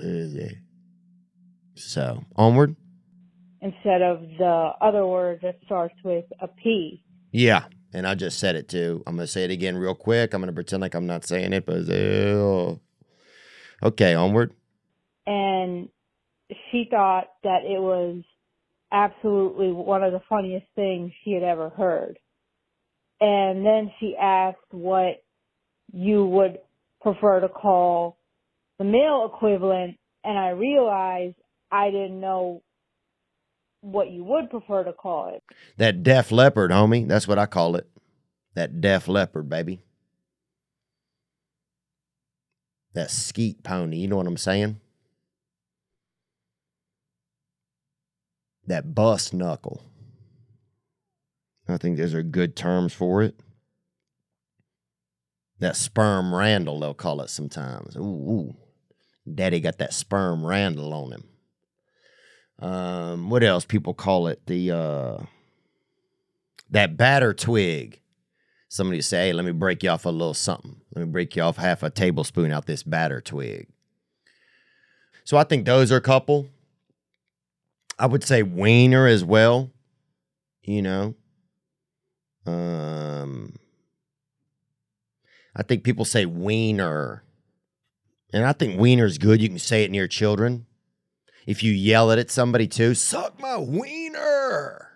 So 1.77 2.25
onward. 2.37 2.77
instead 3.61 4.01
of 4.01 4.21
the 4.39 4.71
other 4.81 5.07
word 5.07 5.41
that 5.43 5.59
starts 5.67 5.95
with 6.05 6.25
a 6.41 6.49
P. 6.49 7.03
Yeah, 7.33 7.65
and 7.93 8.07
I 8.07 8.15
just 8.15 8.39
said 8.39 8.57
it 8.57 8.69
too. 8.69 9.03
I'm 9.07 9.17
gonna 9.17 9.27
say 9.27 9.45
it 9.45 9.51
again 9.51 9.77
real 9.77 9.95
quick. 9.95 10.33
I'm 10.33 10.41
gonna 10.41 10.53
pretend 10.53 10.81
like 10.81 10.95
I'm 10.95 11.07
not 11.07 11.25
saying 11.27 11.53
it, 11.53 11.67
but 11.67 11.89
uh, 11.91 12.77
okay, 13.87 14.15
onward. 14.15 14.55
And 15.27 15.89
she 16.71 16.87
thought 16.91 17.27
that 17.43 17.65
it 17.65 17.81
was 17.81 18.23
absolutely 18.93 19.73
one 19.73 20.03
of 20.03 20.13
the 20.13 20.23
funniest 20.29 20.67
things 20.75 21.13
she 21.25 21.33
had 21.33 21.43
ever 21.43 21.71
heard. 21.71 22.19
And 23.21 23.65
then 23.65 23.91
she 23.99 24.17
asked 24.21 24.59
what 24.71 25.23
you 25.93 26.25
would 26.27 26.59
prefer 27.03 27.41
to 27.41 27.49
call 27.49 28.19
the 28.79 28.85
male 28.85 29.31
equivalent, 29.33 29.97
and 30.25 30.39
I 30.39 30.51
realized 30.51 31.37
I 31.71 31.91
didn't 31.91 32.21
know 32.21 32.63
what 33.81 34.11
you 34.11 34.25
would 34.25 34.51
prefer 34.51 34.85
to 34.85 34.93
call 34.93 35.35
it. 35.35 35.43
That 35.77 36.03
deaf 36.03 36.33
leopard, 36.33 36.71
homie. 36.71 37.07
That's 37.07 37.29
what 37.29 37.39
I 37.39 37.47
call 37.47 37.77
it. 37.77 37.89
That 38.55 38.81
deaf 38.81 39.09
leopard, 39.09 39.49
baby. 39.49 39.83
That 42.95 43.11
skeet 43.11 43.63
pony. 43.63 43.99
You 43.99 44.09
know 44.09 44.17
what 44.17 44.27
I'm 44.27 44.37
saying? 44.37 44.81
That 48.67 48.95
bust 48.95 49.35
knuckle. 49.35 49.83
I 51.69 51.79
think 51.79 51.97
those 51.97 52.15
are 52.15 52.23
good 52.23 52.57
terms 52.57 52.93
for 52.93 53.23
it. 53.23 53.35
That 55.61 55.77
sperm 55.77 56.35
Randall, 56.35 56.81
they'll 56.81 56.95
call 56.95 57.21
it 57.23 57.31
sometimes. 57.31 57.97
Ooh, 57.97 58.01
ooh. 58.01 58.57
Daddy 59.33 59.61
got 59.61 59.79
that 59.79 59.95
sperm 59.95 60.45
Randall 60.45 60.93
on 60.93 61.13
him. 61.13 61.25
Um, 62.59 63.31
what 63.31 63.43
else 63.43 63.65
people 63.65 63.95
call 63.95 64.27
it? 64.27 64.47
The 64.47 64.71
uh 64.71 65.25
that 66.71 66.97
batter 66.97 67.33
twig. 67.33 68.01
Somebody 68.69 69.03
say, 69.03 69.29
hey, 69.29 69.33
let 69.33 69.45
me 69.45 69.53
break 69.53 69.83
you 69.83 69.91
off 69.91 70.05
a 70.05 70.11
little 70.11 70.35
something. 70.35 70.81
Let 70.95 71.07
me 71.07 71.13
break 71.13 71.37
you 71.37 71.43
off 71.43 71.57
half 71.57 71.83
a 71.83 71.91
tablespoon 71.91 72.51
out 72.51 72.67
this 72.67 72.83
batter 72.83 73.21
twig. 73.21 73.69
So 75.23 75.37
I 75.37 75.45
think 75.45 75.65
those 75.65 75.93
are 75.93 75.97
a 75.97 76.03
couple. 76.03 76.49
I 77.99 78.07
would 78.07 78.25
say 78.25 78.43
wiener 78.43 79.07
as 79.07 79.25
well. 79.25 79.71
You 80.63 80.83
know. 80.83 81.15
Um 82.47 83.55
I 85.57 85.63
think 85.63 85.85
people 85.85 86.05
say 86.05 86.27
wiener. 86.27 87.25
And 88.33 88.45
I 88.45 88.53
think 88.53 88.81
wiener's 88.81 89.19
good. 89.19 89.41
You 89.41 89.49
can 89.49 89.59
say 89.59 89.85
it 89.85 89.91
near 89.91 90.09
children. 90.09 90.67
If 91.47 91.63
you 91.63 91.73
yell 91.73 92.11
it 92.11 92.19
at 92.19 92.31
somebody 92.31 92.67
too, 92.67 92.95
suck 92.95 93.39
my 93.39 93.57
wiener. 93.59 94.89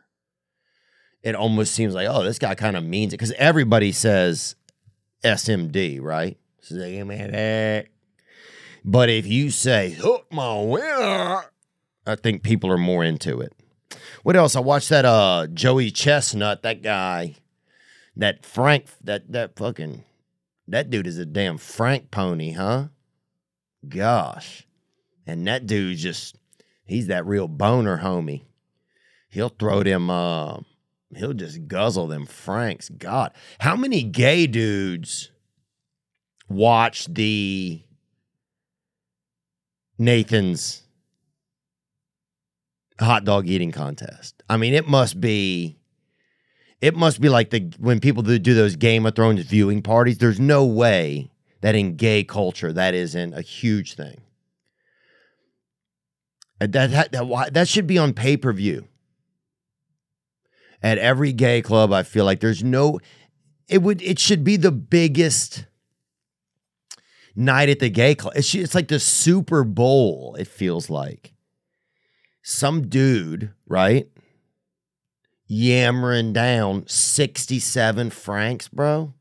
It 1.22 1.34
almost 1.34 1.74
seems 1.74 1.94
like, 1.94 2.08
oh, 2.08 2.24
this 2.24 2.38
guy 2.38 2.54
kind 2.54 2.76
of 2.76 2.84
means 2.84 3.12
it 3.12 3.18
because 3.18 3.32
everybody 3.32 3.92
says 3.92 4.56
SMD, 5.24 6.00
right? 6.00 6.38
But 8.84 9.08
if 9.08 9.26
you 9.26 9.50
say, 9.50 9.90
hook 9.90 10.26
my 10.32 10.60
wiener, 10.62 11.44
I 12.08 12.16
think 12.16 12.42
people 12.42 12.70
are 12.72 12.78
more 12.78 13.04
into 13.04 13.40
it. 13.40 13.52
What 14.22 14.34
else? 14.34 14.56
I 14.56 14.60
watched 14.60 14.88
that 14.88 15.04
uh 15.04 15.46
Joey 15.52 15.90
Chestnut, 15.90 16.62
that 16.62 16.82
guy, 16.82 17.36
that 18.16 18.44
Frank, 18.44 18.86
that 19.04 19.30
that 19.32 19.56
fucking 19.56 20.04
that 20.66 20.88
dude 20.88 21.06
is 21.06 21.18
a 21.18 21.26
damn 21.26 21.58
Frank 21.58 22.10
pony, 22.10 22.52
huh? 22.52 22.88
Gosh. 23.86 24.66
And 25.26 25.46
that 25.46 25.66
dude 25.66 25.98
just 25.98 26.36
he's 26.86 27.08
that 27.08 27.26
real 27.26 27.46
boner 27.46 27.98
homie. 27.98 28.44
He'll 29.28 29.50
throw 29.50 29.82
them 29.82 30.08
uh 30.08 30.60
he'll 31.14 31.34
just 31.34 31.68
guzzle 31.68 32.06
them 32.06 32.24
Franks. 32.24 32.88
God. 32.88 33.32
How 33.58 33.76
many 33.76 34.02
gay 34.02 34.46
dudes 34.46 35.30
watch 36.48 37.06
the 37.06 37.82
Nathan's 39.98 40.87
hot 43.00 43.24
dog 43.24 43.46
eating 43.46 43.72
contest? 43.72 44.42
I 44.48 44.56
mean, 44.56 44.74
it 44.74 44.88
must 44.88 45.20
be 45.20 45.78
it 46.80 46.94
must 46.94 47.20
be 47.20 47.28
like 47.28 47.50
the 47.50 47.72
when 47.78 48.00
people 48.00 48.22
do, 48.22 48.38
do 48.38 48.54
those 48.54 48.76
Game 48.76 49.06
of 49.06 49.14
Thrones 49.14 49.44
viewing 49.44 49.82
parties. 49.82 50.18
There's 50.18 50.40
no 50.40 50.64
way 50.64 51.30
that 51.60 51.74
in 51.74 51.96
gay 51.96 52.22
culture 52.24 52.72
that 52.72 52.94
isn't 52.94 53.34
a 53.34 53.40
huge 53.40 53.94
thing. 53.94 54.20
Uh, 56.60 56.66
that 56.70 56.90
that 56.90 57.12
that, 57.12 57.54
that 57.54 57.68
should 57.68 57.86
be 57.86 57.98
on 57.98 58.12
pay 58.12 58.36
per 58.36 58.52
view. 58.52 58.86
At 60.80 60.98
every 60.98 61.32
gay 61.32 61.60
club, 61.60 61.92
I 61.92 62.04
feel 62.04 62.24
like 62.24 62.40
there's 62.40 62.62
no. 62.62 63.00
It 63.66 63.82
would. 63.82 64.00
It 64.00 64.20
should 64.20 64.44
be 64.44 64.56
the 64.56 64.70
biggest 64.70 65.66
night 67.34 67.68
at 67.68 67.80
the 67.80 67.90
gay 67.90 68.14
club. 68.14 68.34
It's 68.36 68.54
it's 68.54 68.74
like 68.74 68.86
the 68.88 69.00
Super 69.00 69.64
Bowl. 69.64 70.36
It 70.38 70.46
feels 70.46 70.88
like 70.88 71.32
some 72.48 72.88
dude, 72.88 73.52
right? 73.66 74.08
yammering 75.48 76.34
down 76.34 76.86
67 76.86 78.10
francs, 78.10 78.68
bro. 78.68 79.14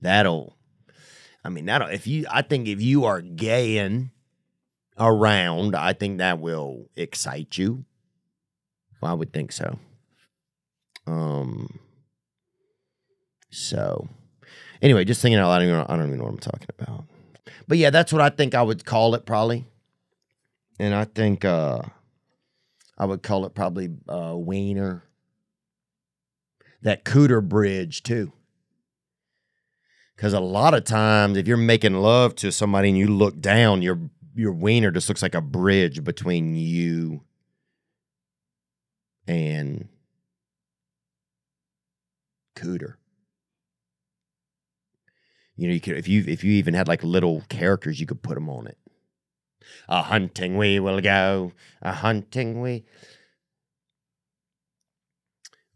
That'll, 0.00 0.54
I 1.42 1.48
mean, 1.48 1.64
that'll, 1.64 1.88
if 1.88 2.06
you, 2.06 2.26
I 2.30 2.42
think 2.42 2.68
if 2.68 2.80
you 2.80 3.06
are 3.06 3.20
gaying 3.20 4.10
around, 4.98 5.74
I 5.74 5.94
think 5.94 6.18
that 6.18 6.38
will 6.38 6.88
excite 6.94 7.58
you. 7.58 7.84
Well, 9.00 9.10
I 9.10 9.14
would 9.14 9.32
think 9.32 9.50
so. 9.50 9.78
Um, 11.06 11.80
so 13.50 14.08
anyway, 14.82 15.04
just 15.04 15.22
thinking 15.22 15.38
out 15.38 15.48
loud, 15.48 15.62
I 15.62 15.64
don't, 15.64 15.68
even, 15.68 15.86
I 15.88 15.96
don't 15.96 16.06
even 16.06 16.18
know 16.18 16.24
what 16.24 16.34
I'm 16.34 16.38
talking 16.38 16.68
about. 16.78 17.04
But 17.66 17.78
yeah, 17.78 17.90
that's 17.90 18.12
what 18.12 18.22
I 18.22 18.28
think 18.28 18.54
I 18.54 18.62
would 18.62 18.84
call 18.84 19.14
it 19.14 19.24
probably. 19.24 19.66
And 20.78 20.94
I 20.94 21.04
think, 21.04 21.44
uh, 21.44 21.82
I 22.96 23.04
would 23.04 23.22
call 23.22 23.44
it 23.44 23.54
probably 23.54 23.90
uh, 24.08 24.34
Wiener. 24.36 25.04
That 26.82 27.04
Cooter 27.04 27.46
Bridge, 27.46 28.02
too. 28.02 28.32
Because 30.18 30.32
a 30.32 30.40
lot 30.40 30.74
of 30.74 30.82
times, 30.84 31.36
if 31.36 31.46
you're 31.46 31.56
making 31.56 31.94
love 31.94 32.34
to 32.36 32.50
somebody 32.50 32.88
and 32.88 32.98
you 32.98 33.06
look 33.06 33.40
down, 33.40 33.82
your 33.82 34.00
your 34.34 34.52
wiener 34.52 34.90
just 34.90 35.08
looks 35.08 35.22
like 35.22 35.34
a 35.34 35.40
bridge 35.40 36.02
between 36.04 36.54
you 36.54 37.22
and 39.28 39.88
Cooter. 42.56 42.94
You 45.56 45.68
know, 45.68 45.74
you 45.74 45.80
could 45.80 45.96
if 45.96 46.08
you 46.08 46.24
if 46.26 46.42
you 46.42 46.52
even 46.52 46.74
had 46.74 46.88
like 46.88 47.04
little 47.04 47.42
characters, 47.48 48.00
you 48.00 48.06
could 48.06 48.22
put 48.22 48.34
them 48.34 48.48
on 48.48 48.66
it. 48.66 48.78
A 49.88 50.02
hunting 50.02 50.56
we 50.56 50.80
will 50.80 51.00
go, 51.00 51.52
a 51.82 51.92
hunting 51.92 52.60
we. 52.60 52.84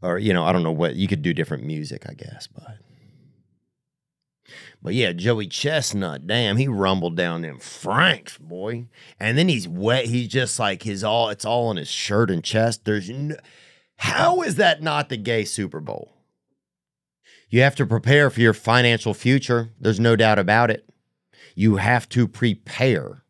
Or, 0.01 0.19
you 0.19 0.33
know, 0.33 0.45
I 0.45 0.53
don't 0.53 0.65
know 0.65 0.73
what, 0.73 0.97
you 0.97 1.07
could 1.09 1.23
do 1.23 1.33
different 1.33 1.65
music, 1.65 2.05
I 2.09 2.15
guess, 2.15 2.47
but. 2.47 2.79
But 4.83 4.95
yeah, 4.95 5.13
Joey 5.13 5.47
Chestnut, 5.47 6.27
damn, 6.27 6.57
he 6.57 6.67
rumbled 6.67 7.17
down 7.17 7.43
them 7.43 7.61
Franks, 7.61 8.37
boy. 8.37 8.89
And 9.21 9.39
then 9.39 9.49
he's 9.49 9.69
wet. 9.69 10.07
He's 10.07 10.27
just 10.29 10.59
like 10.59 10.83
his 10.83 11.05
all, 11.05 11.29
it's 11.29 11.45
all 11.45 11.69
on 11.69 11.77
his 11.77 11.89
shirt 11.89 12.31
and 12.31 12.43
chest. 12.43 12.85
There's 12.85 13.09
no, 13.09 13.37
how 13.97 14.43
is 14.43 14.57
that 14.57 14.83
not 14.83 15.09
the 15.09 15.17
gay 15.17 15.45
Super 15.45 15.81
Bowl? 15.81 16.13
You 17.49 17.61
have 17.63 17.77
to 17.77 17.87
prepare 17.87 18.29
for 18.31 18.41
your 18.41 18.55
financial 18.55 19.15
future. 19.15 19.73
There's 19.79 20.01
no 20.01 20.17
doubt 20.17 20.41
about 20.41 20.71
it. 20.71 20.89
You 21.55 21.77
have 21.77 22.09
to 22.09 22.27
prepare 22.27 23.22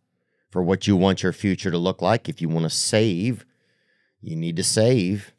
for 0.52 0.62
what 0.62 0.86
you 0.86 0.94
want 0.94 1.22
your 1.22 1.32
future 1.32 1.70
to 1.70 1.78
look 1.78 2.02
like. 2.02 2.28
If 2.28 2.42
you 2.42 2.48
want 2.48 2.64
to 2.64 2.70
save, 2.70 3.46
you 4.20 4.36
need 4.36 4.54
to 4.56 4.62
save. 4.62 5.32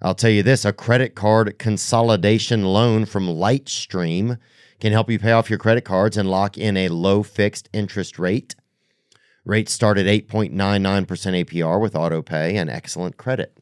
I'll 0.00 0.14
tell 0.14 0.30
you 0.30 0.44
this 0.44 0.64
a 0.64 0.72
credit 0.72 1.16
card 1.16 1.58
consolidation 1.58 2.64
loan 2.64 3.06
from 3.06 3.26
LightStream 3.26 4.38
can 4.78 4.92
help 4.92 5.10
you 5.10 5.18
pay 5.18 5.32
off 5.32 5.50
your 5.50 5.58
credit 5.58 5.84
cards 5.84 6.16
and 6.16 6.30
lock 6.30 6.56
in 6.56 6.76
a 6.76 6.88
low 6.88 7.24
fixed 7.24 7.68
interest 7.72 8.18
rate. 8.18 8.54
Rates 9.44 9.72
start 9.72 9.98
at 9.98 10.06
8.99% 10.06 10.52
APR 11.06 11.80
with 11.80 11.96
auto 11.96 12.22
pay 12.22 12.56
and 12.56 12.70
excellent 12.70 13.16
credit. 13.16 13.58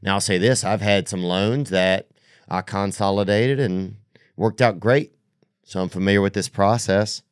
Now, 0.00 0.14
I'll 0.14 0.20
say 0.20 0.38
this 0.38 0.64
I've 0.64 0.80
had 0.80 1.08
some 1.08 1.22
loans 1.22 1.70
that 1.70 2.08
I 2.48 2.62
consolidated 2.62 3.60
and 3.60 3.96
worked 4.36 4.60
out 4.60 4.80
great. 4.80 5.12
So 5.64 5.80
I'm 5.80 5.88
familiar 5.88 6.20
with 6.20 6.32
this 6.32 6.48
process. 6.48 7.22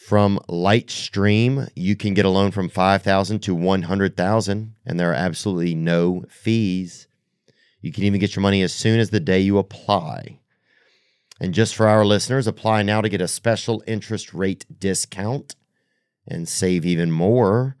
From 0.00 0.40
LightStream, 0.48 1.68
you 1.76 1.94
can 1.94 2.14
get 2.14 2.24
a 2.24 2.30
loan 2.30 2.52
from 2.52 2.70
5000 2.70 3.38
to 3.40 3.54
100,000 3.54 4.74
and 4.86 4.98
there 4.98 5.10
are 5.10 5.14
absolutely 5.14 5.74
no 5.74 6.24
fees. 6.28 7.06
You 7.82 7.92
can 7.92 8.04
even 8.04 8.18
get 8.18 8.34
your 8.34 8.40
money 8.40 8.62
as 8.62 8.72
soon 8.72 8.98
as 8.98 9.10
the 9.10 9.20
day 9.20 9.40
you 9.40 9.58
apply. 9.58 10.40
And 11.38 11.52
just 11.52 11.76
for 11.76 11.86
our 11.86 12.04
listeners, 12.04 12.46
apply 12.46 12.82
now 12.82 13.02
to 13.02 13.10
get 13.10 13.20
a 13.20 13.28
special 13.28 13.84
interest 13.86 14.32
rate 14.32 14.64
discount 14.80 15.54
and 16.26 16.48
save 16.48 16.86
even 16.86 17.12
more. 17.12 17.76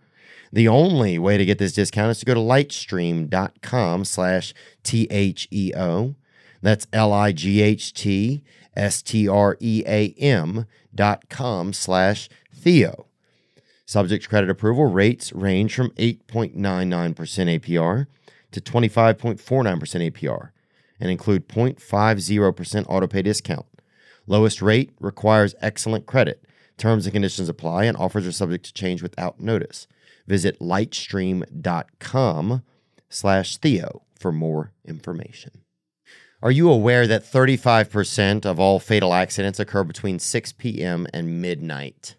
The 0.52 0.68
only 0.68 1.18
way 1.18 1.38
to 1.38 1.46
get 1.46 1.58
this 1.58 1.72
discount 1.72 2.10
is 2.10 2.20
to 2.20 2.26
go 2.26 2.34
to 2.34 2.40
lightstream.com 2.40 4.04
slash 4.04 4.54
T-H-E-O. 4.84 6.14
That's 6.62 6.86
L-I-G-H-T 6.92 8.44
S-T-R-E-A-M 8.76 10.66
dot 10.94 11.28
com 11.28 11.72
slash 11.72 12.28
Theo. 12.54 13.06
Subject 13.86 14.28
credit 14.28 14.50
approval 14.50 14.86
rates 14.86 15.32
range 15.32 15.74
from 15.74 15.90
8.99% 15.90 16.54
APR 16.54 18.06
to 18.52 18.60
25.49% 18.60 20.12
APR 20.12 20.50
and 21.00 21.10
include 21.10 21.48
0.50% 21.48 22.86
autopay 22.86 23.24
discount. 23.24 23.66
Lowest 24.26 24.62
rate 24.62 24.92
requires 25.00 25.54
excellent 25.60 26.06
credit. 26.06 26.44
Terms 26.76 27.06
and 27.06 27.12
conditions 27.12 27.48
apply 27.48 27.84
and 27.84 27.96
offers 27.96 28.26
are 28.26 28.32
subject 28.32 28.64
to 28.66 28.72
change 28.72 29.02
without 29.02 29.40
notice. 29.40 29.86
Visit 30.26 30.60
lightstream.com 30.60 32.62
slash 33.08 33.56
Theo 33.56 34.02
for 34.18 34.30
more 34.30 34.72
information. 34.84 35.62
Are 36.42 36.50
you 36.50 36.70
aware 36.70 37.06
that 37.06 37.24
35% 37.24 38.46
of 38.46 38.58
all 38.58 38.78
fatal 38.78 39.12
accidents 39.12 39.60
occur 39.60 39.84
between 39.84 40.18
6 40.18 40.52
p.m. 40.52 41.06
and 41.12 41.42
midnight? 41.42 42.16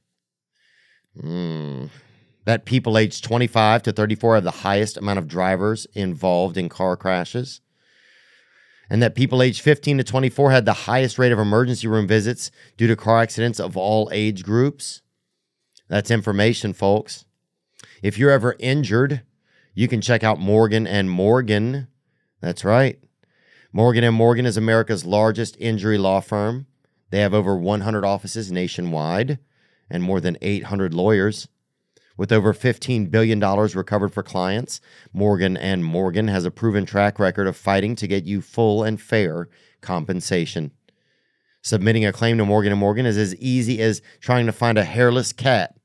Mm. 1.18 1.90
That 2.46 2.66
people 2.66 2.98
aged 2.98 3.24
25 3.24 3.84
to 3.84 3.92
34 3.92 4.36
have 4.36 4.44
the 4.44 4.52
highest 4.52 4.98
amount 4.98 5.18
of 5.20 5.28
drivers 5.28 5.88
involved 5.94 6.56
in 6.56 6.70
car 6.70 6.96
crashes. 6.96 7.62
And 8.92 9.02
that 9.02 9.16
people 9.16 9.42
aged 9.42 9.62
15 9.62 9.98
to 10.00 10.04
24 10.04 10.52
had 10.52 10.66
the 10.66 10.74
highest 10.74 11.18
rate 11.18 11.32
of 11.32 11.40
emergency 11.40 11.88
room 11.88 12.08
visits 12.08 12.52
due 12.78 12.88
to 12.88 12.96
car 12.96 13.22
accidents 13.22 13.60
of 13.60 13.76
all 13.76 14.10
age 14.12 14.44
groups. 14.44 15.02
That's 15.88 16.12
information, 16.12 16.74
folks. 16.74 17.26
If 18.04 18.20
you're 18.20 18.32
ever 18.32 18.56
injured, 18.60 19.22
you 19.74 19.88
can 19.88 20.02
check 20.02 20.24
out 20.24 20.40
Morgan 20.40 20.86
and 20.86 21.10
Morgan 21.10 21.88
That's 22.42 22.66
right. 22.66 23.00
Morgan 23.74 24.14
Morgan 24.14 24.46
is 24.46 24.58
America's 24.58 25.06
largest 25.06 25.56
injury 25.58 25.98
law 25.98 26.20
firm. 26.20 26.68
They 27.10 27.20
have 27.20 27.34
over 27.34 27.56
100 27.56 28.04
offices 28.04 28.52
nationwide 28.52 29.40
and 29.90 30.04
more 30.04 30.20
than 30.20 30.38
800 30.42 30.94
lawyers. 30.94 31.48
With 32.18 32.34
over 32.34 32.54
$15 32.54 33.10
billion 33.10 33.40
recovered 33.40 34.14
for 34.14 34.24
clients, 34.24 34.82
Morgan 35.14 35.58
Morgan 35.84 36.28
has 36.28 36.44
a 36.44 36.52
proven 36.52 36.86
track 36.86 37.18
record 37.18 37.48
of 37.48 37.56
fighting 37.56 37.96
to 37.96 38.08
get 38.08 38.26
you 38.26 38.42
full 38.42 38.84
and 38.84 39.02
fair 39.02 39.48
compensation. 39.80 40.72
Submitting 41.62 42.06
a 42.06 42.12
claim 42.12 42.38
to 42.40 42.46
Morgan 42.46 42.78
Morgan 42.78 43.06
is 43.06 43.18
as 43.18 43.36
easy 43.38 43.82
as 43.82 44.02
trying 44.20 44.48
to 44.48 44.52
find 44.52 44.78
a 44.78 44.84
hairless 44.84 45.32
cat 45.32 45.76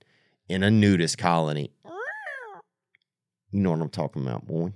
in 0.48 0.64
a 0.64 0.70
nudist 0.70 1.18
colony. 1.18 1.72
You 3.52 3.60
know 3.60 3.70
what 3.70 3.80
I'm 3.80 3.88
talking 3.90 4.22
about, 4.22 4.46
boy. 4.46 4.72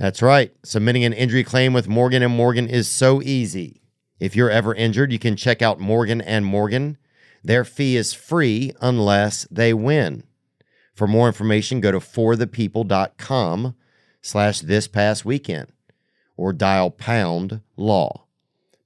That's 0.00 0.22
right. 0.22 0.50
Submitting 0.62 1.04
an 1.04 1.12
injury 1.12 1.44
claim 1.44 1.74
with 1.74 1.86
Morgan 1.86 2.22
and 2.22 2.34
Morgan 2.34 2.66
is 2.66 2.88
so 2.88 3.20
easy. 3.20 3.82
If 4.18 4.34
you're 4.34 4.48
ever 4.48 4.74
injured, 4.74 5.12
you 5.12 5.18
can 5.18 5.36
check 5.36 5.60
out 5.60 5.78
Morgan 5.78 6.22
and 6.22 6.46
Morgan. 6.46 6.96
Their 7.44 7.66
fee 7.66 7.98
is 7.98 8.14
free 8.14 8.72
unless 8.80 9.46
they 9.50 9.74
win. 9.74 10.24
For 10.94 11.06
more 11.06 11.26
information, 11.26 11.82
go 11.82 11.92
to 11.92 11.98
forthepeople.com 11.98 13.74
slash 14.22 14.60
this 14.60 14.88
past 14.88 15.26
weekend 15.26 15.70
or 16.34 16.54
dial 16.54 16.90
pound 16.90 17.60
law, 17.76 18.24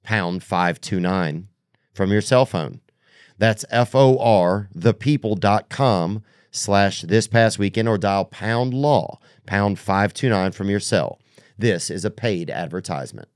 pound 0.03 0.43
529 0.43 1.47
from 1.93 2.11
your 2.11 2.21
cell 2.21 2.45
phone. 2.45 2.81
That's 3.37 3.63
F-O-R 3.69 4.67
thepeople.com 4.75 6.23
slash 6.55 7.01
this 7.01 7.27
past 7.27 7.59
weekend 7.59 7.87
or 7.87 7.97
dial 7.97 8.25
pound 8.25 8.73
law, 8.73 9.19
pound 9.45 9.79
529 9.79 10.51
from 10.51 10.69
your 10.69 10.79
cell. 10.79 11.19
This 11.57 11.89
is 11.89 12.05
a 12.05 12.11
paid 12.11 12.49
advertisement. 12.49 13.27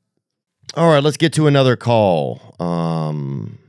All 0.75 0.89
right, 0.89 1.03
let's 1.03 1.17
get 1.17 1.33
to 1.33 1.47
another 1.47 1.75
call. 1.75 2.55
Um, 2.59 3.59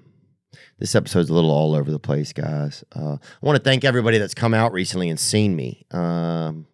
this 0.78 0.94
episode's 0.94 1.30
a 1.30 1.34
little 1.34 1.50
all 1.50 1.74
over 1.74 1.90
the 1.90 1.98
place, 1.98 2.32
guys. 2.32 2.84
Uh, 2.94 3.16
I 3.20 3.46
want 3.46 3.56
to 3.56 3.62
thank 3.62 3.84
everybody 3.84 4.18
that's 4.18 4.34
come 4.34 4.54
out 4.54 4.72
recently 4.72 5.08
and 5.08 5.18
seen 5.18 5.56
me. 5.56 5.86
Um, 5.90 6.66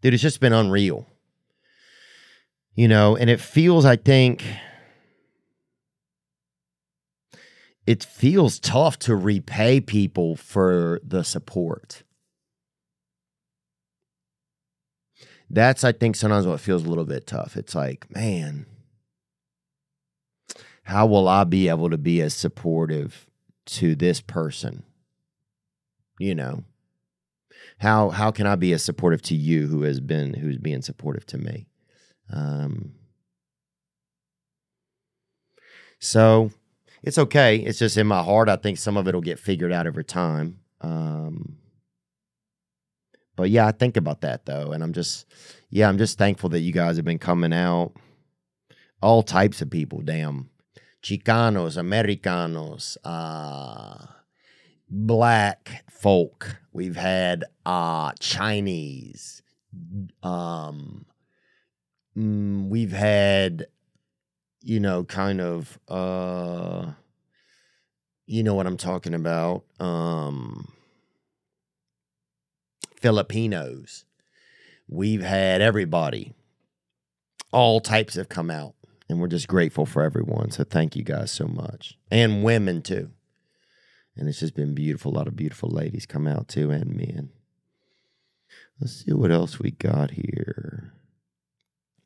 dude, 0.00 0.14
it's 0.14 0.22
just 0.22 0.40
been 0.40 0.52
unreal. 0.52 1.06
You 2.74 2.88
know, 2.88 3.16
and 3.16 3.28
it 3.28 3.40
feels, 3.40 3.84
I 3.84 3.96
think, 3.96 4.44
it 7.86 8.04
feels 8.04 8.58
tough 8.58 8.98
to 9.00 9.16
repay 9.16 9.80
people 9.80 10.36
for 10.36 11.00
the 11.02 11.24
support. 11.24 12.02
That's, 15.50 15.84
I 15.84 15.92
think, 15.92 16.16
sometimes 16.16 16.46
what 16.46 16.60
feels 16.60 16.84
a 16.84 16.88
little 16.88 17.04
bit 17.04 17.26
tough. 17.26 17.56
It's 17.56 17.74
like, 17.74 18.06
man, 18.10 18.66
how 20.84 21.06
will 21.06 21.28
I 21.28 21.44
be 21.44 21.68
able 21.68 21.90
to 21.90 21.98
be 21.98 22.20
as 22.22 22.34
supportive 22.34 23.26
to 23.66 23.94
this 23.94 24.20
person? 24.20 24.84
You 26.18 26.34
know, 26.34 26.64
how 27.78 28.10
how 28.10 28.30
can 28.30 28.46
I 28.46 28.54
be 28.54 28.72
as 28.72 28.82
supportive 28.82 29.22
to 29.22 29.34
you 29.34 29.66
who 29.66 29.82
has 29.82 30.00
been 30.00 30.34
who's 30.34 30.58
being 30.58 30.82
supportive 30.82 31.26
to 31.26 31.38
me? 31.38 31.66
Um, 32.32 32.92
so 35.98 36.50
it's 37.02 37.18
okay. 37.18 37.56
It's 37.56 37.78
just 37.78 37.96
in 37.96 38.06
my 38.06 38.22
heart. 38.22 38.48
I 38.48 38.56
think 38.56 38.78
some 38.78 38.96
of 38.96 39.08
it 39.08 39.14
will 39.14 39.22
get 39.22 39.38
figured 39.38 39.72
out 39.72 39.86
over 39.86 40.02
time. 40.02 40.60
Um, 40.80 41.58
but 43.36 43.50
yeah, 43.50 43.66
I 43.66 43.72
think 43.72 43.96
about 43.96 44.20
that 44.20 44.46
though, 44.46 44.72
and 44.72 44.82
I'm 44.82 44.92
just, 44.92 45.26
yeah, 45.70 45.88
I'm 45.88 45.98
just 45.98 46.18
thankful 46.18 46.50
that 46.50 46.60
you 46.60 46.72
guys 46.72 46.96
have 46.96 47.04
been 47.04 47.18
coming 47.18 47.52
out. 47.52 47.92
All 49.00 49.22
types 49.22 49.60
of 49.60 49.70
people, 49.70 50.00
damn, 50.00 50.50
Chicanos, 51.02 51.76
Americanos, 51.76 52.96
uh, 53.04 54.06
black 54.88 55.84
folk. 55.90 56.56
We've 56.72 56.96
had 56.96 57.44
uh, 57.66 58.12
Chinese. 58.20 59.42
Um, 60.22 61.06
mm, 62.16 62.68
we've 62.68 62.92
had 62.92 63.66
you 64.62 64.80
know, 64.80 65.04
kind 65.04 65.40
of 65.40 65.78
uh 65.88 66.92
you 68.26 68.42
know 68.42 68.54
what 68.54 68.66
I'm 68.66 68.76
talking 68.76 69.14
about. 69.14 69.64
Um 69.80 70.72
Filipinos. 73.00 74.04
We've 74.88 75.22
had 75.22 75.60
everybody. 75.60 76.34
All 77.50 77.80
types 77.80 78.14
have 78.14 78.28
come 78.28 78.50
out. 78.50 78.74
And 79.08 79.20
we're 79.20 79.28
just 79.28 79.48
grateful 79.48 79.84
for 79.84 80.02
everyone. 80.02 80.50
So 80.52 80.64
thank 80.64 80.96
you 80.96 81.02
guys 81.02 81.30
so 81.30 81.46
much. 81.46 81.98
And 82.10 82.42
women 82.42 82.80
too. 82.80 83.10
And 84.16 84.28
it's 84.28 84.40
just 84.40 84.54
been 84.54 84.74
beautiful. 84.74 85.12
A 85.12 85.16
lot 85.16 85.26
of 85.26 85.36
beautiful 85.36 85.70
ladies 85.70 86.06
come 86.06 86.26
out 86.26 86.48
too, 86.48 86.70
and 86.70 86.94
men. 86.94 87.30
Let's 88.80 89.04
see 89.04 89.12
what 89.12 89.30
else 89.30 89.58
we 89.58 89.70
got 89.70 90.12
here. 90.12 90.92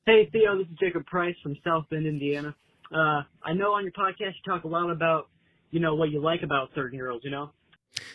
Hey 0.09 0.31
Theo, 0.31 0.57
this 0.57 0.69
is 0.69 0.79
Jacob 0.79 1.05
Price 1.07 1.35
from 1.43 1.57
South 1.65 1.85
Bend, 1.91 2.07
Indiana. 2.07 2.55
Uh, 2.95 3.23
I 3.43 3.53
know 3.55 3.73
on 3.73 3.83
your 3.83 3.91
podcast 3.91 4.35
you 4.37 4.43
talk 4.47 4.63
a 4.63 4.69
lot 4.69 4.89
about, 4.89 5.27
you 5.73 5.81
know, 5.81 5.97
what 5.97 6.11
you 6.11 6.21
like 6.21 6.45
about 6.45 6.71
certain 6.77 6.97
girls, 6.97 7.23
you 7.25 7.31
know? 7.33 7.51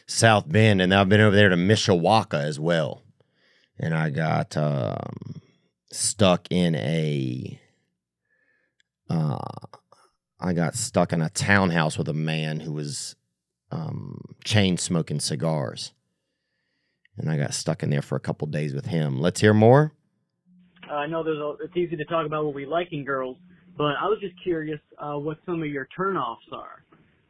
South 0.08 0.48
Bend, 0.48 0.82
and 0.82 0.94
I've 0.94 1.10
been 1.10 1.20
over 1.20 1.36
there 1.36 1.50
to 1.50 1.58
Mishawaka 1.58 2.42
as 2.42 2.58
well. 2.58 3.04
And 3.78 3.94
I 3.94 4.10
got 4.10 4.56
um, 4.56 5.42
stuck 5.92 6.48
in 6.50 6.76
a, 6.76 7.60
uh, 9.10 9.38
I 10.40 10.54
got 10.54 10.76
stuck 10.76 11.12
in 11.12 11.22
a 11.22 11.30
townhouse 11.30 11.98
with 11.98 12.08
a 12.08 12.14
man 12.14 12.62
who 12.62 12.72
was 12.72 13.18
um, 13.70 14.22
chain 14.46 14.78
smoking 14.78 15.20
cigars, 15.20 15.92
and 17.18 17.30
I 17.30 17.36
got 17.36 17.54
stuck 17.54 17.84
in 17.84 17.90
there 17.90 18.02
for 18.02 18.16
a 18.16 18.22
couple 18.22 18.48
days 18.48 18.74
with 18.74 18.86
him. 18.86 19.20
Let's 19.20 19.42
hear 19.42 19.54
more. 19.54 19.92
Uh, 20.92 20.96
I 20.96 21.08
know 21.08 21.24
there's 21.24 21.38
a, 21.38 21.54
it's 21.64 21.78
easy 21.78 21.96
to 21.96 22.06
talk 22.06 22.26
about 22.26 22.44
what 22.44 22.54
we 22.54 22.66
like 22.66 22.90
in 22.92 23.06
girls, 23.06 23.38
but 23.78 23.96
I 24.02 24.08
was 24.08 24.20
just 24.20 24.34
curious 24.44 24.80
uh, 24.98 25.14
what 25.14 25.38
some 25.46 25.62
of 25.62 25.70
your 25.70 25.88
turnoffs 25.98 26.52
are. 26.52 26.84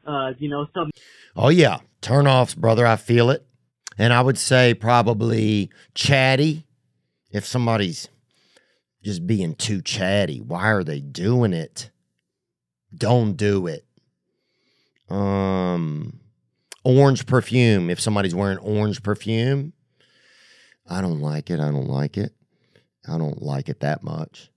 Uh, 0.06 0.34
you 0.40 0.50
know, 0.50 0.66
some 0.74 0.90
Oh 1.36 1.50
yeah, 1.50 1.80
turnoffs, 2.02 2.58
brother. 2.58 2.88
I 2.88 2.96
feel 2.96 3.30
it, 3.30 3.46
and 4.00 4.12
I 4.12 4.22
would 4.22 4.40
say 4.40 4.74
probably 4.74 5.70
chatty. 5.94 6.66
If 7.30 7.46
somebody's 7.46 8.10
just 9.04 9.28
being 9.28 9.54
too 9.54 9.82
chatty, 9.82 10.42
why 10.42 10.72
are 10.72 10.84
they 10.84 11.00
doing 11.00 11.54
it? 11.54 11.92
Don't 12.94 13.34
do 13.38 13.68
it. 13.68 13.86
Um, 15.08 16.20
orange 16.84 17.26
perfume. 17.28 17.90
If 17.90 18.02
somebody's 18.02 18.36
wearing 18.36 18.58
orange 18.58 19.04
perfume, 19.04 19.74
I 20.90 21.02
don't 21.02 21.22
like 21.22 21.50
it. 21.52 21.60
I 21.60 21.72
don't 21.72 21.88
like 21.88 22.18
it. 22.18 22.34
I 23.08 23.18
don't 23.18 23.42
like 23.42 23.70
it 23.70 23.80
that 23.80 24.04
much. 24.04 24.50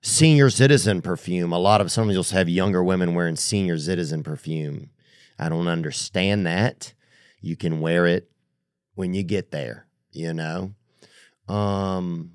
Senior 0.00 0.50
citizen 0.50 1.02
perfume. 1.02 1.52
A 1.52 1.58
lot 1.58 1.80
of 1.80 1.90
some 1.90 2.08
of 2.08 2.14
you'll 2.14 2.22
have 2.24 2.48
younger 2.48 2.82
women 2.84 3.14
wearing 3.14 3.36
senior 3.36 3.78
citizen 3.78 4.22
perfume. 4.22 4.90
I 5.38 5.48
don't 5.48 5.68
understand 5.68 6.46
that. 6.46 6.94
You 7.40 7.56
can 7.56 7.80
wear 7.80 8.06
it 8.06 8.30
when 8.94 9.14
you 9.14 9.22
get 9.22 9.50
there, 9.50 9.86
you 10.12 10.32
know. 10.32 10.74
Um 11.48 12.32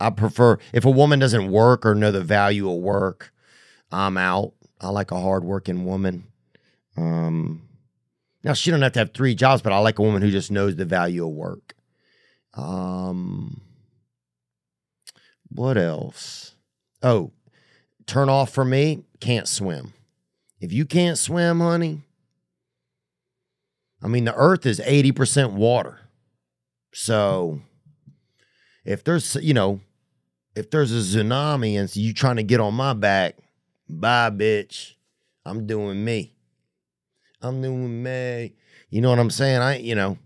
I 0.00 0.10
prefer 0.10 0.58
if 0.72 0.84
a 0.84 0.90
woman 0.90 1.18
doesn't 1.18 1.50
work 1.50 1.84
or 1.84 1.94
know 1.94 2.12
the 2.12 2.22
value 2.22 2.70
of 2.70 2.78
work, 2.78 3.32
I'm 3.90 4.16
out. 4.16 4.52
I 4.80 4.90
like 4.90 5.10
a 5.10 5.20
hardworking 5.20 5.84
woman. 5.84 6.26
Um 6.96 7.62
now 8.44 8.52
she 8.52 8.70
don't 8.70 8.82
have 8.82 8.92
to 8.92 8.98
have 9.00 9.14
three 9.14 9.34
jobs, 9.34 9.62
but 9.62 9.72
I 9.72 9.78
like 9.78 9.98
a 9.98 10.02
woman 10.02 10.22
who 10.22 10.30
just 10.30 10.50
knows 10.50 10.76
the 10.76 10.84
value 10.84 11.26
of 11.26 11.32
work. 11.32 11.74
Um 12.54 13.62
what 15.50 15.78
else? 15.78 16.54
Oh, 17.02 17.32
turn 18.06 18.28
off 18.28 18.50
for 18.50 18.64
me, 18.64 19.04
can't 19.20 19.48
swim. 19.48 19.92
If 20.60 20.72
you 20.72 20.84
can't 20.84 21.18
swim, 21.18 21.60
honey, 21.60 22.02
I 24.02 24.08
mean, 24.08 24.24
the 24.24 24.34
earth 24.34 24.66
is 24.66 24.80
80% 24.80 25.52
water. 25.52 26.00
So 26.92 27.60
if 28.84 29.04
there's, 29.04 29.36
you 29.36 29.54
know, 29.54 29.80
if 30.54 30.70
there's 30.70 30.92
a 30.92 31.18
tsunami 31.18 31.78
and 31.78 31.94
you 31.94 32.12
trying 32.12 32.36
to 32.36 32.42
get 32.42 32.60
on 32.60 32.74
my 32.74 32.92
back, 32.92 33.36
bye, 33.88 34.30
bitch. 34.30 34.94
I'm 35.44 35.66
doing 35.66 36.04
me. 36.04 36.34
I'm 37.40 37.62
doing 37.62 38.02
me. 38.02 38.54
You 38.90 39.00
know 39.00 39.10
what 39.10 39.18
I'm 39.18 39.30
saying? 39.30 39.60
I, 39.60 39.78
you 39.78 39.94
know, 39.94 40.18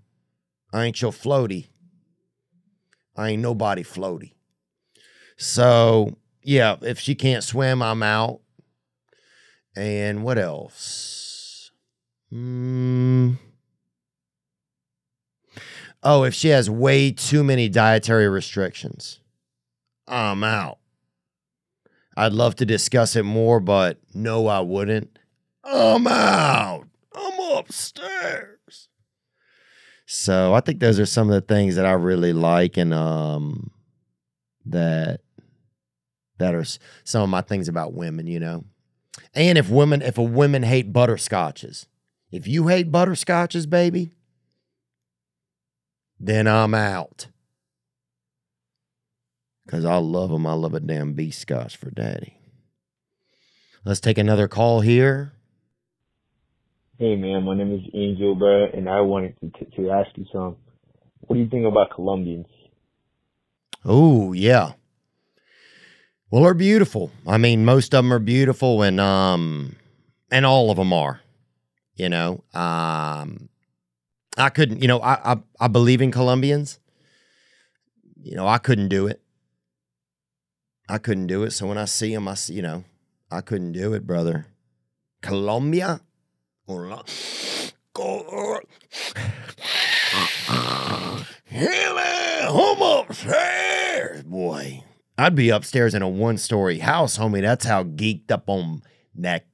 I 0.73 0.85
ain't 0.85 1.01
your 1.03 1.13
floaty. 1.13 1.67
I 3.17 3.31
ain't 3.31 3.43
nobody 3.43 3.83
floaty. 3.83 4.33
So, 5.43 6.17
yeah, 6.45 6.77
if 6.83 7.01
she 7.01 7.17
can't 7.17 7.43
swim, 7.43 7.83
I'm 7.83 8.01
out. 8.05 8.43
And 9.75 10.23
what 10.23 10.39
else? 10.39 11.73
Mm. 12.33 13.39
Oh, 16.01 16.23
if 16.23 16.33
she 16.33 16.51
has 16.51 16.71
way 16.71 17.11
too 17.11 17.43
many 17.43 17.69
dietary 17.69 18.29
restrictions, 18.29 19.19
I'm 20.07 20.45
out. 20.45 20.79
I'd 22.17 22.33
love 22.33 22.55
to 22.57 22.65
discuss 22.65 23.17
it 23.17 23.25
more, 23.25 23.59
but 23.59 23.99
no, 24.15 24.47
I 24.47 24.61
wouldn't. 24.61 25.19
I'm 25.65 26.07
out. 26.07 26.87
I'm 27.17 27.57
upstairs. 27.59 28.89
So 30.07 30.55
I 30.55 30.61
think 30.61 30.79
those 30.79 31.01
are 31.01 31.07
some 31.07 31.29
of 31.29 31.35
the 31.35 31.55
things 31.55 31.75
that 31.75 31.87
I 31.87 31.93
really 31.95 32.33
like 32.33 32.77
and 32.77 32.95
um 32.95 33.73
that 34.67 35.21
that 36.43 36.57
are 36.57 36.65
some 37.05 37.23
of 37.23 37.29
my 37.29 37.41
things 37.41 37.69
about 37.69 37.95
women, 37.95 38.27
you 38.27 38.41
know. 38.41 38.65
And 39.33 39.57
if 39.57 39.71
women 39.71 40.03
if 40.03 40.19
a 40.19 40.23
women 40.23 40.65
hate 40.65 40.93
butterscotches, 40.93 41.87
if 42.33 42.49
you 42.49 42.67
hate 42.67 42.91
butterscotches, 42.91 43.69
baby, 43.71 44.11
then 46.19 46.49
I'm 46.49 46.75
out. 46.75 47.29
Cause 49.69 49.85
I 49.85 49.97
love 49.97 50.31
them. 50.31 50.47
I 50.47 50.55
love 50.55 50.75
a 50.75 50.81
damn 50.81 51.13
beef 51.13 51.35
scotch 51.35 51.77
for 51.77 51.91
daddy. 51.91 52.37
Let's 53.85 54.01
take 54.01 54.19
another 54.19 54.49
call 54.49 54.81
here. 54.81 55.33
Hey 56.99 57.17
man, 57.17 57.45
my 57.45 57.55
name 57.55 57.73
is 57.73 57.89
Angel, 57.95 58.35
bro, 58.35 58.67
and 58.67 58.89
I 58.89 59.01
wanted 59.01 59.37
to, 59.41 59.51
to, 59.51 59.71
to 59.77 59.91
ask 59.91 60.11
you 60.17 60.27
some. 60.33 60.57
What 61.21 61.37
do 61.37 61.41
you 61.41 61.49
think 61.49 61.67
about 61.67 61.91
Colombians? 61.95 62.47
Oh, 63.85 64.33
yeah. 64.33 64.73
Well, 66.33 66.45
they're 66.45 66.55
beautiful. 66.55 67.11
I 67.27 67.37
mean, 67.37 67.67
most 67.67 67.93
of 67.93 67.99
them 68.03 68.11
are 68.11 68.19
beautiful 68.19 68.81
and 68.83 68.99
um 68.99 69.77
and 70.31 70.47
all 70.47 70.71
of 70.71 70.79
them 70.79 70.91
are. 70.91 71.21
You 71.95 72.09
know, 72.09 72.43
um 72.55 73.51
I 74.39 74.49
couldn't, 74.49 74.81
you 74.81 74.89
know, 74.89 74.99
I 75.01 75.35
I, 75.35 75.37
I 75.61 75.69
believe 75.69 76.01
in 76.01 76.11
Colombians. 76.11 76.79
You 78.23 78.35
know, 78.35 78.49
I 78.49 78.57
couldn't 78.57 78.89
do 78.89 79.07
it. 79.09 79.21
I 80.89 80.97
couldn't 80.97 81.27
do 81.27 81.43
it. 81.43 81.51
So 81.51 81.67
when 81.67 81.77
I 81.77 81.85
see 81.85 82.15
them, 82.15 82.27
I 82.27 82.35
see, 82.35 82.55
you 82.55 82.63
know, 82.63 82.85
I 83.31 83.43
couldn't 83.43 83.73
do 83.73 83.93
it, 83.93 84.07
brother. 84.07 84.47
Colombia? 85.21 86.01
Hola. 86.67 87.05
Go- 87.93 88.61
Hey, 91.45 91.85
I'm 92.49 92.81
upstairs, 92.81 94.23
boy. 94.23 94.83
I'd 95.23 95.37
be 95.37 95.51
upstairs 95.51 95.95
in 95.95 96.03
a 96.03 96.09
one 96.09 96.37
story 96.37 96.81
house, 96.81 97.17
homie. 97.17 97.43
That's 97.43 97.65
how 97.65 97.85
geeked 97.85 98.33
up 98.33 98.49
on 98.49 98.83
that. 99.15 99.47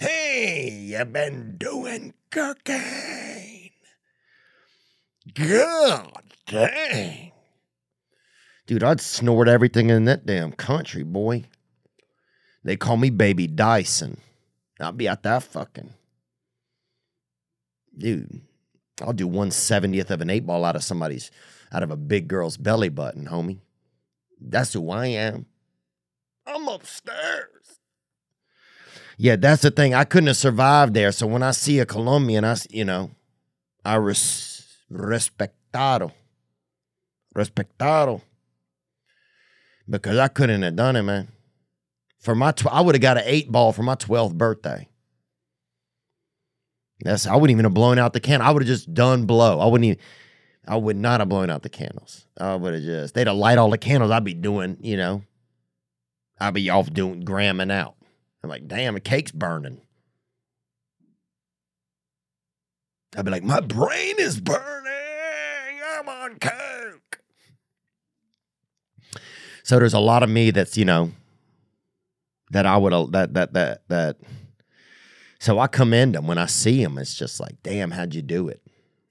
Hey, 0.00 0.68
you 0.70 1.04
been 1.04 1.58
doing 1.58 2.14
cocaine? 2.28 3.70
God 5.32 6.24
dang. 6.48 7.30
Dude, 8.66 8.82
I'd 8.82 9.00
snort 9.00 9.46
everything 9.46 9.90
in 9.90 10.06
that 10.06 10.26
damn 10.26 10.50
country, 10.50 11.04
boy. 11.04 11.44
They 12.64 12.74
call 12.74 12.96
me 12.96 13.10
Baby 13.10 13.46
Dyson. 13.46 14.18
I'll 14.80 14.90
be 14.90 15.08
out 15.08 15.22
that 15.22 15.44
fucking. 15.44 15.94
Dude, 17.96 18.40
I'll 19.02 19.12
do 19.12 19.26
one 19.26 19.50
seventieth 19.50 20.10
of 20.10 20.20
an 20.20 20.30
eight 20.30 20.46
ball 20.46 20.64
out 20.64 20.76
of 20.76 20.84
somebody's, 20.84 21.30
out 21.72 21.82
of 21.82 21.90
a 21.90 21.96
big 21.96 22.28
girl's 22.28 22.56
belly 22.56 22.88
button, 22.88 23.26
homie. 23.26 23.58
That's 24.40 24.72
who 24.72 24.90
I 24.90 25.06
am. 25.06 25.46
I'm 26.46 26.66
upstairs. 26.68 27.78
Yeah, 29.16 29.36
that's 29.36 29.62
the 29.62 29.70
thing. 29.70 29.94
I 29.94 30.04
couldn't 30.04 30.28
have 30.28 30.36
survived 30.36 30.94
there. 30.94 31.12
So 31.12 31.26
when 31.26 31.42
I 31.42 31.52
see 31.52 31.78
a 31.78 31.86
Colombian, 31.86 32.44
I, 32.44 32.56
you 32.70 32.84
know, 32.84 33.10
I 33.84 33.94
res- 33.96 34.66
respectado. 34.90 36.12
Respectado. 37.34 38.22
Because 39.88 40.18
I 40.18 40.28
couldn't 40.28 40.62
have 40.62 40.76
done 40.76 40.96
it, 40.96 41.02
man. 41.02 41.28
For 42.18 42.34
my, 42.34 42.52
tw- 42.52 42.66
I 42.68 42.80
would 42.80 42.94
have 42.94 43.02
got 43.02 43.18
an 43.18 43.24
eight 43.26 43.50
ball 43.50 43.72
for 43.72 43.82
my 43.82 43.94
12th 43.94 44.34
birthday. 44.34 44.88
That's 47.04 47.26
I 47.26 47.34
wouldn't 47.34 47.50
even 47.50 47.64
have 47.64 47.74
blown 47.74 47.98
out 47.98 48.12
the 48.12 48.20
candle. 48.20 48.48
I 48.48 48.50
would 48.50 48.62
have 48.62 48.68
just 48.68 48.92
done 48.92 49.26
blow. 49.26 49.60
I 49.60 49.66
wouldn't 49.66 49.84
even 49.84 49.98
I 50.66 50.76
would 50.76 50.96
not 50.96 51.20
have 51.20 51.28
blown 51.28 51.50
out 51.50 51.62
the 51.62 51.68
candles. 51.68 52.26
I 52.38 52.54
would 52.54 52.74
have 52.74 52.82
just 52.82 53.14
they'd 53.14 53.26
have 53.26 53.36
light 53.36 53.58
all 53.58 53.70
the 53.70 53.78
candles. 53.78 54.10
I'd 54.10 54.24
be 54.24 54.34
doing, 54.34 54.78
you 54.80 54.96
know, 54.96 55.22
I'd 56.38 56.54
be 56.54 56.70
off 56.70 56.92
doing 56.92 57.20
gramming 57.20 57.70
out. 57.70 57.96
I'm 58.42 58.50
like, 58.50 58.66
damn, 58.66 58.94
the 58.94 59.00
cake's 59.00 59.30
burning. 59.30 59.80
I'd 63.16 63.24
be 63.24 63.30
like, 63.30 63.44
my 63.44 63.60
brain 63.60 64.16
is 64.18 64.40
burning. 64.40 64.60
I'm 65.94 66.08
on 66.08 66.38
coke. 66.38 67.20
So 69.64 69.78
there's 69.78 69.94
a 69.94 70.00
lot 70.00 70.22
of 70.22 70.30
me 70.30 70.50
that's, 70.50 70.76
you 70.76 70.84
know, 70.84 71.12
that 72.50 72.66
I 72.66 72.76
would 72.76 72.92
that 73.12 73.34
that 73.34 73.52
that 73.52 73.82
that 73.88 74.16
so 75.42 75.58
I 75.58 75.66
commend 75.66 76.14
them 76.14 76.28
when 76.28 76.38
I 76.38 76.46
see 76.46 76.84
them. 76.84 76.96
It's 76.98 77.16
just 77.16 77.40
like, 77.40 77.60
damn, 77.64 77.90
how'd 77.90 78.14
you 78.14 78.22
do 78.22 78.46
it? 78.46 78.62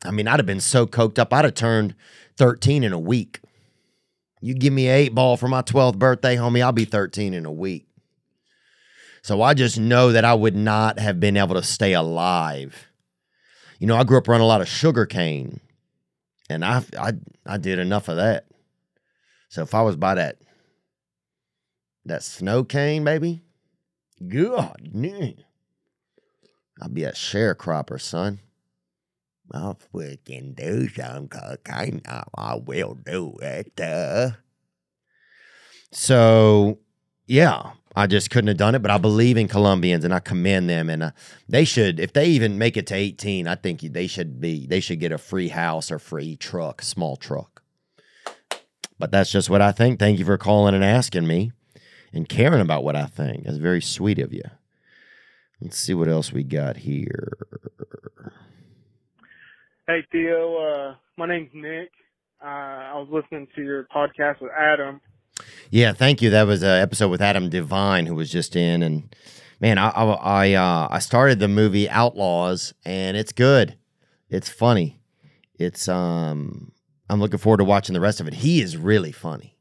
I 0.06 0.12
mean, 0.12 0.30
I'd 0.30 0.40
have 0.40 0.46
been 0.46 0.62
so 0.62 0.88
coked 0.88 1.20
up. 1.20 1.34
I'd 1.34 1.44
have 1.44 1.56
turned 1.56 1.94
13 2.38 2.86
in 2.86 2.94
a 2.94 3.00
week. 3.00 3.42
You 4.40 4.54
give 4.54 4.72
me 4.72 4.88
eight 4.88 5.14
ball 5.14 5.36
for 5.36 5.50
my 5.50 5.62
12th 5.62 5.98
birthday, 5.98 6.38
homie, 6.38 6.62
I'll 6.64 6.72
be 6.72 6.86
13 6.86 7.34
in 7.34 7.46
a 7.46 7.52
week. 7.52 7.86
So 9.22 9.42
I 9.42 9.54
just 9.54 9.78
know 9.78 10.14
that 10.14 10.24
I 10.24 10.34
would 10.34 10.56
not 10.56 11.00
have 11.00 11.20
been 11.20 11.36
able 11.36 11.56
to 11.56 11.64
stay 11.64 11.92
alive. 11.92 12.88
You 13.80 13.88
know, 13.88 13.98
I 13.98 14.06
grew 14.06 14.18
up 14.18 14.30
around 14.30 14.40
a 14.40 14.46
lot 14.46 14.62
of 14.62 14.70
sugar 14.70 15.06
cane, 15.06 15.60
and 16.50 16.64
I, 16.64 16.82
I, 16.98 17.12
I 17.46 17.58
did 17.58 17.78
enough 17.78 18.08
of 18.08 18.16
that. 18.16 18.46
So 19.50 19.64
if 19.64 19.76
I 19.76 19.82
was 19.82 19.98
by 19.98 20.16
that, 20.16 20.38
that 22.06 22.24
snow 22.24 22.64
cane, 22.64 23.04
baby, 23.04 23.42
God, 24.26 24.92
damn. 24.98 25.34
I'll 26.82 26.90
be 26.90 27.04
a 27.04 27.12
sharecropper, 27.12 28.02
son. 28.02 28.40
I'll 29.54 29.78
freaking 29.94 30.56
do 30.56 30.88
some 30.90 31.28
cocaine. 31.28 32.02
I, 32.08 32.24
I 32.36 32.56
will 32.56 32.96
do 32.96 33.38
it. 33.42 33.80
uh. 33.80 34.32
So, 35.92 36.80
yeah, 37.28 37.72
I 37.96 38.08
just 38.08 38.30
couldn't 38.30 38.48
have 38.48 38.58
done 38.58 38.76
it, 38.76 38.82
but 38.82 38.92
I 38.92 38.98
believe 38.98 39.38
in 39.38 39.48
Colombians 39.48 40.06
and 40.06 40.14
I 40.14 40.20
commend 40.20 40.70
them. 40.70 40.90
And 40.90 41.04
uh, 41.04 41.12
they 41.50 41.66
should, 41.66 42.00
if 42.00 42.14
they 42.14 42.28
even 42.28 42.58
make 42.58 42.78
it 42.78 42.88
to 42.88 42.96
18, 42.96 43.48
I 43.48 43.56
think 43.56 43.82
they 43.82 44.08
should 44.08 44.40
be, 44.40 44.66
they 44.66 44.80
should 44.80 45.00
get 45.00 45.12
a 45.12 45.18
free 45.18 45.50
house 45.50 45.92
or 45.92 46.00
free 46.00 46.38
truck, 46.38 46.82
small 46.82 47.18
truck. 47.18 47.62
But 48.98 49.12
that's 49.12 49.32
just 49.32 49.50
what 49.50 49.62
I 49.62 49.72
think. 49.72 50.00
Thank 50.00 50.20
you 50.20 50.26
for 50.26 50.38
calling 50.38 50.74
and 50.74 50.84
asking 50.84 51.28
me 51.28 51.52
and 52.14 52.30
caring 52.30 52.62
about 52.62 52.84
what 52.84 52.96
I 52.96 53.06
think. 53.06 53.44
That's 53.44 53.58
very 53.58 53.82
sweet 53.82 54.20
of 54.20 54.34
you. 54.34 54.44
Let's 55.62 55.78
see 55.78 55.94
what 55.94 56.08
else 56.08 56.34
we 56.34 56.44
got 56.44 56.78
here. 56.78 57.38
Hey 59.88 60.04
Theo, 60.12 60.58
uh, 60.58 60.96
my 61.18 61.28
name's 61.28 61.52
Nick. 61.54 61.92
Uh, 62.44 62.48
I 62.48 62.94
was 62.96 63.08
listening 63.12 63.48
to 63.56 63.62
your 63.62 63.88
podcast 63.96 64.42
with 64.42 64.52
Adam. 64.58 65.02
Yeah, 65.70 65.94
thank 65.94 66.22
you. 66.22 66.32
That 66.32 66.48
was 66.48 66.64
an 66.64 66.82
episode 66.82 67.10
with 67.10 67.22
Adam 67.22 67.50
DeVine 67.50 68.08
who 68.08 68.16
was 68.16 68.32
just 68.32 68.56
in, 68.56 68.82
and 68.82 69.16
man, 69.60 69.78
I 69.78 69.90
I 69.90 70.04
I, 70.06 70.54
uh, 70.54 70.88
I 70.90 71.00
started 71.00 71.40
the 71.40 71.48
movie 71.48 71.88
Outlaws, 71.90 72.74
and 72.84 73.16
it's 73.16 73.32
good. 73.32 73.78
It's 74.30 74.50
funny. 74.50 75.00
It's 75.54 75.88
um, 75.88 76.72
I'm 77.08 77.20
looking 77.20 77.38
forward 77.38 77.58
to 77.58 77.66
watching 77.66 77.94
the 77.94 78.02
rest 78.02 78.20
of 78.20 78.28
it. 78.28 78.34
He 78.34 78.62
is 78.62 78.78
really 78.78 79.12
funny. 79.12 79.58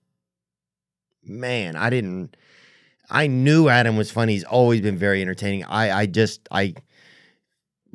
Man, 1.23 1.77
I 1.77 1.91
didn't. 1.91 2.37
I 3.11 3.27
knew 3.27 3.69
Adam 3.69 3.97
was 3.97 4.11
funny. 4.11 4.35
He's 4.35 4.45
always 4.45 4.81
been 4.81 4.97
very 4.97 5.21
entertaining. 5.23 5.65
I 5.65 5.91
I 5.91 6.07
just 6.07 6.49
I. 6.51 6.75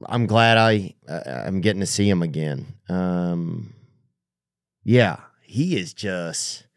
I'm 0.08 0.26
glad 0.26 0.58
I 0.58 0.94
uh, 1.08 1.44
I'm 1.48 1.62
getting 1.62 1.80
to 1.80 1.86
see 1.86 2.10
him 2.10 2.22
again. 2.22 2.76
Um, 2.90 3.74
yeah, 4.84 5.18
he 5.42 5.78
is 5.78 5.94
just 5.94 6.68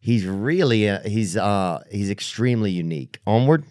he's 0.00 0.26
really 0.26 0.88
uh, 0.88 1.00
he's 1.04 1.36
uh 1.36 1.82
he's 1.90 2.10
extremely 2.10 2.70
unique. 2.70 3.20
Onward. 3.26 3.64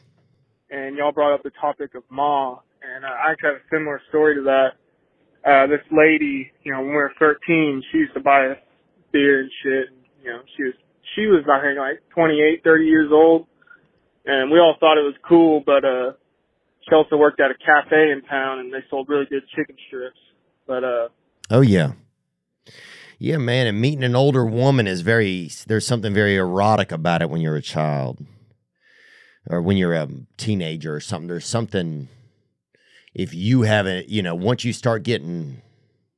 and 0.72 0.98
y'all 0.98 1.12
brought 1.12 1.34
up 1.34 1.44
the 1.44 1.52
topic 1.62 1.94
of 1.96 2.04
Ma, 2.10 2.58
and 2.82 3.06
uh, 3.06 3.08
I 3.08 3.32
actually 3.32 3.50
have 3.50 3.58
a 3.58 3.70
similar 3.76 4.02
story 4.10 4.36
to 4.36 4.42
that. 4.44 4.70
Uh, 5.46 5.68
this 5.68 5.86
lady, 5.92 6.52
you 6.64 6.72
know, 6.74 6.80
when 6.80 6.90
we 6.90 6.96
were 6.96 7.14
13, 7.20 7.84
she 7.92 8.00
used 8.00 8.14
to 8.16 8.20
buy 8.20 8.48
us 8.48 8.58
beer 9.14 9.40
and 9.42 9.52
shit. 9.64 9.88
And, 9.90 9.98
you 10.22 10.32
know, 10.32 10.42
she 10.58 10.64
was 10.64 10.74
she 11.16 11.28
was 11.28 11.44
I 11.48 11.62
think 11.62 11.78
like 11.80 12.02
28, 12.14 12.64
30 12.64 12.84
years 12.84 13.10
old, 13.14 13.46
and 14.28 14.52
we 14.52 14.60
all 14.60 14.76
thought 14.80 14.98
it 14.98 15.04
was 15.04 15.16
cool. 15.28 15.64
But 15.66 15.84
uh, 15.84 16.12
she 16.88 16.94
also 16.94 17.18
worked 17.18 17.40
at 17.40 17.52
a 17.52 17.56
cafe 17.56 18.12
in 18.12 18.22
town, 18.30 18.60
and 18.60 18.74
they 18.74 18.84
sold 18.90 19.10
really 19.10 19.26
good 19.26 19.44
chicken 19.56 19.76
strips. 19.88 20.20
But 20.68 20.84
uh, 20.84 21.08
Oh 21.50 21.62
yeah. 21.62 21.94
Yeah, 23.20 23.38
man, 23.38 23.66
and 23.66 23.82
meeting 23.82 24.04
an 24.04 24.16
older 24.16 24.46
woman 24.46 24.86
is 24.86 25.02
very 25.02 25.50
there's 25.66 25.88
something 25.88 26.14
very 26.14 26.36
erotic 26.36 26.92
about 26.92 27.22
it 27.24 27.30
when 27.30 27.42
you're 27.42 27.56
a 27.56 27.62
child. 27.62 28.20
Or 29.50 29.62
when 29.62 29.78
you're 29.78 29.94
a 29.94 30.10
teenager 30.36 30.94
or 30.94 31.00
something. 31.00 31.30
There's 31.30 31.46
something 31.46 32.10
if 33.14 33.34
you 33.34 33.62
haven't, 33.62 34.10
you 34.10 34.22
know, 34.22 34.36
once 34.36 34.66
you 34.66 34.74
start 34.74 35.04
getting 35.04 35.62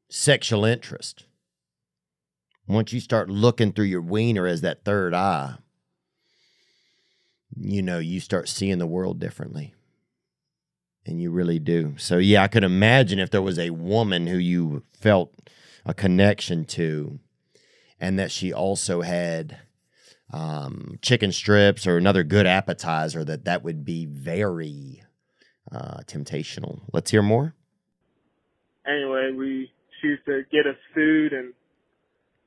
sexual 0.10 0.66
interest, 0.66 1.26
Once 2.68 2.91
you 2.91 2.99
start 2.99 3.30
looking 3.30 3.72
through 3.72 3.86
your 3.86 4.01
wiener 4.01 4.45
as 4.45 4.62
that 4.62 4.84
third 4.84 5.14
eye, 5.14 5.55
you 7.55 7.81
know, 7.81 7.99
you 7.99 8.19
start 8.19 8.49
seeing 8.49 8.77
the 8.77 8.87
world 8.87 9.19
differently. 9.19 9.73
And 11.05 11.21
you 11.21 11.31
really 11.31 11.59
do. 11.59 11.95
So, 11.97 12.17
yeah, 12.17 12.43
I 12.43 12.47
could 12.47 12.63
imagine 12.63 13.19
if 13.19 13.31
there 13.31 13.41
was 13.41 13.57
a 13.57 13.71
woman 13.71 14.27
who 14.27 14.37
you 14.37 14.83
felt 14.93 15.33
a 15.85 15.93
connection 15.93 16.65
to 16.65 17.19
and 17.99 18.19
that 18.19 18.31
she 18.31 18.53
also 18.53 19.01
had 19.01 19.57
um, 20.31 20.99
chicken 21.01 21.31
strips 21.31 21.87
or 21.87 21.97
another 21.97 22.23
good 22.23 22.45
appetizer, 22.45 23.23
that 23.23 23.45
that 23.45 23.63
would 23.63 23.83
be 23.83 24.05
very 24.05 25.03
uh, 25.71 25.99
temptational. 26.05 26.81
Let's 26.93 27.09
hear 27.11 27.23
more. 27.23 27.55
Anyway, 28.85 29.31
we 29.35 29.71
used 30.03 30.25
to 30.25 30.43
get 30.51 30.65
us 30.65 30.77
food 30.93 31.33
and 31.33 31.53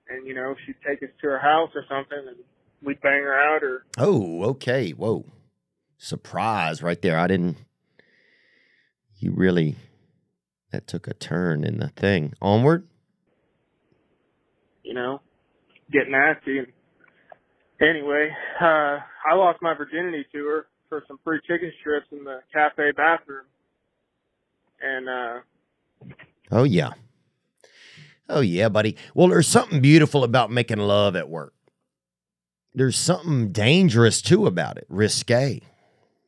and 0.08 0.26
you 0.26 0.34
know 0.34 0.54
she'd 0.64 0.76
take 0.86 1.02
us 1.02 1.10
to 1.20 1.28
her 1.28 1.38
house 1.38 1.70
or 1.74 1.84
something 1.88 2.18
and 2.18 2.36
we'd 2.82 3.00
bang 3.00 3.22
her 3.22 3.34
out 3.34 3.62
or 3.62 3.84
Oh, 3.98 4.44
okay. 4.50 4.90
Whoa. 4.90 5.24
Surprise 5.98 6.82
right 6.82 7.00
there. 7.00 7.18
I 7.18 7.26
didn't. 7.28 7.56
You 9.18 9.32
really. 9.32 9.76
That 10.72 10.86
took 10.86 11.06
a 11.06 11.14
turn 11.14 11.64
in 11.64 11.78
the 11.78 11.88
thing. 11.88 12.34
Onward? 12.40 12.86
you 14.84 14.94
know 14.94 15.20
get 15.92 16.08
nasty 16.08 16.58
and 16.58 16.66
anyway 17.80 18.28
uh 18.60 18.98
I 19.30 19.34
lost 19.34 19.60
my 19.62 19.74
virginity 19.74 20.26
to 20.32 20.44
her 20.46 20.66
for 20.88 21.04
some 21.06 21.20
free 21.22 21.40
chicken 21.46 21.72
strips 21.80 22.06
in 22.10 22.24
the 22.24 22.40
cafe 22.52 22.90
bathroom 22.96 23.44
and 24.82 25.08
uh 25.08 25.40
Oh, 26.50 26.64
yeah. 26.64 26.90
Oh, 28.28 28.40
yeah, 28.40 28.68
buddy. 28.68 28.96
Well, 29.14 29.28
there's 29.28 29.48
something 29.48 29.80
beautiful 29.80 30.22
about 30.24 30.50
making 30.50 30.78
love 30.78 31.14
at 31.16 31.28
work. 31.30 31.54
There's 32.74 32.98
something 32.98 33.52
dangerous 33.52 34.22
too 34.22 34.46
about 34.46 34.78
it, 34.78 34.86
risque. 34.88 35.60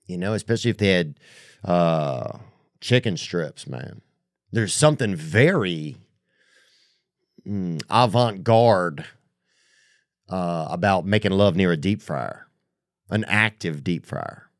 You 0.06 0.18
know, 0.18 0.34
especially 0.34 0.70
if 0.70 0.78
they 0.78 0.90
had 0.90 1.18
uh, 1.64 2.38
chicken 2.80 3.16
strips, 3.16 3.66
man. 3.66 4.02
There's 4.52 4.74
something 4.74 5.16
very 5.16 5.96
mm, 7.46 7.82
avant 7.88 8.44
garde 8.44 9.06
uh, 10.28 10.68
about 10.70 11.06
making 11.06 11.32
love 11.32 11.56
near 11.56 11.72
a 11.72 11.76
deep 11.76 12.02
fryer, 12.02 12.46
an 13.10 13.24
active 13.24 13.82
deep 13.82 14.04
fryer. 14.04 14.50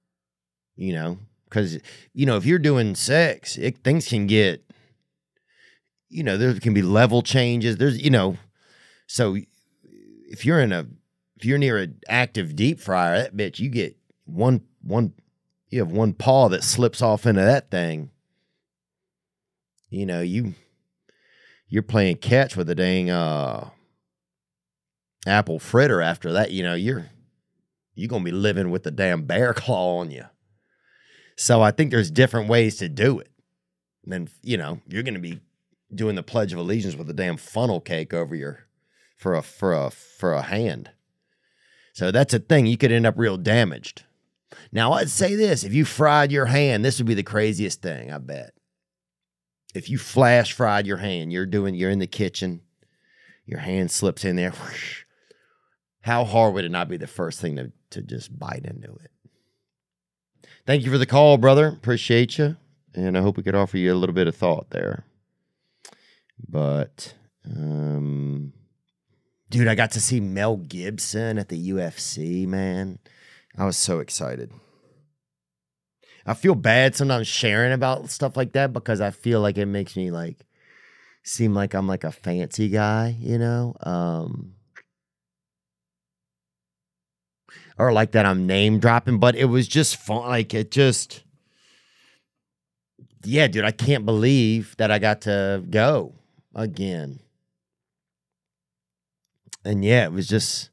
You 0.77 0.95
know, 0.95 1.19
because, 1.45 1.79
you 2.15 2.27
know, 2.27 2.37
if 2.37 2.47
you're 2.47 2.59
doing 2.59 2.95
sex, 2.95 3.57
it, 3.59 3.79
things 3.85 4.09
can 4.09 4.27
get 4.27 4.65
you 6.15 6.23
know, 6.23 6.37
there 6.37 6.55
can 6.61 6.73
be 6.73 6.81
level 6.81 7.23
changes. 7.23 7.77
There's, 7.77 8.01
you 8.01 8.11
know, 8.11 8.37
so 9.09 9.37
if 9.83 10.45
you're 10.47 10.61
in 10.61 10.71
a, 10.71 10.87
if 11.45 11.49
you're 11.49 11.59
near 11.59 11.77
an 11.77 12.01
active 12.09 12.57
deep 12.57 12.81
fryer, 12.81 13.19
that 13.19 13.37
bitch, 13.37 13.59
you 13.59 13.69
get 13.69 13.99
one, 14.25 14.63
one, 14.81 15.13
you 15.69 15.79
have 15.79 15.93
one 15.93 16.15
paw 16.15 16.49
that 16.49 16.65
slips 16.65 17.03
off 17.03 17.27
into 17.27 17.43
that 17.43 17.71
thing. 17.71 18.11
You 19.91 20.07
know, 20.07 20.23
you, 20.23 20.55
you're 21.69 21.83
playing 21.83 22.17
catch 22.17 22.57
with 22.57 22.71
a 22.71 22.75
dang, 22.75 23.11
uh, 23.11 23.69
apple 25.27 25.59
fritter 25.59 26.01
after 26.01 26.33
that. 26.33 26.51
You 26.51 26.63
know, 26.63 26.73
you're, 26.73 27.11
you're 27.95 28.09
to 28.25 28.31
be 28.31 28.35
living 28.35 28.71
with 28.71 28.85
the 28.85 28.91
damn 28.91 29.27
bear 29.27 29.53
claw 29.53 29.99
on 29.99 30.11
you. 30.11 30.25
So 31.37 31.61
I 31.61 31.73
think 31.73 31.91
there's 31.91 32.11
different 32.11 32.49
ways 32.49 32.77
to 32.77 32.89
do 32.89 33.19
it. 33.19 33.29
And 34.03 34.15
then, 34.15 34.29
you 34.43 34.57
know, 34.57 34.81
you're 34.89 35.03
to 35.13 35.21
be 35.21 35.41
doing 35.95 36.15
the 36.15 36.23
Pledge 36.23 36.55
of 36.55 36.59
Allegiance 36.59 36.95
with 36.95 37.11
a 37.11 37.15
damn 37.15 37.37
funnel 37.37 37.83
cake 37.83 38.15
over 38.15 38.35
your 38.35 38.61
for 39.15 39.35
a 39.35 39.43
for 39.43 39.75
a 39.75 39.91
for 39.91 40.33
a 40.33 40.41
hand. 40.41 40.89
So 41.95 42.11
that's 42.11 42.35
a 42.35 42.41
thing. 42.41 42.67
You 42.67 42.77
could 42.77 42.93
end 42.93 43.07
up 43.07 43.15
real 43.17 43.39
damaged. 43.39 44.03
Now 44.73 44.93
I'd 44.93 45.09
say 45.09 45.37
this: 45.37 45.63
if 45.65 45.73
you 45.73 45.85
fried 45.85 46.33
your 46.33 46.47
hand, 46.47 46.85
this 46.85 46.99
would 46.99 47.07
be 47.07 47.15
the 47.15 47.23
craziest 47.23 47.81
thing. 47.81 48.13
I 48.13 48.19
bet. 48.19 48.53
If 49.75 49.89
you 49.89 49.97
flash 49.97 50.53
fried 50.53 50.87
your 50.87 50.99
hand, 50.99 51.33
you're 51.33 51.47
doing 51.47 51.75
you're 51.75 51.91
in 51.91 52.01
the 52.01 52.07
kitchen, 52.09 52.61
your 53.47 53.61
hand 53.61 53.93
slips 53.93 54.25
in 54.25 54.35
there. 54.37 54.51
Whoosh, 54.51 55.05
how 56.01 56.25
hard 56.25 56.55
would 56.55 56.65
it 56.65 56.71
not 56.71 56.89
be 56.89 56.97
the 56.97 57.07
first 57.07 57.41
thing 57.41 57.57
to 57.57 57.73
to 57.91 58.03
just 58.03 58.37
bite 58.37 58.65
into 58.65 58.93
it? 58.97 59.11
Thank 60.67 60.85
you 60.85 60.91
for 60.91 60.99
the 60.99 61.07
call, 61.07 61.39
brother. 61.39 61.69
Appreciate 61.69 62.39
you, 62.39 62.57
and 62.93 63.17
I 63.17 63.21
hope 63.21 63.37
we 63.37 63.45
could 63.45 63.55
offer 63.55 63.79
you 63.79 63.95
a 63.95 63.97
little 63.97 64.15
bit 64.15 64.27
of 64.27 64.35
thought 64.35 64.71
there. 64.71 65.05
But 66.49 67.15
um 67.47 68.53
dude, 69.51 69.69
I 69.69 69.75
got 69.75 69.93
to 69.93 70.01
see 70.01 70.21
Mel 70.21 70.57
Gibson 70.57 71.39
at 71.39 71.49
the 71.49 71.71
UFC, 71.71 72.47
man. 72.47 72.99
I 73.57 73.65
was 73.65 73.77
so 73.77 74.01
excited. 74.01 74.51
I 76.27 76.35
feel 76.35 76.55
bad 76.55 76.97
sometimes 76.97 77.27
sharing 77.29 77.73
about 77.73 78.11
stuff 78.11 78.37
like 78.37 78.53
that 78.53 78.73
because 78.73 79.01
I 79.01 79.11
feel 79.11 79.41
like 79.41 79.59
it 79.59 79.67
makes 79.67 79.95
me 79.95 80.11
like 80.11 80.39
seem 81.23 81.55
like 81.55 81.75
I'm 81.75 81.87
like 81.87 82.05
a 82.05 82.13
fancy 82.13 82.69
guy, 82.69 83.17
you 83.21 83.39
know? 83.39 83.75
Um 83.81 84.55
or 87.77 87.93
like 87.93 88.13
that 88.13 88.25
I'm 88.25 88.47
name 88.47 88.79
dropping, 88.79 89.19
but 89.19 89.35
it 89.37 89.47
was 89.47 89.69
just 89.69 89.97
fun. 89.97 90.29
Like 90.29 90.55
it 90.55 90.71
just 90.71 91.25
yeah, 93.25 93.47
dude, 93.47 93.65
I 93.65 93.71
can't 93.71 94.07
believe 94.07 94.77
that 94.79 94.91
I 94.91 94.99
got 94.99 95.23
to 95.23 95.63
go 95.69 96.15
again. 96.55 97.21
And 99.65 99.85
yeah, 99.85 100.05
it 100.05 100.13
was 100.13 100.29
just, 100.29 100.71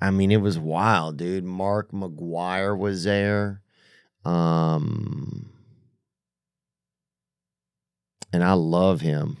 I 0.00 0.10
mean, 0.10 0.30
it 0.30 0.40
was 0.40 0.58
wild, 0.58 1.18
dude. 1.18 1.44
Mark 1.44 1.92
McGuire 1.92 2.76
was 2.76 3.04
there. 3.04 3.60
Um, 4.24 5.50
and 8.32 8.42
I 8.42 8.52
love 8.54 9.00
him. 9.00 9.36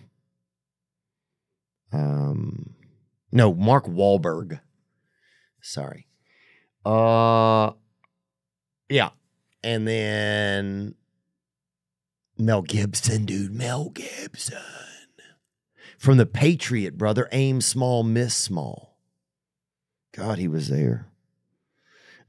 Um, 1.92 2.74
no, 3.32 3.54
Mark 3.54 3.86
Wahlberg. 3.86 4.60
Sorry. 5.60 6.06
Uh, 6.84 7.72
yeah. 8.88 9.10
And 9.62 9.86
then 9.88 10.94
Mel 12.38 12.62
Gibson, 12.62 13.24
dude. 13.24 13.54
Mel 13.54 13.90
Gibson 13.90 14.58
from 15.98 16.16
the 16.16 16.26
Patriot, 16.26 16.96
brother. 16.96 17.28
Aim 17.32 17.60
small, 17.60 18.02
miss 18.02 18.34
small. 18.34 18.96
God, 20.12 20.38
he 20.38 20.48
was 20.48 20.68
there. 20.68 21.08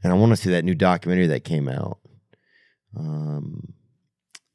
And 0.04 0.12
I 0.12 0.16
want 0.16 0.32
to 0.32 0.38
see 0.38 0.50
that 0.50 0.66
new 0.66 0.76
documentary 0.76 1.28
that 1.28 1.44
came 1.44 1.68
out 1.68 2.00
um, 2.98 3.74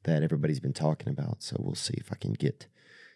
that 0.03 0.23
everybody's 0.23 0.59
been 0.59 0.73
talking 0.73 1.09
about. 1.09 1.41
So 1.41 1.55
we'll 1.59 1.75
see 1.75 1.95
if 1.97 2.11
I 2.11 2.15
can 2.15 2.33
get 2.33 2.67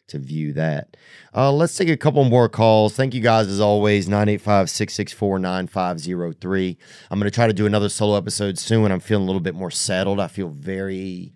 to 0.08 0.20
view 0.20 0.54
that. 0.54 0.98
Uh, 1.36 1.52
let's 1.52 1.76
take 1.76 1.90
a 1.90 1.98
couple 1.98 2.24
more 2.24 2.50
calls. 2.50 2.96
Thank 2.96 3.14
you 3.14 3.22
guys 3.22 3.48
as 3.48 3.60
always. 3.60 4.08
985 4.08 4.70
664 4.70 5.40
9503. 5.40 6.78
I'm 7.10 7.20
going 7.20 7.30
to 7.30 7.36
try 7.36 7.48
to 7.48 7.54
do 7.54 7.66
another 7.66 7.90
solo 7.90 8.18
episode 8.18 8.58
soon 8.58 8.92
I'm 8.92 9.00
feeling 9.00 9.24
a 9.24 9.28
little 9.28 9.42
bit 9.42 9.56
more 9.56 9.72
settled. 9.72 10.20
I 10.20 10.28
feel 10.28 10.50
very, 10.50 11.34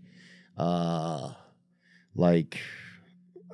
uh, 0.58 1.34
like, 2.16 2.60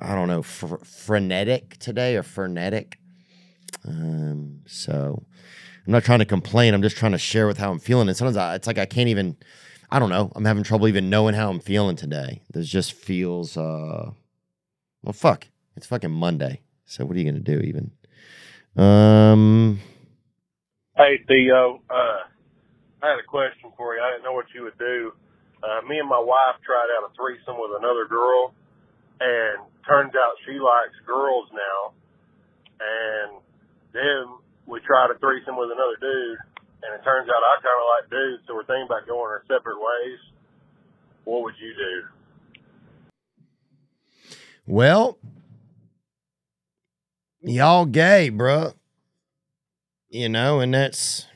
I 0.00 0.14
don't 0.14 0.28
know, 0.28 0.42
fr- 0.42 0.76
frenetic 0.84 1.78
today 1.78 2.16
or 2.16 2.22
frenetic. 2.22 2.98
Um, 3.86 4.60
so 4.66 5.22
I'm 5.86 5.92
not 5.92 6.04
trying 6.04 6.18
to 6.20 6.24
complain. 6.24 6.74
I'm 6.74 6.82
just 6.82 6.96
trying 6.96 7.12
to 7.12 7.18
share 7.18 7.46
with 7.46 7.58
how 7.58 7.70
I'm 7.70 7.78
feeling. 7.78 8.08
And 8.08 8.16
sometimes 8.16 8.36
I, 8.36 8.54
it's 8.54 8.66
like 8.66 8.78
I 8.78 8.86
can't 8.86 9.08
even, 9.08 9.36
I 9.90 9.98
don't 9.98 10.10
know. 10.10 10.32
I'm 10.34 10.44
having 10.44 10.62
trouble 10.62 10.88
even 10.88 11.10
knowing 11.10 11.34
how 11.34 11.50
I'm 11.50 11.60
feeling 11.60 11.96
today. 11.96 12.42
This 12.52 12.68
just 12.68 12.92
feels, 12.92 13.56
uh, 13.56 14.10
well, 15.02 15.12
fuck. 15.12 15.48
It's 15.76 15.86
fucking 15.86 16.10
Monday. 16.10 16.60
So 16.84 17.04
what 17.04 17.16
are 17.16 17.20
you 17.20 17.30
going 17.30 17.42
to 17.42 17.56
do 17.56 17.60
even? 17.60 17.92
Um, 18.76 19.80
Hey 20.96 21.24
Theo, 21.26 21.80
uh, 21.88 22.28
I 23.02 23.08
had 23.08 23.18
a 23.18 23.26
question 23.26 23.72
for 23.76 23.94
you. 23.94 24.02
I 24.02 24.12
didn't 24.12 24.24
know 24.24 24.34
what 24.34 24.52
you 24.54 24.64
would 24.64 24.76
do. 24.76 25.12
Uh, 25.62 25.80
me 25.88 25.98
and 25.98 26.08
my 26.08 26.18
wife 26.18 26.60
tried 26.60 26.88
out 26.92 27.08
a 27.08 27.14
threesome 27.16 27.56
with 27.56 27.72
another 27.78 28.06
girl, 28.06 28.52
and 29.20 29.64
turns 29.86 30.12
out 30.14 30.32
she 30.46 30.58
likes 30.58 30.96
girls 31.06 31.48
now. 31.52 31.92
And 32.80 33.40
then 33.92 34.22
we 34.66 34.80
tried 34.86 35.10
a 35.14 35.18
threesome 35.18 35.56
with 35.56 35.68
another 35.68 35.98
dude, 36.00 36.38
and 36.82 36.94
it 36.96 37.02
turns 37.04 37.28
out 37.28 37.36
I 37.36 37.54
kind 37.60 37.78
of 37.78 37.86
like 37.92 38.04
dudes, 38.10 38.42
so 38.46 38.54
we're 38.54 38.64
thinking 38.64 38.88
about 38.88 39.06
going 39.06 39.28
our 39.28 39.44
separate 39.48 39.76
ways. 39.76 40.20
What 41.24 41.42
would 41.42 41.54
you 41.60 41.74
do? 41.74 41.94
well, 44.66 45.18
y'all 47.40 47.86
gay, 47.86 48.30
bruh. 48.32 48.74
You 50.08 50.28
know, 50.28 50.60
and 50.60 50.74
that's 50.74 51.26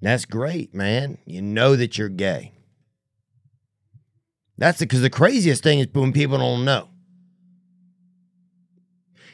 that's 0.00 0.24
great, 0.24 0.74
man. 0.74 1.18
You 1.26 1.42
know 1.42 1.76
that 1.76 1.98
you're 1.98 2.08
gay. 2.08 2.52
That's 4.58 4.78
because 4.78 5.00
the 5.02 5.10
craziest 5.10 5.62
thing 5.62 5.80
is 5.80 5.88
when 5.92 6.12
people 6.12 6.38
don't 6.38 6.64
know. 6.64 6.88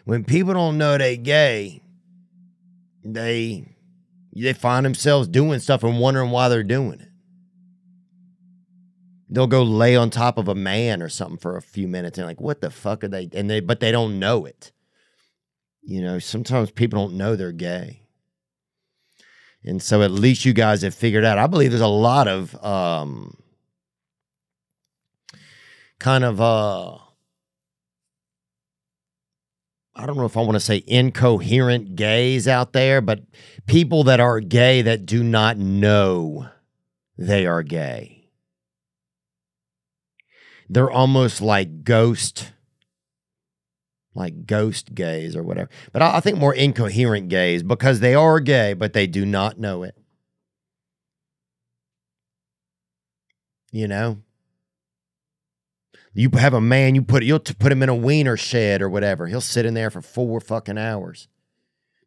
when 0.04 0.24
people 0.24 0.54
don't 0.54 0.78
know 0.78 0.98
they 0.98 1.16
gay, 1.16 1.82
they 3.04 3.64
they 4.34 4.52
find 4.52 4.86
themselves 4.86 5.28
doing 5.28 5.60
stuff 5.60 5.84
and 5.84 6.00
wondering 6.00 6.30
why 6.30 6.48
they're 6.48 6.62
doing 6.62 7.00
it. 7.00 7.08
They'll 9.28 9.46
go 9.46 9.62
lay 9.62 9.94
on 9.96 10.10
top 10.10 10.38
of 10.38 10.48
a 10.48 10.54
man 10.54 11.02
or 11.02 11.08
something 11.08 11.38
for 11.38 11.56
a 11.56 11.62
few 11.62 11.86
minutes 11.86 12.18
and 12.18 12.26
like, 12.26 12.40
what 12.40 12.60
the 12.60 12.70
fuck 12.70 13.04
are 13.04 13.08
they? 13.08 13.28
And 13.32 13.48
they 13.48 13.60
but 13.60 13.80
they 13.80 13.92
don't 13.92 14.18
know 14.18 14.44
it. 14.44 14.72
You 15.82 16.02
know, 16.02 16.18
sometimes 16.18 16.70
people 16.70 17.00
don't 17.00 17.16
know 17.16 17.36
they're 17.36 17.52
gay. 17.52 18.02
And 19.64 19.82
so 19.82 20.02
at 20.02 20.10
least 20.10 20.44
you 20.44 20.52
guys 20.54 20.82
have 20.82 20.94
figured 20.94 21.24
out. 21.24 21.38
I 21.38 21.46
believe 21.46 21.70
there's 21.70 21.80
a 21.82 21.86
lot 21.86 22.26
of 22.28 22.54
um 22.64 23.36
kind 26.00 26.24
of 26.24 26.40
uh 26.40 26.96
I 29.94 30.06
don't 30.06 30.16
know 30.16 30.24
if 30.24 30.36
I 30.36 30.40
want 30.40 30.54
to 30.54 30.60
say 30.60 30.82
incoherent 30.86 31.94
gays 31.94 32.48
out 32.48 32.72
there, 32.72 33.00
but 33.02 33.20
people 33.66 34.04
that 34.04 34.18
are 34.18 34.40
gay 34.40 34.80
that 34.82 35.04
do 35.04 35.22
not 35.22 35.58
know 35.58 36.48
they 37.18 37.44
are 37.46 37.62
gay. 37.62 38.30
They're 40.70 40.90
almost 40.90 41.42
like 41.42 41.84
ghost, 41.84 42.52
like 44.14 44.46
ghost 44.46 44.94
gays 44.94 45.36
or 45.36 45.42
whatever. 45.42 45.68
But 45.92 46.00
I, 46.00 46.16
I 46.16 46.20
think 46.20 46.38
more 46.38 46.54
incoherent 46.54 47.28
gays 47.28 47.62
because 47.62 48.00
they 48.00 48.14
are 48.14 48.40
gay, 48.40 48.72
but 48.72 48.94
they 48.94 49.06
do 49.06 49.26
not 49.26 49.58
know 49.58 49.82
it. 49.82 49.96
You 53.70 53.86
know? 53.86 54.22
You 56.12 56.28
have 56.34 56.54
a 56.54 56.60
man, 56.60 56.96
you 56.96 57.02
put 57.02 57.24
you'll 57.24 57.38
put 57.38 57.70
him 57.70 57.82
in 57.82 57.88
a 57.88 57.94
wiener 57.94 58.36
shed 58.36 58.82
or 58.82 58.88
whatever. 58.88 59.28
He'll 59.28 59.40
sit 59.40 59.64
in 59.64 59.74
there 59.74 59.90
for 59.90 60.02
four 60.02 60.40
fucking 60.40 60.78
hours, 60.78 61.28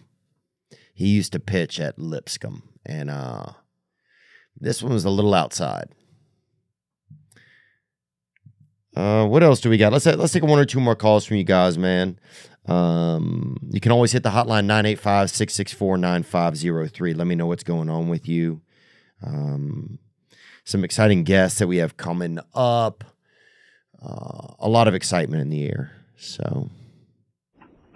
He 0.95 1.09
used 1.09 1.33
to 1.33 1.41
pitch 1.41 1.81
at 1.81 1.99
Lipscomb. 1.99 2.63
And 2.87 3.11
uh 3.11 3.47
this 4.61 4.83
one 4.83 4.93
was 4.93 5.05
a 5.05 5.11
little 5.11 5.35
outside. 5.35 5.89
Uh 8.97 9.27
what 9.27 9.43
else 9.43 9.61
do 9.61 9.71
we 9.71 9.77
got? 9.77 9.93
Let's 9.93 10.07
let's 10.07 10.33
take 10.33 10.45
one 10.45 10.59
or 10.59 10.65
two 10.65 10.81
more 10.81 10.95
calls 10.95 11.25
from 11.25 11.37
you 11.37 11.45
guys, 11.45 11.77
man. 11.77 12.19
Um 12.67 13.57
you 13.71 13.81
can 13.81 13.93
always 13.93 14.13
hit 14.13 14.23
the 14.23 14.31
hotline 14.31 14.67
985-664-9503. 14.97 17.17
Let 17.17 17.27
me 17.27 17.35
know 17.35 17.47
what's 17.47 17.65
going 17.65 17.91
on 17.91 18.09
with 18.09 18.29
you. 18.29 18.63
Um 19.23 19.99
some 20.65 20.83
exciting 20.83 21.25
guests 21.25 21.59
that 21.59 21.67
we 21.67 21.77
have 21.77 21.97
coming 21.97 22.39
up. 22.55 23.05
Uh, 24.03 24.55
a 24.59 24.69
lot 24.69 24.89
of 24.89 24.95
excitement 24.95 25.43
in 25.43 25.51
the 25.51 25.65
air. 25.65 25.93
So 26.17 26.71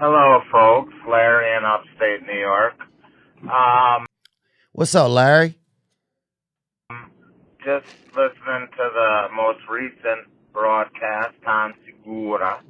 Hello, 0.00 0.40
folks. 0.52 0.94
Larry 1.10 1.56
in 1.56 1.64
upstate 1.64 2.24
New 2.26 2.38
York. 2.38 2.74
Um, 3.42 4.06
What's 4.72 4.94
up, 4.94 5.10
Larry? 5.10 5.58
just 7.58 7.90
listening 8.14 8.68
to 8.78 8.84
the 8.94 9.26
most 9.34 9.58
recent 9.68 10.30
broadcast, 10.52 11.34
Tom 11.44 11.74
Segura, 11.84 12.62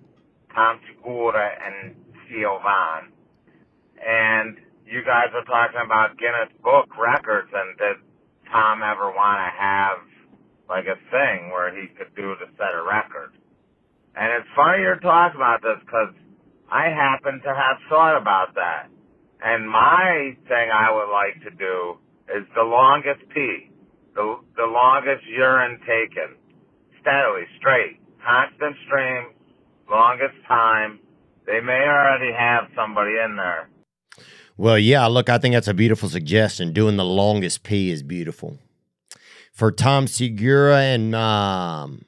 Tom 0.55 0.81
Segura 0.89 1.51
and 1.61 1.95
Von. 2.33 3.13
And 4.01 4.57
you 4.87 5.05
guys 5.05 5.29
were 5.35 5.45
talking 5.45 5.81
about 5.85 6.17
Guinness 6.17 6.51
Book 6.65 6.89
records 6.99 7.51
and 7.53 7.77
did 7.77 7.97
Tom 8.51 8.81
ever 8.83 9.11
want 9.13 9.39
to 9.45 9.51
have 9.61 9.99
like 10.69 10.87
a 10.87 10.97
thing 11.13 11.51
where 11.53 11.71
he 11.77 11.89
could 11.89 12.15
do 12.17 12.35
to 12.41 12.47
set 12.57 12.73
a 12.75 12.83
record? 12.83 13.37
And 14.17 14.33
it's 14.33 14.49
funny 14.57 14.81
you're 14.83 14.97
talking 14.97 15.37
about 15.37 15.61
this 15.61 15.79
because 15.85 16.15
I 16.71 16.89
happen 16.91 17.41
to 17.43 17.49
have 17.49 17.79
thought 17.89 18.21
about 18.21 18.55
that. 18.55 18.89
And 19.43 19.69
my 19.69 20.37
thing 20.49 20.69
I 20.73 20.93
would 20.93 21.11
like 21.11 21.43
to 21.45 21.51
do 21.57 21.97
is 22.29 22.47
the 22.55 22.63
longest 22.63 23.23
pee, 23.35 23.71
the, 24.15 24.37
the 24.57 24.67
longest 24.67 25.25
urine 25.27 25.79
taken, 25.81 26.37
steadily, 27.01 27.47
straight, 27.59 28.01
constant 28.25 28.77
stream, 28.87 29.29
longest 29.91 30.35
time. 30.47 30.99
They 31.47 31.61
may 31.61 31.85
already 31.87 32.33
have 32.37 32.65
somebody 32.77 33.13
in 33.25 33.37
there. 33.37 33.69
Well, 34.59 34.79
yeah, 34.79 35.07
look, 35.07 35.31
I 35.31 35.39
think 35.39 35.55
that's 35.55 35.69
a 35.69 35.75
beautiful 35.75 36.09
suggestion. 36.09 36.73
Doing 36.73 36.97
the 36.97 37.05
longest 37.05 37.63
pee 37.63 37.91
is 37.91 38.03
beautiful. 38.03 38.59
For 39.53 39.71
Tom 39.73 40.07
Segura 40.07 40.81
and 40.81 41.15
um 41.15 42.05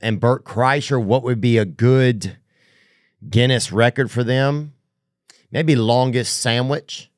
and 0.00 0.20
Bert 0.20 0.44
Kreischer, 0.44 1.02
what 1.02 1.22
would 1.24 1.40
be 1.40 1.58
a 1.58 1.64
good 1.64 2.36
Guinness 3.28 3.72
record 3.72 4.10
for 4.10 4.22
them? 4.22 4.74
Maybe 5.50 5.74
longest 5.74 6.40
sandwich. 6.40 7.10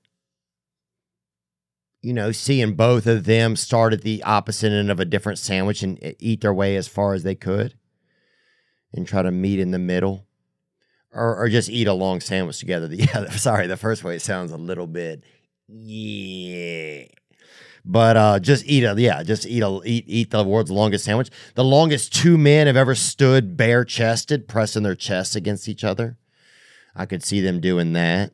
You 2.02 2.14
know, 2.14 2.32
seeing 2.32 2.74
both 2.74 3.06
of 3.06 3.24
them 3.24 3.56
start 3.56 3.92
at 3.92 4.02
the 4.02 4.22
opposite 4.22 4.72
end 4.72 4.90
of 4.90 5.00
a 5.00 5.04
different 5.04 5.38
sandwich 5.38 5.82
and 5.82 5.98
eat 6.18 6.40
their 6.40 6.54
way 6.54 6.76
as 6.76 6.88
far 6.88 7.12
as 7.12 7.22
they 7.22 7.34
could 7.34 7.74
and 8.92 9.06
try 9.06 9.22
to 9.22 9.30
meet 9.30 9.58
in 9.58 9.70
the 9.70 9.78
middle. 9.78 10.26
Or, 11.12 11.36
or 11.36 11.48
just 11.48 11.68
eat 11.68 11.88
a 11.88 11.92
long 11.92 12.20
sandwich 12.20 12.58
together. 12.58 12.88
Yeah, 12.90 13.28
sorry, 13.30 13.66
the 13.66 13.76
first 13.76 14.04
way 14.04 14.18
sounds 14.18 14.52
a 14.52 14.56
little 14.56 14.86
bit, 14.86 15.24
yeah. 15.66 17.04
But 17.84 18.16
uh, 18.16 18.38
just 18.40 18.66
eat 18.66 18.84
a 18.84 18.94
yeah, 18.98 19.22
just 19.22 19.46
eat 19.46 19.62
a 19.62 19.80
eat 19.84 20.04
eat 20.06 20.30
the 20.30 20.44
world's 20.44 20.70
longest 20.70 21.04
sandwich. 21.04 21.30
The 21.54 21.64
longest 21.64 22.14
two 22.14 22.36
men 22.36 22.66
have 22.66 22.76
ever 22.76 22.94
stood 22.94 23.56
bare 23.56 23.84
chested, 23.84 24.48
pressing 24.48 24.82
their 24.82 24.94
chests 24.94 25.34
against 25.34 25.68
each 25.68 25.84
other. 25.84 26.18
I 26.94 27.06
could 27.06 27.24
see 27.24 27.40
them 27.40 27.60
doing 27.60 27.92
that. 27.94 28.32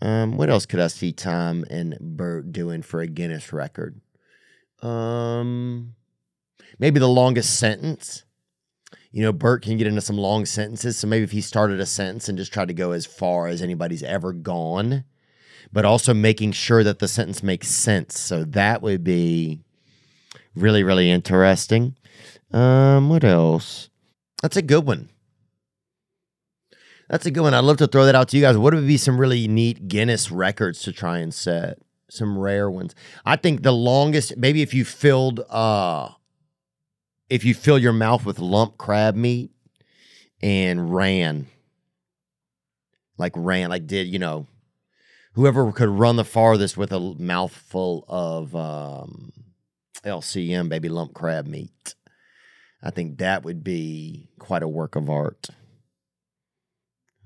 Um, 0.00 0.36
what 0.36 0.50
else 0.50 0.66
could 0.66 0.80
I 0.80 0.88
see 0.88 1.12
Tom 1.12 1.64
and 1.70 1.96
Bert 2.00 2.52
doing 2.52 2.82
for 2.82 3.00
a 3.00 3.06
Guinness 3.06 3.52
record? 3.52 4.00
Um, 4.82 5.94
maybe 6.78 7.00
the 7.00 7.08
longest 7.08 7.58
sentence. 7.58 8.24
You 9.10 9.22
know, 9.22 9.32
Bert 9.32 9.62
can 9.62 9.78
get 9.78 9.86
into 9.86 10.02
some 10.02 10.18
long 10.18 10.44
sentences. 10.44 10.98
So 10.98 11.06
maybe 11.06 11.24
if 11.24 11.30
he 11.30 11.40
started 11.40 11.80
a 11.80 11.86
sentence 11.86 12.28
and 12.28 12.36
just 12.36 12.52
tried 12.52 12.68
to 12.68 12.74
go 12.74 12.92
as 12.92 13.06
far 13.06 13.46
as 13.46 13.62
anybody's 13.62 14.02
ever 14.02 14.34
gone, 14.34 15.04
but 15.72 15.84
also 15.84 16.14
making 16.14 16.52
sure 16.52 16.82
that 16.84 16.98
the 16.98 17.08
sentence 17.08 17.42
makes 17.42 17.68
sense. 17.68 18.18
So 18.18 18.44
that 18.44 18.82
would 18.82 19.04
be 19.04 19.60
really, 20.54 20.82
really 20.82 21.10
interesting. 21.10 21.96
Um, 22.52 23.08
what 23.08 23.24
else? 23.24 23.90
That's 24.42 24.56
a 24.56 24.62
good 24.62 24.86
one. 24.86 25.08
That's 27.08 27.26
a 27.26 27.30
good 27.30 27.42
one. 27.42 27.54
I'd 27.54 27.60
love 27.60 27.76
to 27.78 27.86
throw 27.86 28.04
that 28.06 28.14
out 28.14 28.28
to 28.28 28.36
you 28.36 28.42
guys. 28.42 28.56
What 28.56 28.74
would 28.74 28.86
be 28.86 28.96
some 28.96 29.18
really 29.18 29.46
neat 29.46 29.88
Guinness 29.88 30.30
records 30.30 30.82
to 30.82 30.92
try 30.92 31.18
and 31.18 31.32
set? 31.32 31.78
Some 32.08 32.38
rare 32.38 32.70
ones. 32.70 32.94
I 33.24 33.36
think 33.36 33.62
the 33.62 33.72
longest, 33.72 34.36
maybe 34.36 34.62
if 34.62 34.72
you 34.72 34.84
filled 34.84 35.40
uh 35.50 36.10
if 37.28 37.44
you 37.44 37.54
fill 37.54 37.78
your 37.78 37.92
mouth 37.92 38.24
with 38.24 38.38
lump 38.38 38.78
crab 38.78 39.16
meat 39.16 39.50
and 40.40 40.94
ran. 40.94 41.46
Like 43.18 43.32
ran, 43.34 43.70
like 43.70 43.86
did, 43.86 44.06
you 44.06 44.18
know, 44.18 44.46
whoever 45.36 45.70
could 45.70 45.90
run 45.90 46.16
the 46.16 46.24
farthest 46.24 46.76
with 46.76 46.92
a 46.92 46.98
mouthful 46.98 48.04
of 48.08 48.56
um 48.56 49.32
LCM 50.04 50.68
baby 50.68 50.88
lump 50.88 51.14
crab 51.14 51.46
meat. 51.46 51.94
I 52.82 52.90
think 52.90 53.18
that 53.18 53.44
would 53.44 53.62
be 53.62 54.28
quite 54.38 54.62
a 54.62 54.68
work 54.68 54.96
of 54.96 55.08
art. 55.10 55.48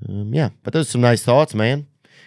Um, 0.08 0.32
yeah, 0.34 0.50
but 0.62 0.72
those 0.72 0.88
are 0.88 0.92
some 0.92 1.00
nice 1.00 1.22
thoughts, 1.22 1.54
man. 1.54 1.86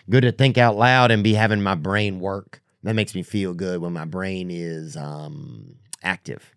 Good 0.09 0.21
to 0.21 0.31
think 0.31 0.57
out 0.57 0.75
loud 0.75 1.11
and 1.11 1.23
be 1.23 1.33
having 1.33 1.61
my 1.61 1.75
brain 1.75 2.19
work. 2.19 2.61
That 2.83 2.95
makes 2.95 3.15
me 3.15 3.23
feel 3.23 3.53
good 3.53 3.81
when 3.81 3.93
my 3.93 4.05
brain 4.05 4.51
is 4.51 4.95
um, 4.95 5.75
active. 6.03 6.53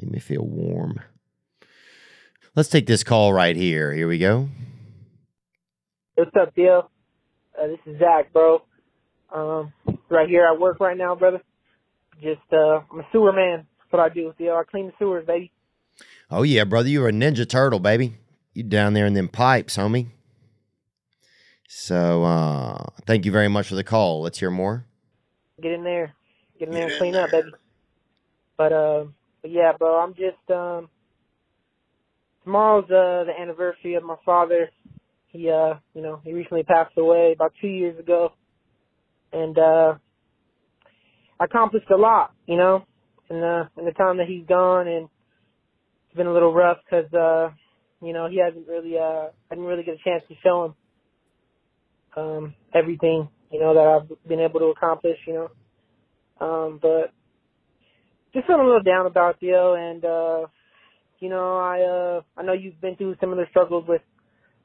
Make 0.00 0.12
me 0.12 0.18
feel 0.20 0.46
warm. 0.46 1.00
Let's 2.54 2.68
take 2.68 2.86
this 2.86 3.02
call 3.02 3.32
right 3.32 3.56
here. 3.56 3.92
Here 3.92 4.06
we 4.06 4.18
go. 4.18 4.48
What's 6.14 6.36
up, 6.36 6.54
Theo? 6.54 6.90
Uh, 7.60 7.66
this 7.66 7.78
is 7.86 7.98
Zach, 7.98 8.32
bro. 8.32 8.62
Um, 9.34 9.72
right 10.08 10.28
here 10.28 10.46
at 10.46 10.60
work 10.60 10.80
right 10.80 10.96
now, 10.96 11.14
brother. 11.14 11.42
Just, 12.22 12.40
uh, 12.52 12.80
I'm 12.90 13.00
a 13.00 13.06
sewer 13.12 13.32
man. 13.32 13.66
That's 13.78 13.92
what 13.92 14.00
I 14.00 14.08
do, 14.08 14.32
Theo. 14.38 14.56
I 14.56 14.64
clean 14.64 14.86
the 14.86 14.92
sewers, 14.98 15.26
baby. 15.26 15.50
Oh 16.30 16.42
yeah, 16.42 16.64
brother, 16.64 16.88
you're 16.88 17.08
a 17.08 17.12
ninja 17.12 17.48
turtle, 17.48 17.80
baby. 17.80 18.14
You 18.54 18.62
down 18.62 18.94
there 18.94 19.06
in 19.06 19.14
them 19.14 19.28
pipes, 19.28 19.76
homie. 19.76 20.08
So 21.68 22.24
uh 22.24 22.86
thank 23.06 23.24
you 23.24 23.32
very 23.32 23.48
much 23.48 23.68
for 23.68 23.74
the 23.74 23.84
call. 23.84 24.22
Let's 24.22 24.38
hear 24.38 24.50
more. 24.50 24.86
Get 25.60 25.72
in 25.72 25.84
there. 25.84 26.14
Get 26.58 26.68
in 26.68 26.74
there 26.74 26.88
and 26.88 26.98
clean 26.98 27.16
up, 27.16 27.30
baby. 27.30 27.50
But, 28.56 28.72
uh, 28.72 29.04
but 29.42 29.50
yeah, 29.50 29.72
bro, 29.78 29.98
I'm 30.00 30.14
just, 30.14 30.50
um, 30.50 30.88
tomorrow's, 32.44 32.84
uh, 32.86 33.24
the 33.24 33.32
anniversary 33.38 33.94
of 33.94 34.02
my 34.02 34.16
father. 34.24 34.70
He, 35.28 35.50
uh, 35.50 35.74
you 35.94 36.02
know, 36.02 36.20
he 36.24 36.32
recently 36.32 36.62
passed 36.62 36.96
away 36.96 37.32
about 37.34 37.52
two 37.60 37.68
years 37.68 37.98
ago. 37.98 38.32
And, 39.32 39.58
uh, 39.58 39.94
accomplished 41.40 41.90
a 41.90 41.96
lot, 41.96 42.32
you 42.46 42.56
know, 42.56 42.84
in 43.30 43.40
the, 43.40 43.68
in 43.76 43.84
the 43.84 43.92
time 43.92 44.16
that 44.18 44.26
he's 44.26 44.46
gone 44.46 44.88
and 44.88 45.08
it's 46.06 46.16
been 46.16 46.26
a 46.26 46.32
little 46.32 46.54
rough 46.54 46.78
because, 46.84 47.12
uh, 47.12 47.50
you 48.00 48.12
know, 48.12 48.28
he 48.28 48.38
hasn't 48.38 48.66
really, 48.66 48.96
uh, 48.96 49.28
I 49.50 49.54
didn't 49.54 49.64
really 49.64 49.82
get 49.82 49.96
a 49.96 50.04
chance 50.04 50.22
to 50.28 50.34
show 50.42 50.64
him, 50.64 50.74
um, 52.16 52.54
everything, 52.74 53.28
you 53.52 53.60
know, 53.60 53.74
that 53.74 53.80
I've 53.86 54.28
been 54.28 54.40
able 54.40 54.60
to 54.60 54.66
accomplish, 54.66 55.18
you 55.26 55.34
know. 55.34 55.48
Um, 56.46 56.78
but 56.80 57.12
just 58.32 58.46
feeling 58.46 58.62
a 58.62 58.66
little 58.66 58.82
down 58.82 59.06
about 59.06 59.40
Theo, 59.40 59.74
and, 59.74 60.04
uh, 60.04 60.46
you 61.20 61.28
know, 61.28 61.56
I, 61.58 61.80
uh, 61.82 62.22
I 62.36 62.42
know 62.44 62.52
you've 62.52 62.80
been 62.80 62.96
through 62.96 63.16
similar 63.20 63.46
struggles 63.50 63.84
with, 63.88 64.02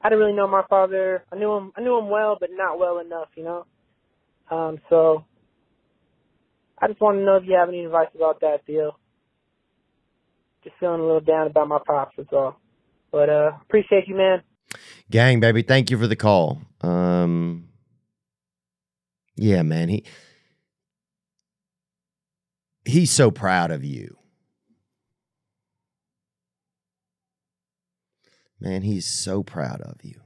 I 0.04 0.10
didn't 0.10 0.20
really 0.20 0.36
know 0.36 0.46
my 0.46 0.64
father. 0.68 1.24
I 1.32 1.36
knew 1.36 1.50
him, 1.56 1.72
I 1.76 1.80
knew 1.80 1.98
him 1.98 2.10
well, 2.10 2.36
but 2.38 2.50
not 2.52 2.78
well 2.78 2.98
enough, 2.98 3.28
you 3.36 3.42
know. 3.44 3.64
Um, 4.50 4.78
so 4.90 5.24
I 6.78 6.88
just 6.88 7.00
want 7.00 7.16
to 7.16 7.24
know 7.24 7.36
if 7.36 7.44
you 7.46 7.56
have 7.58 7.70
any 7.70 7.86
advice 7.86 8.08
about 8.14 8.40
that, 8.42 8.66
deal. 8.66 8.98
Just 10.62 10.76
feeling 10.78 11.00
a 11.00 11.04
little 11.04 11.20
down 11.20 11.46
about 11.46 11.68
my 11.68 11.78
pops, 11.86 12.14
that's 12.18 12.28
all. 12.32 12.60
But, 13.10 13.30
uh, 13.30 13.52
appreciate 13.62 14.06
you, 14.06 14.14
man. 14.14 14.42
Gang, 15.10 15.40
baby, 15.40 15.62
thank 15.62 15.90
you 15.90 15.98
for 15.98 16.06
the 16.06 16.16
call. 16.16 16.60
Um 16.82 17.68
Yeah, 19.36 19.62
man, 19.62 19.88
he 19.88 20.04
he's 22.84 23.10
so 23.10 23.30
proud 23.30 23.70
of 23.70 23.84
you. 23.84 24.16
Man, 28.60 28.82
he's 28.82 29.06
so 29.06 29.42
proud 29.42 29.80
of 29.80 29.96
you. 30.02 30.20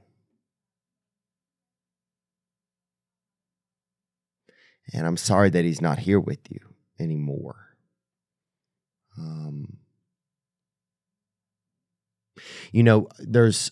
And 4.93 5.05
I'm 5.05 5.17
sorry 5.17 5.49
that 5.51 5.65
he's 5.65 5.81
not 5.81 5.99
here 5.99 6.19
with 6.19 6.39
you 6.49 6.59
anymore. 6.99 7.75
Um, 9.17 9.77
you 12.71 12.83
know, 12.83 13.07
there's, 13.19 13.71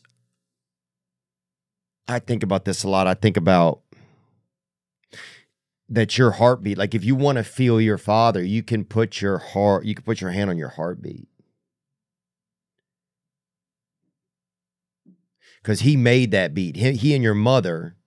I 2.07 2.19
think 2.19 2.43
about 2.43 2.65
this 2.65 2.83
a 2.83 2.89
lot. 2.89 3.07
I 3.07 3.13
think 3.13 3.37
about 3.37 3.81
that 5.89 6.17
your 6.17 6.31
heartbeat, 6.31 6.77
like 6.77 6.93
if 6.93 7.03
you 7.03 7.15
want 7.15 7.37
to 7.37 7.43
feel 7.43 7.79
your 7.79 7.97
father, 7.97 8.43
you 8.43 8.61
can 8.61 8.83
put 8.83 9.21
your 9.21 9.37
heart, 9.37 9.85
you 9.85 9.95
can 9.95 10.03
put 10.03 10.21
your 10.21 10.31
hand 10.31 10.49
on 10.49 10.57
your 10.57 10.69
heartbeat. 10.69 11.27
Because 15.67 15.81
he 15.81 15.97
made 15.97 16.31
that 16.31 16.53
beat. 16.53 16.77
He, 16.77 16.93
he 16.93 17.13
and 17.13 17.21
your 17.21 17.33
mother, 17.33 17.97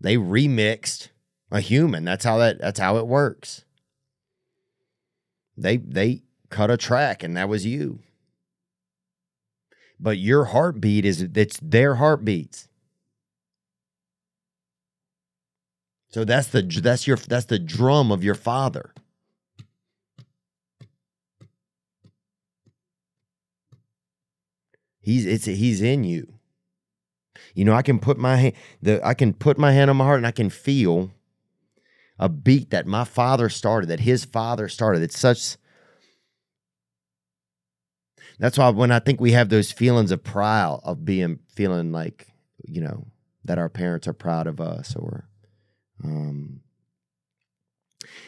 they 0.00 0.16
remixed 0.16 1.08
a 1.50 1.60
human. 1.60 2.02
That's 2.06 2.24
how 2.24 2.38
that 2.38 2.58
that's 2.58 2.80
how 2.80 2.96
it 2.96 3.06
works. 3.06 3.66
They 5.54 5.76
they 5.76 6.22
cut 6.48 6.70
a 6.70 6.78
track 6.78 7.22
and 7.22 7.36
that 7.36 7.50
was 7.50 7.66
you. 7.66 7.98
But 10.00 10.16
your 10.16 10.46
heartbeat 10.46 11.04
is 11.04 11.20
it's 11.20 11.60
their 11.60 11.96
heartbeats. 11.96 12.68
So 16.08 16.24
that's 16.24 16.48
the 16.48 16.62
that's 16.62 17.06
your 17.06 17.18
that's 17.18 17.44
the 17.44 17.58
drum 17.58 18.10
of 18.10 18.24
your 18.24 18.34
father. 18.34 18.94
He's 25.02 25.26
it's 25.26 25.44
he's 25.44 25.82
in 25.82 26.04
you. 26.04 26.32
You 27.54 27.64
know, 27.64 27.74
I 27.74 27.82
can 27.82 27.98
put 27.98 28.16
my 28.16 28.36
hand 28.36 28.54
the 28.80 29.04
I 29.04 29.14
can 29.14 29.34
put 29.34 29.58
my 29.58 29.72
hand 29.72 29.90
on 29.90 29.96
my 29.96 30.04
heart 30.04 30.18
and 30.18 30.26
I 30.26 30.30
can 30.30 30.48
feel 30.48 31.10
a 32.18 32.28
beat 32.28 32.70
that 32.70 32.86
my 32.86 33.04
father 33.04 33.48
started, 33.48 33.88
that 33.88 34.00
his 34.00 34.24
father 34.24 34.68
started. 34.68 35.02
It's 35.02 35.18
such 35.18 35.56
that's 38.38 38.56
why 38.56 38.70
when 38.70 38.92
I 38.92 39.00
think 39.00 39.20
we 39.20 39.32
have 39.32 39.48
those 39.48 39.72
feelings 39.72 40.12
of 40.12 40.22
pride 40.22 40.78
of 40.84 41.04
being 41.04 41.40
feeling 41.54 41.92
like, 41.92 42.28
you 42.64 42.80
know, 42.80 43.08
that 43.44 43.58
our 43.58 43.68
parents 43.68 44.06
are 44.06 44.12
proud 44.12 44.46
of 44.46 44.60
us 44.60 44.94
or 44.94 45.28
um 46.04 46.60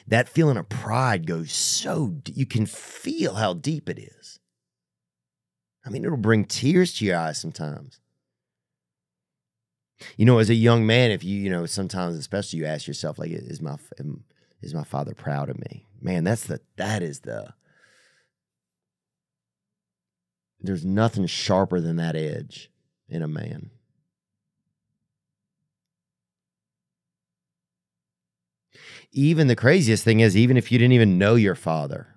that 0.07 0.29
feeling 0.29 0.57
of 0.57 0.69
pride 0.69 1.27
goes 1.27 1.53
so 1.53 2.17
you 2.27 2.47
can 2.47 2.67
feel 2.67 3.35
how 3.35 3.55
deep 3.55 3.89
it 3.89 3.99
is. 3.99 4.41
I 5.85 5.91
mean, 5.91 6.05
it'll 6.05 6.17
bring 6.17 6.45
tears 6.45 6.95
to 6.95 7.05
your 7.05 7.19
eyes 7.19 7.39
sometimes. 7.39 8.01
You 10.17 10.25
know, 10.25 10.39
as 10.39 10.51
a 10.51 10.55
young 10.55 10.87
man, 10.87 11.11
if 11.11 11.23
you, 11.23 11.39
you 11.39 11.51
know, 11.51 11.67
sometimes 11.67 12.17
especially 12.17 12.59
you 12.59 12.67
ask 12.67 12.87
yourself, 12.87 13.19
like, 13.19 13.31
is 13.31 13.61
my 13.61 13.77
is 14.61 14.75
my 14.75 14.85
father 14.85 15.15
proud 15.15 15.49
of 15.49 15.59
me? 15.59 15.87
Man, 16.01 16.25
that's 16.25 16.45
the 16.45 16.61
that 16.77 17.03
is 17.03 17.21
the 17.21 17.55
there's 20.61 20.85
nothing 20.85 21.27
sharper 21.27 21.81
than 21.81 21.97
that 21.97 22.17
edge 22.17 22.71
in 23.09 23.23
a 23.23 23.29
man. 23.29 23.71
Even 29.13 29.47
the 29.47 29.57
craziest 29.57 30.03
thing 30.03 30.21
is, 30.21 30.37
even 30.37 30.57
if 30.57 30.73
you 30.73 30.79
didn't 30.79 30.93
even 30.93 31.19
know 31.19 31.35
your 31.37 31.55
father, 31.55 32.14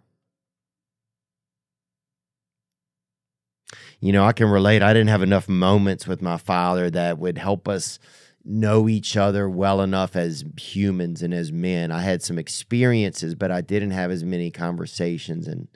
you 4.00 4.12
know, 4.12 4.24
I 4.26 4.34
can 4.34 4.50
relate. 4.50 4.82
I 4.82 4.94
didn't 4.94 5.10
have 5.10 5.24
enough 5.24 5.50
moments 5.50 6.08
with 6.08 6.22
my 6.22 6.38
father 6.38 6.90
that 6.92 7.18
would 7.18 7.38
help 7.38 7.68
us 7.68 8.00
know 8.46 8.88
each 8.88 9.18
other 9.18 9.50
well 9.50 9.82
enough 9.82 10.16
as 10.16 10.46
humans 10.58 11.22
and 11.22 11.34
as 11.34 11.52
men. 11.52 11.92
I 11.92 12.02
had 12.02 12.24
some 12.24 12.38
experiences, 12.38 13.36
but 13.36 13.52
I 13.52 13.62
didn't 13.62 13.92
have 13.92 14.12
as 14.12 14.24
many 14.24 14.52
conversations 14.52 15.48
and 15.48 15.68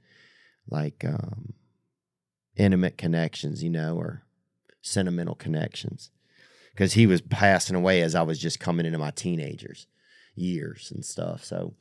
like 0.70 1.04
um, 1.06 1.54
intimate 2.56 2.98
connections, 2.98 3.64
you 3.64 3.70
know, 3.70 3.98
or 3.98 4.24
sentimental 4.82 5.36
connections. 5.36 6.12
Because 6.72 6.94
he 6.94 7.06
was 7.06 7.20
passing 7.22 7.76
away 7.76 8.02
as 8.02 8.16
I 8.16 8.22
was 8.22 8.40
just 8.40 8.62
coming 8.62 8.86
into 8.86 8.98
my 8.98 9.12
teenagers 9.12 9.88
years 10.36 10.92
and 10.96 11.04
stuff. 11.04 11.44
So 11.44 11.74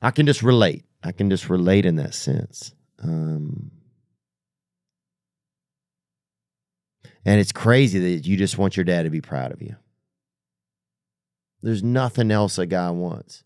I 0.00 0.10
can 0.10 0.24
just 0.24 0.42
relate. 0.42 0.84
I 1.02 1.12
can 1.12 1.28
just 1.28 1.50
relate 1.50 1.84
in 1.84 1.96
that 1.96 2.14
sense. 2.14 2.74
Um, 3.02 3.70
And 7.24 7.40
it's 7.40 7.52
crazy 7.52 7.98
that 7.98 8.26
you 8.26 8.36
just 8.36 8.58
want 8.58 8.76
your 8.76 8.84
dad 8.84 9.04
to 9.04 9.10
be 9.10 9.20
proud 9.20 9.52
of 9.52 9.62
you. 9.62 9.76
There's 11.62 11.82
nothing 11.82 12.30
else 12.30 12.58
a 12.58 12.66
guy 12.66 12.90
wants. 12.90 13.42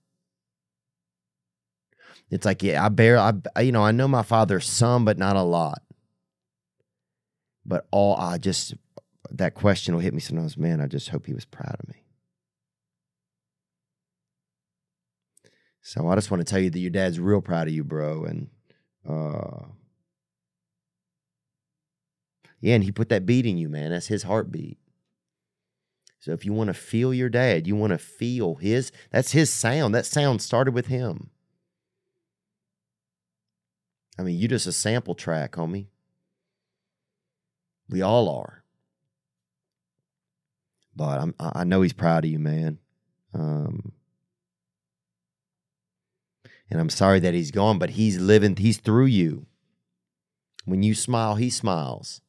It's 2.31 2.45
like, 2.45 2.63
yeah, 2.63 2.85
I 2.85 2.89
bear, 2.89 3.17
I, 3.19 3.33
you 3.61 3.73
know, 3.73 3.85
I 3.85 3.93
know 3.93 4.09
my 4.09 4.23
father's 4.23 4.69
some, 4.69 5.05
but 5.05 5.19
not 5.19 5.37
a 5.37 5.43
lot. 5.43 5.83
But 7.65 7.87
all 7.91 8.17
I 8.17 8.39
just, 8.39 8.75
that 9.31 9.55
question 9.55 9.95
will 9.95 10.01
hit 10.01 10.13
me 10.15 10.21
sometimes, 10.21 10.59
man, 10.59 10.81
I 10.81 10.87
just 10.87 11.11
hope 11.11 11.27
he 11.27 11.33
was 11.33 11.45
proud 11.45 11.77
of 11.79 11.89
me. 11.89 12.03
So 15.81 16.09
I 16.09 16.17
just 16.17 16.31
want 16.31 16.41
to 16.41 16.51
tell 16.51 16.61
you 16.61 16.71
that 16.71 16.79
your 16.79 16.91
dad's 16.91 17.21
real 17.21 17.41
proud 17.41 17.69
of 17.69 17.75
you, 17.75 17.85
bro. 17.85 18.25
And, 18.25 18.49
uh, 19.09 19.67
yeah, 22.61 22.75
and 22.75 22.85
he 22.85 22.93
put 22.93 23.09
that 23.09 23.27
beat 23.27 23.47
in 23.47 23.59
you, 23.59 23.69
man. 23.69 23.91
That's 23.91 24.09
his 24.09 24.25
heartbeat. 24.25 24.79
So 26.21 26.33
if 26.33 26.45
you 26.45 26.53
want 26.53 26.69
to 26.69 26.75
feel 26.75 27.15
your 27.15 27.29
dad, 27.29 27.67
you 27.67 27.77
want 27.77 27.93
to 27.93 27.99
feel 27.99 28.57
his, 28.57 28.91
that's 29.11 29.33
his 29.33 29.53
sound. 29.53 29.95
That 29.95 30.07
sound 30.07 30.43
started 30.43 30.75
with 30.75 30.87
him. 30.87 31.31
I 34.19 34.23
mean, 34.23 34.37
you 34.37 34.49
just 34.49 34.67
a 34.67 34.73
sample 34.73 35.15
track, 35.15 35.53
homie. 35.53 35.87
We 37.89 38.03
all 38.03 38.29
are. 38.29 38.65
But 40.97 41.21
I'm, 41.21 41.35
I 41.39 41.63
know 41.63 41.83
he's 41.83 41.93
proud 41.93 42.25
of 42.25 42.31
you, 42.31 42.41
man. 42.41 42.79
Um, 43.33 43.93
And 46.71 46.81
I'm 46.81 46.91
sorry 46.91 47.21
that 47.21 47.35
he's 47.35 47.51
gone, 47.51 47.79
but 47.79 47.91
he's 47.91 48.19
living, 48.19 48.57
he's 48.57 48.79
through 48.79 49.07
you. 49.07 49.47
When 50.65 50.83
you 50.83 50.95
smile, 50.95 51.37
he 51.37 51.49
smiles. 51.49 52.21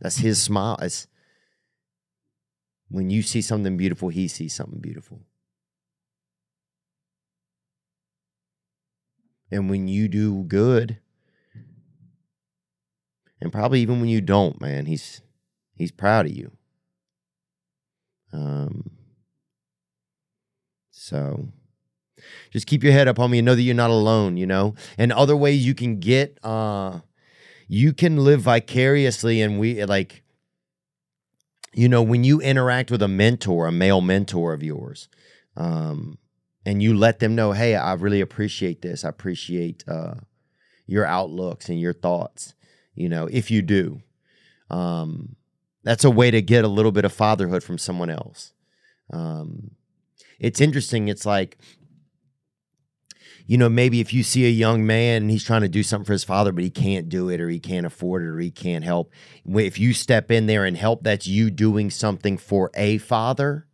That's 0.00 0.18
his 0.18 0.42
smile. 0.42 0.76
It's 0.80 1.06
when 2.88 3.10
you 3.10 3.22
see 3.22 3.42
something 3.42 3.76
beautiful, 3.76 4.08
he 4.08 4.28
sees 4.28 4.54
something 4.54 4.80
beautiful. 4.80 5.20
And 9.50 9.70
when 9.70 9.88
you 9.88 10.08
do 10.08 10.42
good, 10.44 10.98
and 13.40 13.52
probably 13.52 13.80
even 13.80 14.00
when 14.00 14.08
you 14.08 14.20
don't, 14.20 14.60
man, 14.60 14.86
he's 14.86 15.22
he's 15.74 15.92
proud 15.92 16.26
of 16.26 16.32
you. 16.32 16.52
Um 18.32 18.90
so 20.90 21.48
just 22.50 22.66
keep 22.66 22.82
your 22.82 22.92
head 22.92 23.08
up, 23.08 23.16
homie, 23.16 23.38
and 23.38 23.46
know 23.46 23.54
that 23.54 23.62
you're 23.62 23.74
not 23.74 23.90
alone, 23.90 24.36
you 24.36 24.46
know? 24.46 24.74
And 24.96 25.12
other 25.12 25.36
ways 25.36 25.64
you 25.64 25.74
can 25.74 26.00
get 26.00 26.38
uh 26.42 27.00
you 27.68 27.92
can 27.92 28.16
live 28.18 28.42
vicariously 28.42 29.40
and 29.40 29.58
we 29.58 29.84
like 29.84 30.22
you 31.72 31.88
know 31.88 32.02
when 32.02 32.24
you 32.24 32.40
interact 32.40 32.90
with 32.90 33.02
a 33.02 33.08
mentor 33.08 33.66
a 33.66 33.72
male 33.72 34.00
mentor 34.00 34.52
of 34.52 34.62
yours 34.62 35.08
um 35.56 36.18
and 36.66 36.82
you 36.82 36.96
let 36.96 37.18
them 37.18 37.34
know 37.34 37.52
hey 37.52 37.74
i 37.74 37.92
really 37.94 38.20
appreciate 38.20 38.82
this. 38.82 39.04
I 39.04 39.08
appreciate 39.08 39.84
uh 39.88 40.14
your 40.86 41.06
outlooks 41.06 41.68
and 41.68 41.80
your 41.80 41.94
thoughts 41.94 42.54
you 42.94 43.08
know 43.08 43.26
if 43.26 43.50
you 43.50 43.62
do 43.62 44.02
um 44.70 45.36
that's 45.82 46.04
a 46.04 46.10
way 46.10 46.30
to 46.30 46.40
get 46.40 46.64
a 46.64 46.68
little 46.68 46.92
bit 46.92 47.04
of 47.04 47.12
fatherhood 47.12 47.62
from 47.62 47.78
someone 47.78 48.10
else. 48.10 48.52
Um 49.12 49.72
it's 50.38 50.60
interesting. 50.60 51.08
It's 51.08 51.26
like 51.26 51.58
you 53.46 53.58
know, 53.58 53.68
maybe 53.68 54.00
if 54.00 54.14
you 54.14 54.22
see 54.22 54.46
a 54.46 54.50
young 54.50 54.86
man 54.86 55.22
and 55.22 55.30
he's 55.30 55.44
trying 55.44 55.60
to 55.60 55.68
do 55.68 55.82
something 55.82 56.06
for 56.06 56.12
his 56.12 56.24
father, 56.24 56.50
but 56.50 56.64
he 56.64 56.70
can't 56.70 57.10
do 57.10 57.28
it 57.28 57.40
or 57.40 57.48
he 57.50 57.60
can't 57.60 57.84
afford 57.84 58.22
it 58.22 58.28
or 58.28 58.38
he 58.38 58.50
can't 58.50 58.84
help, 58.84 59.12
if 59.46 59.78
you 59.78 59.92
step 59.92 60.30
in 60.30 60.46
there 60.46 60.64
and 60.64 60.76
help, 60.76 61.02
that's 61.02 61.26
you 61.26 61.50
doing 61.50 61.90
something 61.90 62.38
for 62.38 62.70
a 62.74 62.98
father. 62.98 63.66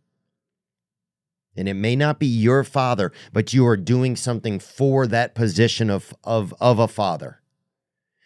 And 1.55 1.69
it 1.69 1.73
may 1.75 1.95
not 1.95 2.19
be 2.19 2.27
your 2.27 2.63
father, 2.63 3.11
but 3.31 3.53
you 3.53 3.65
are 3.65 3.77
doing 3.77 4.15
something 4.15 4.59
for 4.59 5.07
that 5.07 5.35
position 5.35 5.89
of, 5.89 6.13
of, 6.23 6.53
of 6.59 6.79
a 6.79 6.87
father. 6.87 7.41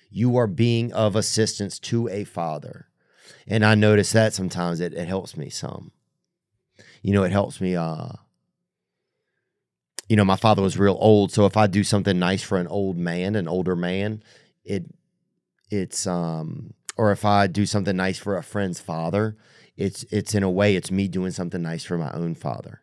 You 0.10 0.38
are 0.38 0.48
being 0.48 0.94
of 0.94 1.16
assistance 1.16 1.78
to 1.80 2.08
a 2.08 2.24
father. 2.24 2.88
And 3.48 3.64
I 3.64 3.76
notice 3.76 4.12
that 4.14 4.34
sometimes 4.34 4.80
it, 4.80 4.94
it 4.94 5.08
helps 5.08 5.38
me 5.38 5.50
some. 5.50 5.92
You 7.04 7.14
know, 7.14 7.24
it 7.24 7.32
helps 7.32 7.62
me 7.62 7.76
uh 7.76 8.10
you 10.08 10.16
know, 10.16 10.26
my 10.26 10.36
father 10.36 10.62
was 10.62 10.78
real 10.78 10.98
old, 11.00 11.32
so 11.32 11.46
if 11.46 11.58
I 11.58 11.68
do 11.68 11.84
something 11.84 12.20
nice 12.20 12.44
for 12.44 12.58
an 12.58 12.68
old 12.68 12.98
man, 12.98 13.36
an 13.36 13.48
older 13.48 13.76
man, 13.76 14.24
it 14.64 14.86
it's 15.72 16.06
um 16.06 16.74
or 16.98 17.12
if 17.12 17.26
I 17.26 17.48
do 17.48 17.66
something 17.66 17.96
nice 17.96 18.18
for 18.20 18.38
a 18.38 18.44
friend's 18.44 18.80
father, 18.80 19.36
it's 19.78 20.04
it's 20.12 20.36
in 20.36 20.44
a 20.44 20.50
way 20.50 20.76
it's 20.76 20.92
me 20.92 21.08
doing 21.08 21.32
something 21.32 21.62
nice 21.62 21.84
for 21.84 21.98
my 21.98 22.12
own 22.12 22.36
father. 22.36 22.82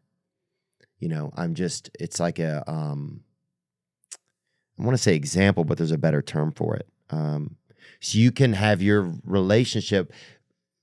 You 0.99 1.09
know, 1.09 1.33
I'm 1.37 1.55
just 1.55 1.91
it's 1.99 2.19
like 2.19 2.39
a 2.39 2.69
um 2.71 3.23
I 4.79 4.85
want 4.85 4.97
to 4.97 5.03
say 5.03 5.15
example, 5.15 5.65
but 5.65 5.79
there's 5.79 5.93
a 5.93 5.99
better 5.99 6.23
term 6.23 6.53
for 6.53 6.75
it. 6.75 6.89
Um 7.11 7.57
so 8.01 8.19
you 8.19 8.33
can 8.33 8.55
have 8.55 8.83
your 8.83 9.13
relationship 9.25 10.13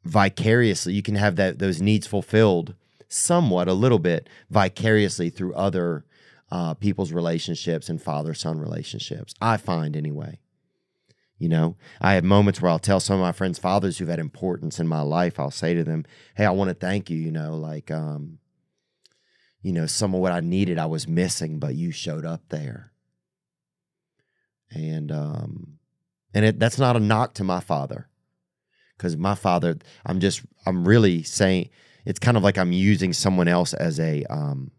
vicariously, 0.06 0.94
you 0.94 1.02
can 1.02 1.16
have 1.16 1.36
that 1.36 1.60
those 1.60 1.82
needs 1.82 2.07
fulfilled 2.07 2.76
somewhat 3.10 3.68
a 3.68 3.74
little 3.74 3.99
bit 3.99 4.30
vicariously 4.49 5.30
through 5.30 5.53
other 5.56 6.06
uh, 6.52 6.74
people's 6.74 7.12
relationships 7.12 7.90
and 7.90 8.02
father 8.02 8.34
son 8.34 8.60
relationships. 8.60 9.34
I 9.42 9.58
find 9.58 9.96
anyway. 9.96 10.40
You 11.38 11.48
know, 11.48 11.78
I 12.02 12.16
have 12.16 12.26
moments 12.26 12.62
where 12.62 12.70
I'll 12.70 12.80
tell 12.80 13.00
some 13.00 13.16
of 13.16 13.22
my 13.22 13.32
friends' 13.32 13.58
fathers 13.58 13.98
who've 13.98 14.10
had 14.10 14.20
importance 14.20 14.78
in 14.78 14.88
my 14.90 15.00
life, 15.00 15.40
I'll 15.40 15.52
say 15.52 15.74
to 15.74 15.86
them, 15.86 16.06
Hey, 16.36 16.46
I 16.46 16.52
want 16.52 16.68
to 16.68 16.74
thank 16.74 17.10
you. 17.10 17.18
You 17.18 17.32
know, 17.32 17.56
like, 17.56 17.90
um, 17.90 18.40
you 19.62 19.72
know, 19.72 19.86
some 19.86 20.14
of 20.14 20.20
what 20.20 20.34
I 20.34 20.42
needed 20.42 20.78
I 20.78 20.86
was 20.86 21.08
missing, 21.08 21.58
but 21.58 21.76
you 21.76 21.92
showed 21.92 22.26
up 22.26 22.42
there. 22.50 22.92
And, 24.72 25.12
um, 25.14 25.80
and 26.34 26.44
it, 26.44 26.60
that's 26.60 26.78
not 26.78 26.98
a 26.98 27.00
knock 27.00 27.34
to 27.36 27.44
my 27.46 27.62
father 27.62 28.10
because 28.98 29.16
my 29.16 29.34
father, 29.34 29.78
I'm 30.06 30.20
just, 30.20 30.42
I'm 30.66 30.86
really 30.86 31.24
saying 31.24 31.70
it's 32.06 32.20
kind 32.20 32.36
of 32.36 32.44
like 32.44 32.58
I'm 32.58 32.74
using 32.74 33.14
someone 33.14 33.48
else 33.48 33.74
as 33.74 33.98
a, 34.00 34.26
um, 34.26 34.72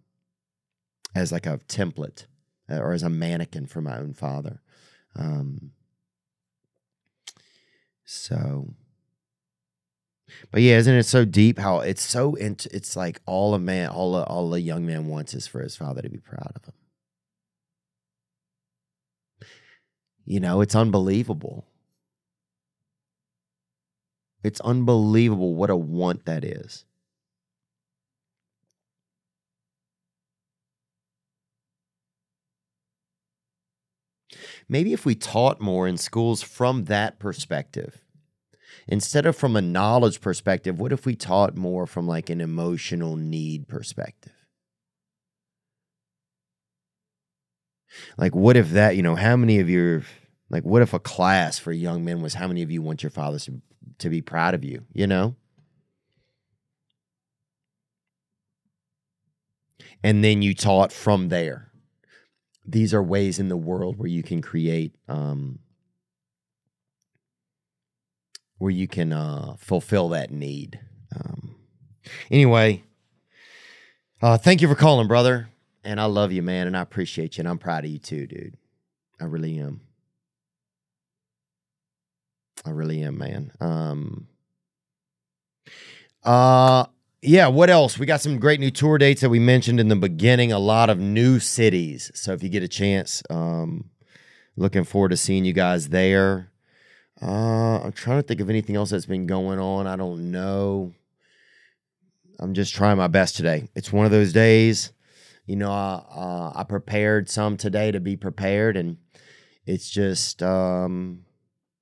as 1.14 1.32
like 1.32 1.46
a 1.46 1.58
template 1.68 2.26
uh, 2.70 2.76
or 2.76 2.92
as 2.92 3.02
a 3.02 3.10
mannequin 3.10 3.66
for 3.66 3.80
my 3.80 3.98
own 3.98 4.14
father. 4.14 4.60
Um, 5.16 5.72
so, 8.04 8.74
but 10.50 10.62
yeah, 10.62 10.76
isn't 10.78 10.94
it 10.94 11.04
so 11.04 11.24
deep 11.24 11.58
how 11.58 11.80
it's 11.80 12.02
so 12.02 12.36
it's 12.36 12.96
like 12.96 13.20
all 13.26 13.54
a 13.54 13.58
man, 13.58 13.88
all 13.90 14.16
a, 14.16 14.22
all 14.24 14.54
a 14.54 14.58
young 14.58 14.86
man 14.86 15.06
wants 15.06 15.34
is 15.34 15.46
for 15.46 15.60
his 15.60 15.76
father 15.76 16.02
to 16.02 16.08
be 16.08 16.18
proud 16.18 16.52
of 16.54 16.64
him. 16.64 16.74
You 20.24 20.38
know, 20.38 20.60
it's 20.60 20.76
unbelievable. 20.76 21.66
It's 24.42 24.60
unbelievable 24.60 25.54
what 25.54 25.70
a 25.70 25.76
want 25.76 26.24
that 26.24 26.44
is. 26.44 26.84
Maybe 34.70 34.92
if 34.92 35.04
we 35.04 35.14
taught 35.16 35.60
more 35.60 35.86
in 35.88 35.98
schools 35.98 36.40
from 36.40 36.84
that 36.84 37.18
perspective 37.18 38.00
instead 38.86 39.26
of 39.26 39.36
from 39.36 39.56
a 39.56 39.60
knowledge 39.60 40.20
perspective 40.20 40.78
what 40.78 40.92
if 40.92 41.04
we 41.04 41.14
taught 41.14 41.56
more 41.56 41.86
from 41.86 42.06
like 42.06 42.30
an 42.30 42.40
emotional 42.40 43.16
need 43.16 43.68
perspective? 43.68 44.32
Like 48.16 48.34
what 48.34 48.56
if 48.56 48.70
that 48.70 48.96
you 48.96 49.02
know 49.02 49.16
how 49.16 49.36
many 49.36 49.58
of 49.58 49.68
your 49.68 50.04
like 50.48 50.64
what 50.64 50.82
if 50.82 50.94
a 50.94 51.00
class 51.00 51.58
for 51.58 51.72
young 51.72 52.04
men 52.04 52.22
was 52.22 52.34
how 52.34 52.46
many 52.46 52.62
of 52.62 52.70
you 52.70 52.80
want 52.80 53.02
your 53.02 53.10
fathers 53.10 53.46
to, 53.46 53.60
to 53.98 54.08
be 54.08 54.22
proud 54.22 54.54
of 54.54 54.64
you 54.64 54.86
you 54.92 55.06
know? 55.06 55.34
And 60.02 60.24
then 60.24 60.40
you 60.40 60.54
taught 60.54 60.92
from 60.92 61.28
there 61.28 61.69
these 62.64 62.94
are 62.94 63.02
ways 63.02 63.38
in 63.38 63.48
the 63.48 63.56
world 63.56 63.96
where 63.98 64.08
you 64.08 64.22
can 64.22 64.42
create 64.42 64.94
um, 65.08 65.58
where 68.58 68.70
you 68.70 68.86
can 68.86 69.12
uh, 69.12 69.54
fulfill 69.58 70.08
that 70.10 70.30
need 70.30 70.80
um, 71.14 71.56
anyway 72.30 72.82
uh, 74.22 74.36
thank 74.38 74.60
you 74.60 74.68
for 74.68 74.74
calling 74.74 75.08
brother 75.08 75.48
and 75.84 76.00
i 76.00 76.04
love 76.04 76.32
you 76.32 76.42
man 76.42 76.66
and 76.66 76.76
i 76.76 76.80
appreciate 76.80 77.36
you 77.36 77.42
and 77.42 77.48
i'm 77.48 77.58
proud 77.58 77.84
of 77.84 77.90
you 77.90 77.98
too 77.98 78.26
dude. 78.26 78.56
I 79.20 79.24
really 79.24 79.58
am. 79.58 79.82
I 82.64 82.70
really 82.70 83.02
am 83.02 83.18
man. 83.18 83.52
Um, 83.60 84.26
uh 86.24 86.86
yeah, 87.22 87.48
what 87.48 87.68
else? 87.68 87.98
We 87.98 88.06
got 88.06 88.20
some 88.20 88.38
great 88.38 88.60
new 88.60 88.70
tour 88.70 88.96
dates 88.96 89.20
that 89.20 89.28
we 89.28 89.38
mentioned 89.38 89.78
in 89.78 89.88
the 89.88 89.96
beginning. 89.96 90.52
A 90.52 90.58
lot 90.58 90.88
of 90.88 90.98
new 90.98 91.38
cities. 91.38 92.10
So 92.14 92.32
if 92.32 92.42
you 92.42 92.48
get 92.48 92.62
a 92.62 92.68
chance, 92.68 93.22
um, 93.28 93.90
looking 94.56 94.84
forward 94.84 95.10
to 95.10 95.16
seeing 95.16 95.44
you 95.44 95.52
guys 95.52 95.90
there. 95.90 96.50
Uh, 97.20 97.80
I'm 97.80 97.92
trying 97.92 98.22
to 98.22 98.26
think 98.26 98.40
of 98.40 98.48
anything 98.48 98.76
else 98.76 98.90
that's 98.90 99.06
been 99.06 99.26
going 99.26 99.58
on. 99.58 99.86
I 99.86 99.96
don't 99.96 100.30
know. 100.30 100.94
I'm 102.38 102.54
just 102.54 102.74
trying 102.74 102.96
my 102.96 103.08
best 103.08 103.36
today. 103.36 103.68
It's 103.74 103.92
one 103.92 104.06
of 104.06 104.12
those 104.12 104.32
days. 104.32 104.92
You 105.44 105.56
know, 105.56 105.70
I, 105.70 106.02
uh, 106.14 106.52
I 106.54 106.64
prepared 106.64 107.28
some 107.28 107.58
today 107.58 107.90
to 107.90 108.00
be 108.00 108.16
prepared, 108.16 108.76
and 108.76 108.96
it's 109.66 109.90
just, 109.90 110.42
um, 110.42 111.24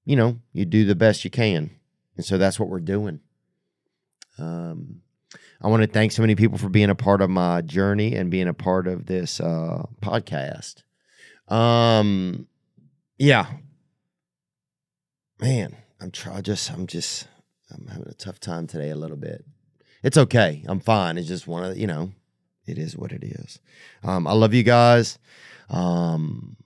you 0.04 0.16
know, 0.16 0.40
you 0.52 0.64
do 0.64 0.84
the 0.84 0.94
best 0.96 1.22
you 1.22 1.30
can, 1.30 1.70
and 2.16 2.24
so 2.24 2.38
that's 2.38 2.58
what 2.58 2.68
we're 2.68 2.80
doing. 2.80 3.20
Um, 4.38 5.02
I 5.60 5.66
want 5.66 5.82
to 5.82 5.88
thank 5.88 6.12
so 6.12 6.22
many 6.22 6.36
people 6.36 6.56
for 6.56 6.68
being 6.68 6.90
a 6.90 6.94
part 6.94 7.20
of 7.20 7.30
my 7.30 7.62
journey 7.62 8.14
and 8.14 8.30
being 8.30 8.46
a 8.46 8.54
part 8.54 8.86
of 8.86 9.06
this 9.06 9.40
uh, 9.40 9.82
podcast. 10.00 10.82
Um, 11.48 12.46
yeah, 13.18 13.46
man, 15.40 15.76
I'm 16.00 16.12
trying. 16.12 16.42
Just, 16.42 16.70
I'm 16.70 16.86
just, 16.86 17.26
I'm 17.72 17.88
having 17.88 18.08
a 18.08 18.14
tough 18.14 18.38
time 18.38 18.68
today 18.68 18.90
a 18.90 18.96
little 18.96 19.16
bit. 19.16 19.44
It's 20.04 20.16
okay. 20.16 20.64
I'm 20.68 20.78
fine. 20.78 21.18
It's 21.18 21.26
just 21.26 21.48
one 21.48 21.64
of 21.64 21.76
you 21.76 21.88
know, 21.88 22.12
it 22.66 22.78
is 22.78 22.96
what 22.96 23.10
it 23.10 23.24
is. 23.24 23.58
Um, 24.04 24.28
I 24.28 24.32
love 24.32 24.54
you 24.54 24.62
guys. 24.62 25.18
Um, 25.68 26.56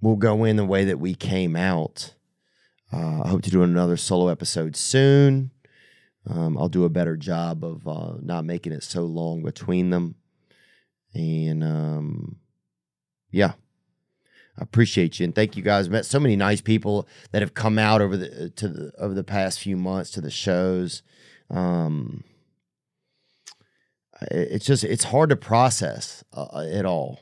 we'll 0.00 0.16
go 0.16 0.42
in 0.42 0.56
the 0.56 0.64
way 0.64 0.84
that 0.86 0.98
we 0.98 1.14
came 1.14 1.54
out. 1.54 2.14
Uh, 2.92 3.22
I 3.22 3.28
hope 3.28 3.42
to 3.42 3.50
do 3.50 3.62
another 3.62 3.96
solo 3.96 4.26
episode 4.28 4.74
soon. 4.74 5.51
Um, 6.28 6.56
I'll 6.56 6.68
do 6.68 6.84
a 6.84 6.90
better 6.90 7.16
job 7.16 7.64
of 7.64 7.86
uh, 7.86 8.14
not 8.20 8.44
making 8.44 8.72
it 8.72 8.82
so 8.82 9.02
long 9.02 9.42
between 9.42 9.90
them. 9.90 10.14
And 11.14 11.64
um, 11.64 12.36
yeah, 13.30 13.52
I 14.58 14.62
appreciate 14.62 15.18
you 15.18 15.24
and 15.24 15.34
thank 15.34 15.56
you 15.56 15.62
guys. 15.62 15.88
Met 15.88 16.06
so 16.06 16.20
many 16.20 16.36
nice 16.36 16.60
people 16.60 17.08
that 17.32 17.42
have 17.42 17.54
come 17.54 17.78
out 17.78 18.00
over 18.00 18.16
the 18.16 18.50
to 18.50 18.68
the 18.68 18.92
over 18.98 19.14
the 19.14 19.24
past 19.24 19.58
few 19.58 19.76
months 19.76 20.10
to 20.12 20.20
the 20.20 20.30
shows. 20.30 21.02
Um, 21.50 22.24
it's 24.30 24.66
just 24.66 24.84
it's 24.84 25.04
hard 25.04 25.30
to 25.30 25.36
process 25.36 26.22
uh, 26.32 26.64
it 26.66 26.86
all 26.86 27.20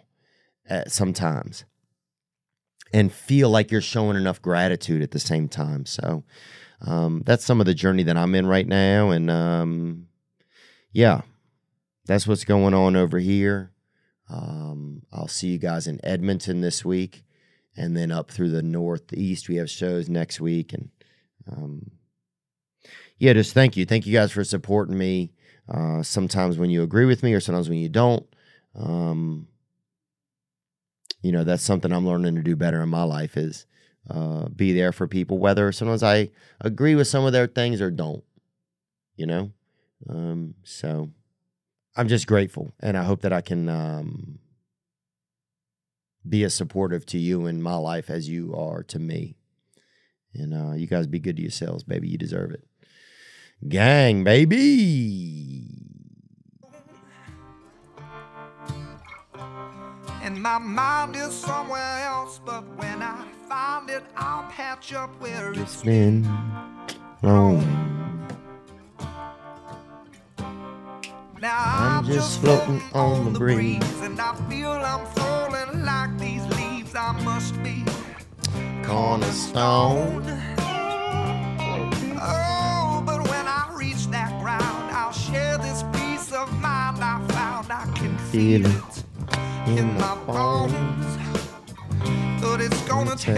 at 0.68 0.92
sometimes 0.92 1.64
and 2.92 3.12
feel 3.12 3.48
like 3.48 3.70
you're 3.70 3.80
showing 3.80 4.16
enough 4.16 4.42
gratitude 4.42 5.02
at 5.02 5.12
the 5.12 5.20
same 5.20 5.48
time. 5.48 5.86
So 5.86 6.24
um, 6.86 7.22
that's 7.26 7.44
some 7.44 7.60
of 7.60 7.66
the 7.66 7.74
journey 7.74 8.02
that 8.04 8.16
I'm 8.16 8.34
in 8.34 8.46
right 8.46 8.66
now, 8.66 9.10
and 9.10 9.30
um, 9.30 10.06
yeah, 10.92 11.22
that's 12.06 12.26
what's 12.26 12.44
going 12.44 12.74
on 12.74 12.96
over 12.96 13.18
here. 13.18 13.72
Um, 14.28 15.02
I'll 15.12 15.28
see 15.28 15.48
you 15.48 15.58
guys 15.58 15.86
in 15.86 16.00
Edmonton 16.04 16.60
this 16.60 16.84
week, 16.84 17.24
and 17.76 17.96
then 17.96 18.10
up 18.10 18.30
through 18.30 18.50
the 18.50 18.62
Northeast. 18.62 19.48
We 19.48 19.56
have 19.56 19.70
shows 19.70 20.08
next 20.08 20.40
week, 20.40 20.72
and 20.72 20.90
um, 21.50 21.90
yeah, 23.18 23.32
just 23.34 23.52
thank 23.52 23.76
you, 23.76 23.84
thank 23.84 24.06
you 24.06 24.12
guys 24.12 24.32
for 24.32 24.44
supporting 24.44 24.96
me. 24.96 25.32
Uh, 25.68 26.02
sometimes 26.02 26.56
when 26.58 26.70
you 26.70 26.82
agree 26.82 27.04
with 27.04 27.22
me, 27.22 27.34
or 27.34 27.40
sometimes 27.40 27.68
when 27.68 27.78
you 27.78 27.88
don't. 27.88 28.26
Um, 28.74 29.48
you 31.22 31.32
know, 31.32 31.44
that's 31.44 31.62
something 31.62 31.92
I'm 31.92 32.06
learning 32.06 32.36
to 32.36 32.42
do 32.42 32.56
better 32.56 32.82
in 32.82 32.88
my 32.88 33.02
life 33.02 33.36
is 33.36 33.66
uh, 34.10 34.48
be 34.48 34.72
there 34.72 34.92
for 34.92 35.06
people, 35.06 35.38
whether 35.38 35.70
sometimes 35.72 36.02
I 36.02 36.30
agree 36.60 36.94
with 36.94 37.06
some 37.06 37.24
of 37.24 37.32
their 37.32 37.46
things 37.46 37.80
or 37.80 37.90
don't. 37.90 38.24
You 39.16 39.26
know, 39.26 39.50
um, 40.08 40.54
so 40.64 41.10
I'm 41.96 42.08
just 42.08 42.26
grateful, 42.26 42.72
and 42.80 42.96
I 42.96 43.04
hope 43.04 43.22
that 43.22 43.32
I 43.32 43.40
can 43.42 43.68
um, 43.68 44.38
be 46.28 46.44
as 46.44 46.54
supportive 46.54 47.04
to 47.06 47.18
you 47.18 47.46
in 47.46 47.62
my 47.62 47.76
life 47.76 48.10
as 48.10 48.28
you 48.28 48.54
are 48.54 48.82
to 48.84 48.98
me. 48.98 49.36
And 50.34 50.54
uh, 50.54 50.74
you 50.74 50.86
guys 50.86 51.06
be 51.06 51.18
good 51.18 51.36
to 51.36 51.42
yourselves, 51.42 51.82
baby. 51.82 52.08
You 52.08 52.16
deserve 52.16 52.52
it. 52.52 52.64
Gang, 53.68 54.24
baby. 54.24 55.89
And 60.22 60.40
my 60.40 60.58
mind 60.58 61.16
is 61.16 61.32
somewhere 61.34 62.04
else, 62.06 62.40
but 62.44 62.62
when 62.76 63.02
I 63.02 63.24
find 63.48 63.88
it, 63.88 64.02
I'll 64.16 64.48
patch 64.50 64.92
up 64.92 65.10
where 65.20 65.52
it's 65.52 65.82
been 65.82 66.28
long. 67.22 67.58
Now 71.40 71.56
I'm 71.64 72.04
just 72.04 72.40
floating 72.40 72.82
on 72.92 73.32
the 73.32 73.38
breeze. 73.38 73.82
and 74.02 74.20
I 74.20 74.34
feel 74.50 74.70
I'm 74.72 75.06
falling 75.06 75.84
like 75.84 76.18
these 76.18 76.44
leaves. 76.58 76.94
I 76.94 77.12
must 77.24 77.54
be 77.62 77.82
Cornerstone. 78.84 80.22
Oh, 82.22 83.02
but 83.06 83.22
when 83.30 83.46
I 83.46 83.72
reach 83.74 84.06
that 84.08 84.38
ground, 84.42 84.90
I'll 84.94 85.12
share 85.12 85.56
this 85.56 85.82
peace 85.94 86.30
of 86.32 86.52
mind 86.60 86.98
I 87.02 87.26
found. 87.28 87.72
I 87.72 87.86
can 87.96 88.18
Feel 88.30 88.66
it 88.66 88.89
in 89.66 89.94
my 89.98 90.16
bones. 90.26 91.06
but 92.40 92.60
it's 92.60 92.80
gonna 92.88 93.16
Take 93.16 93.36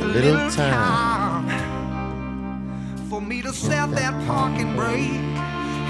a 0.00 0.04
little 0.04 0.50
time. 0.50 1.48
for 3.08 3.20
me 3.20 3.40
to 3.42 3.52
set 3.52 3.90
that 3.92 4.12
parking 4.26 4.74
brake 4.76 5.22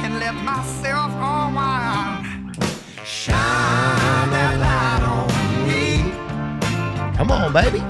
and 0.05 0.19
let 0.21 0.35
myself 0.35 1.11
unwind. 1.13 2.57
Shine 3.05 4.31
that 4.31 4.59
light 4.61 5.03
on 5.17 5.29
me. 5.69 7.17
Come 7.17 7.31
on, 7.31 7.53
baby. 7.53 7.81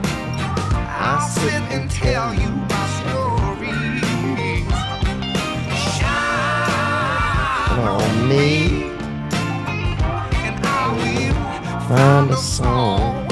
I'll 0.99 1.29
sit 1.29 1.63
and 1.75 1.91
tell 1.91 2.33
you 2.35 2.49
my 2.49 2.87
stories. 3.01 4.03
Shine 5.97 6.71
on 7.81 8.29
me 8.29 8.96
find 11.89 12.31
a 12.31 12.37
song. 12.37 13.27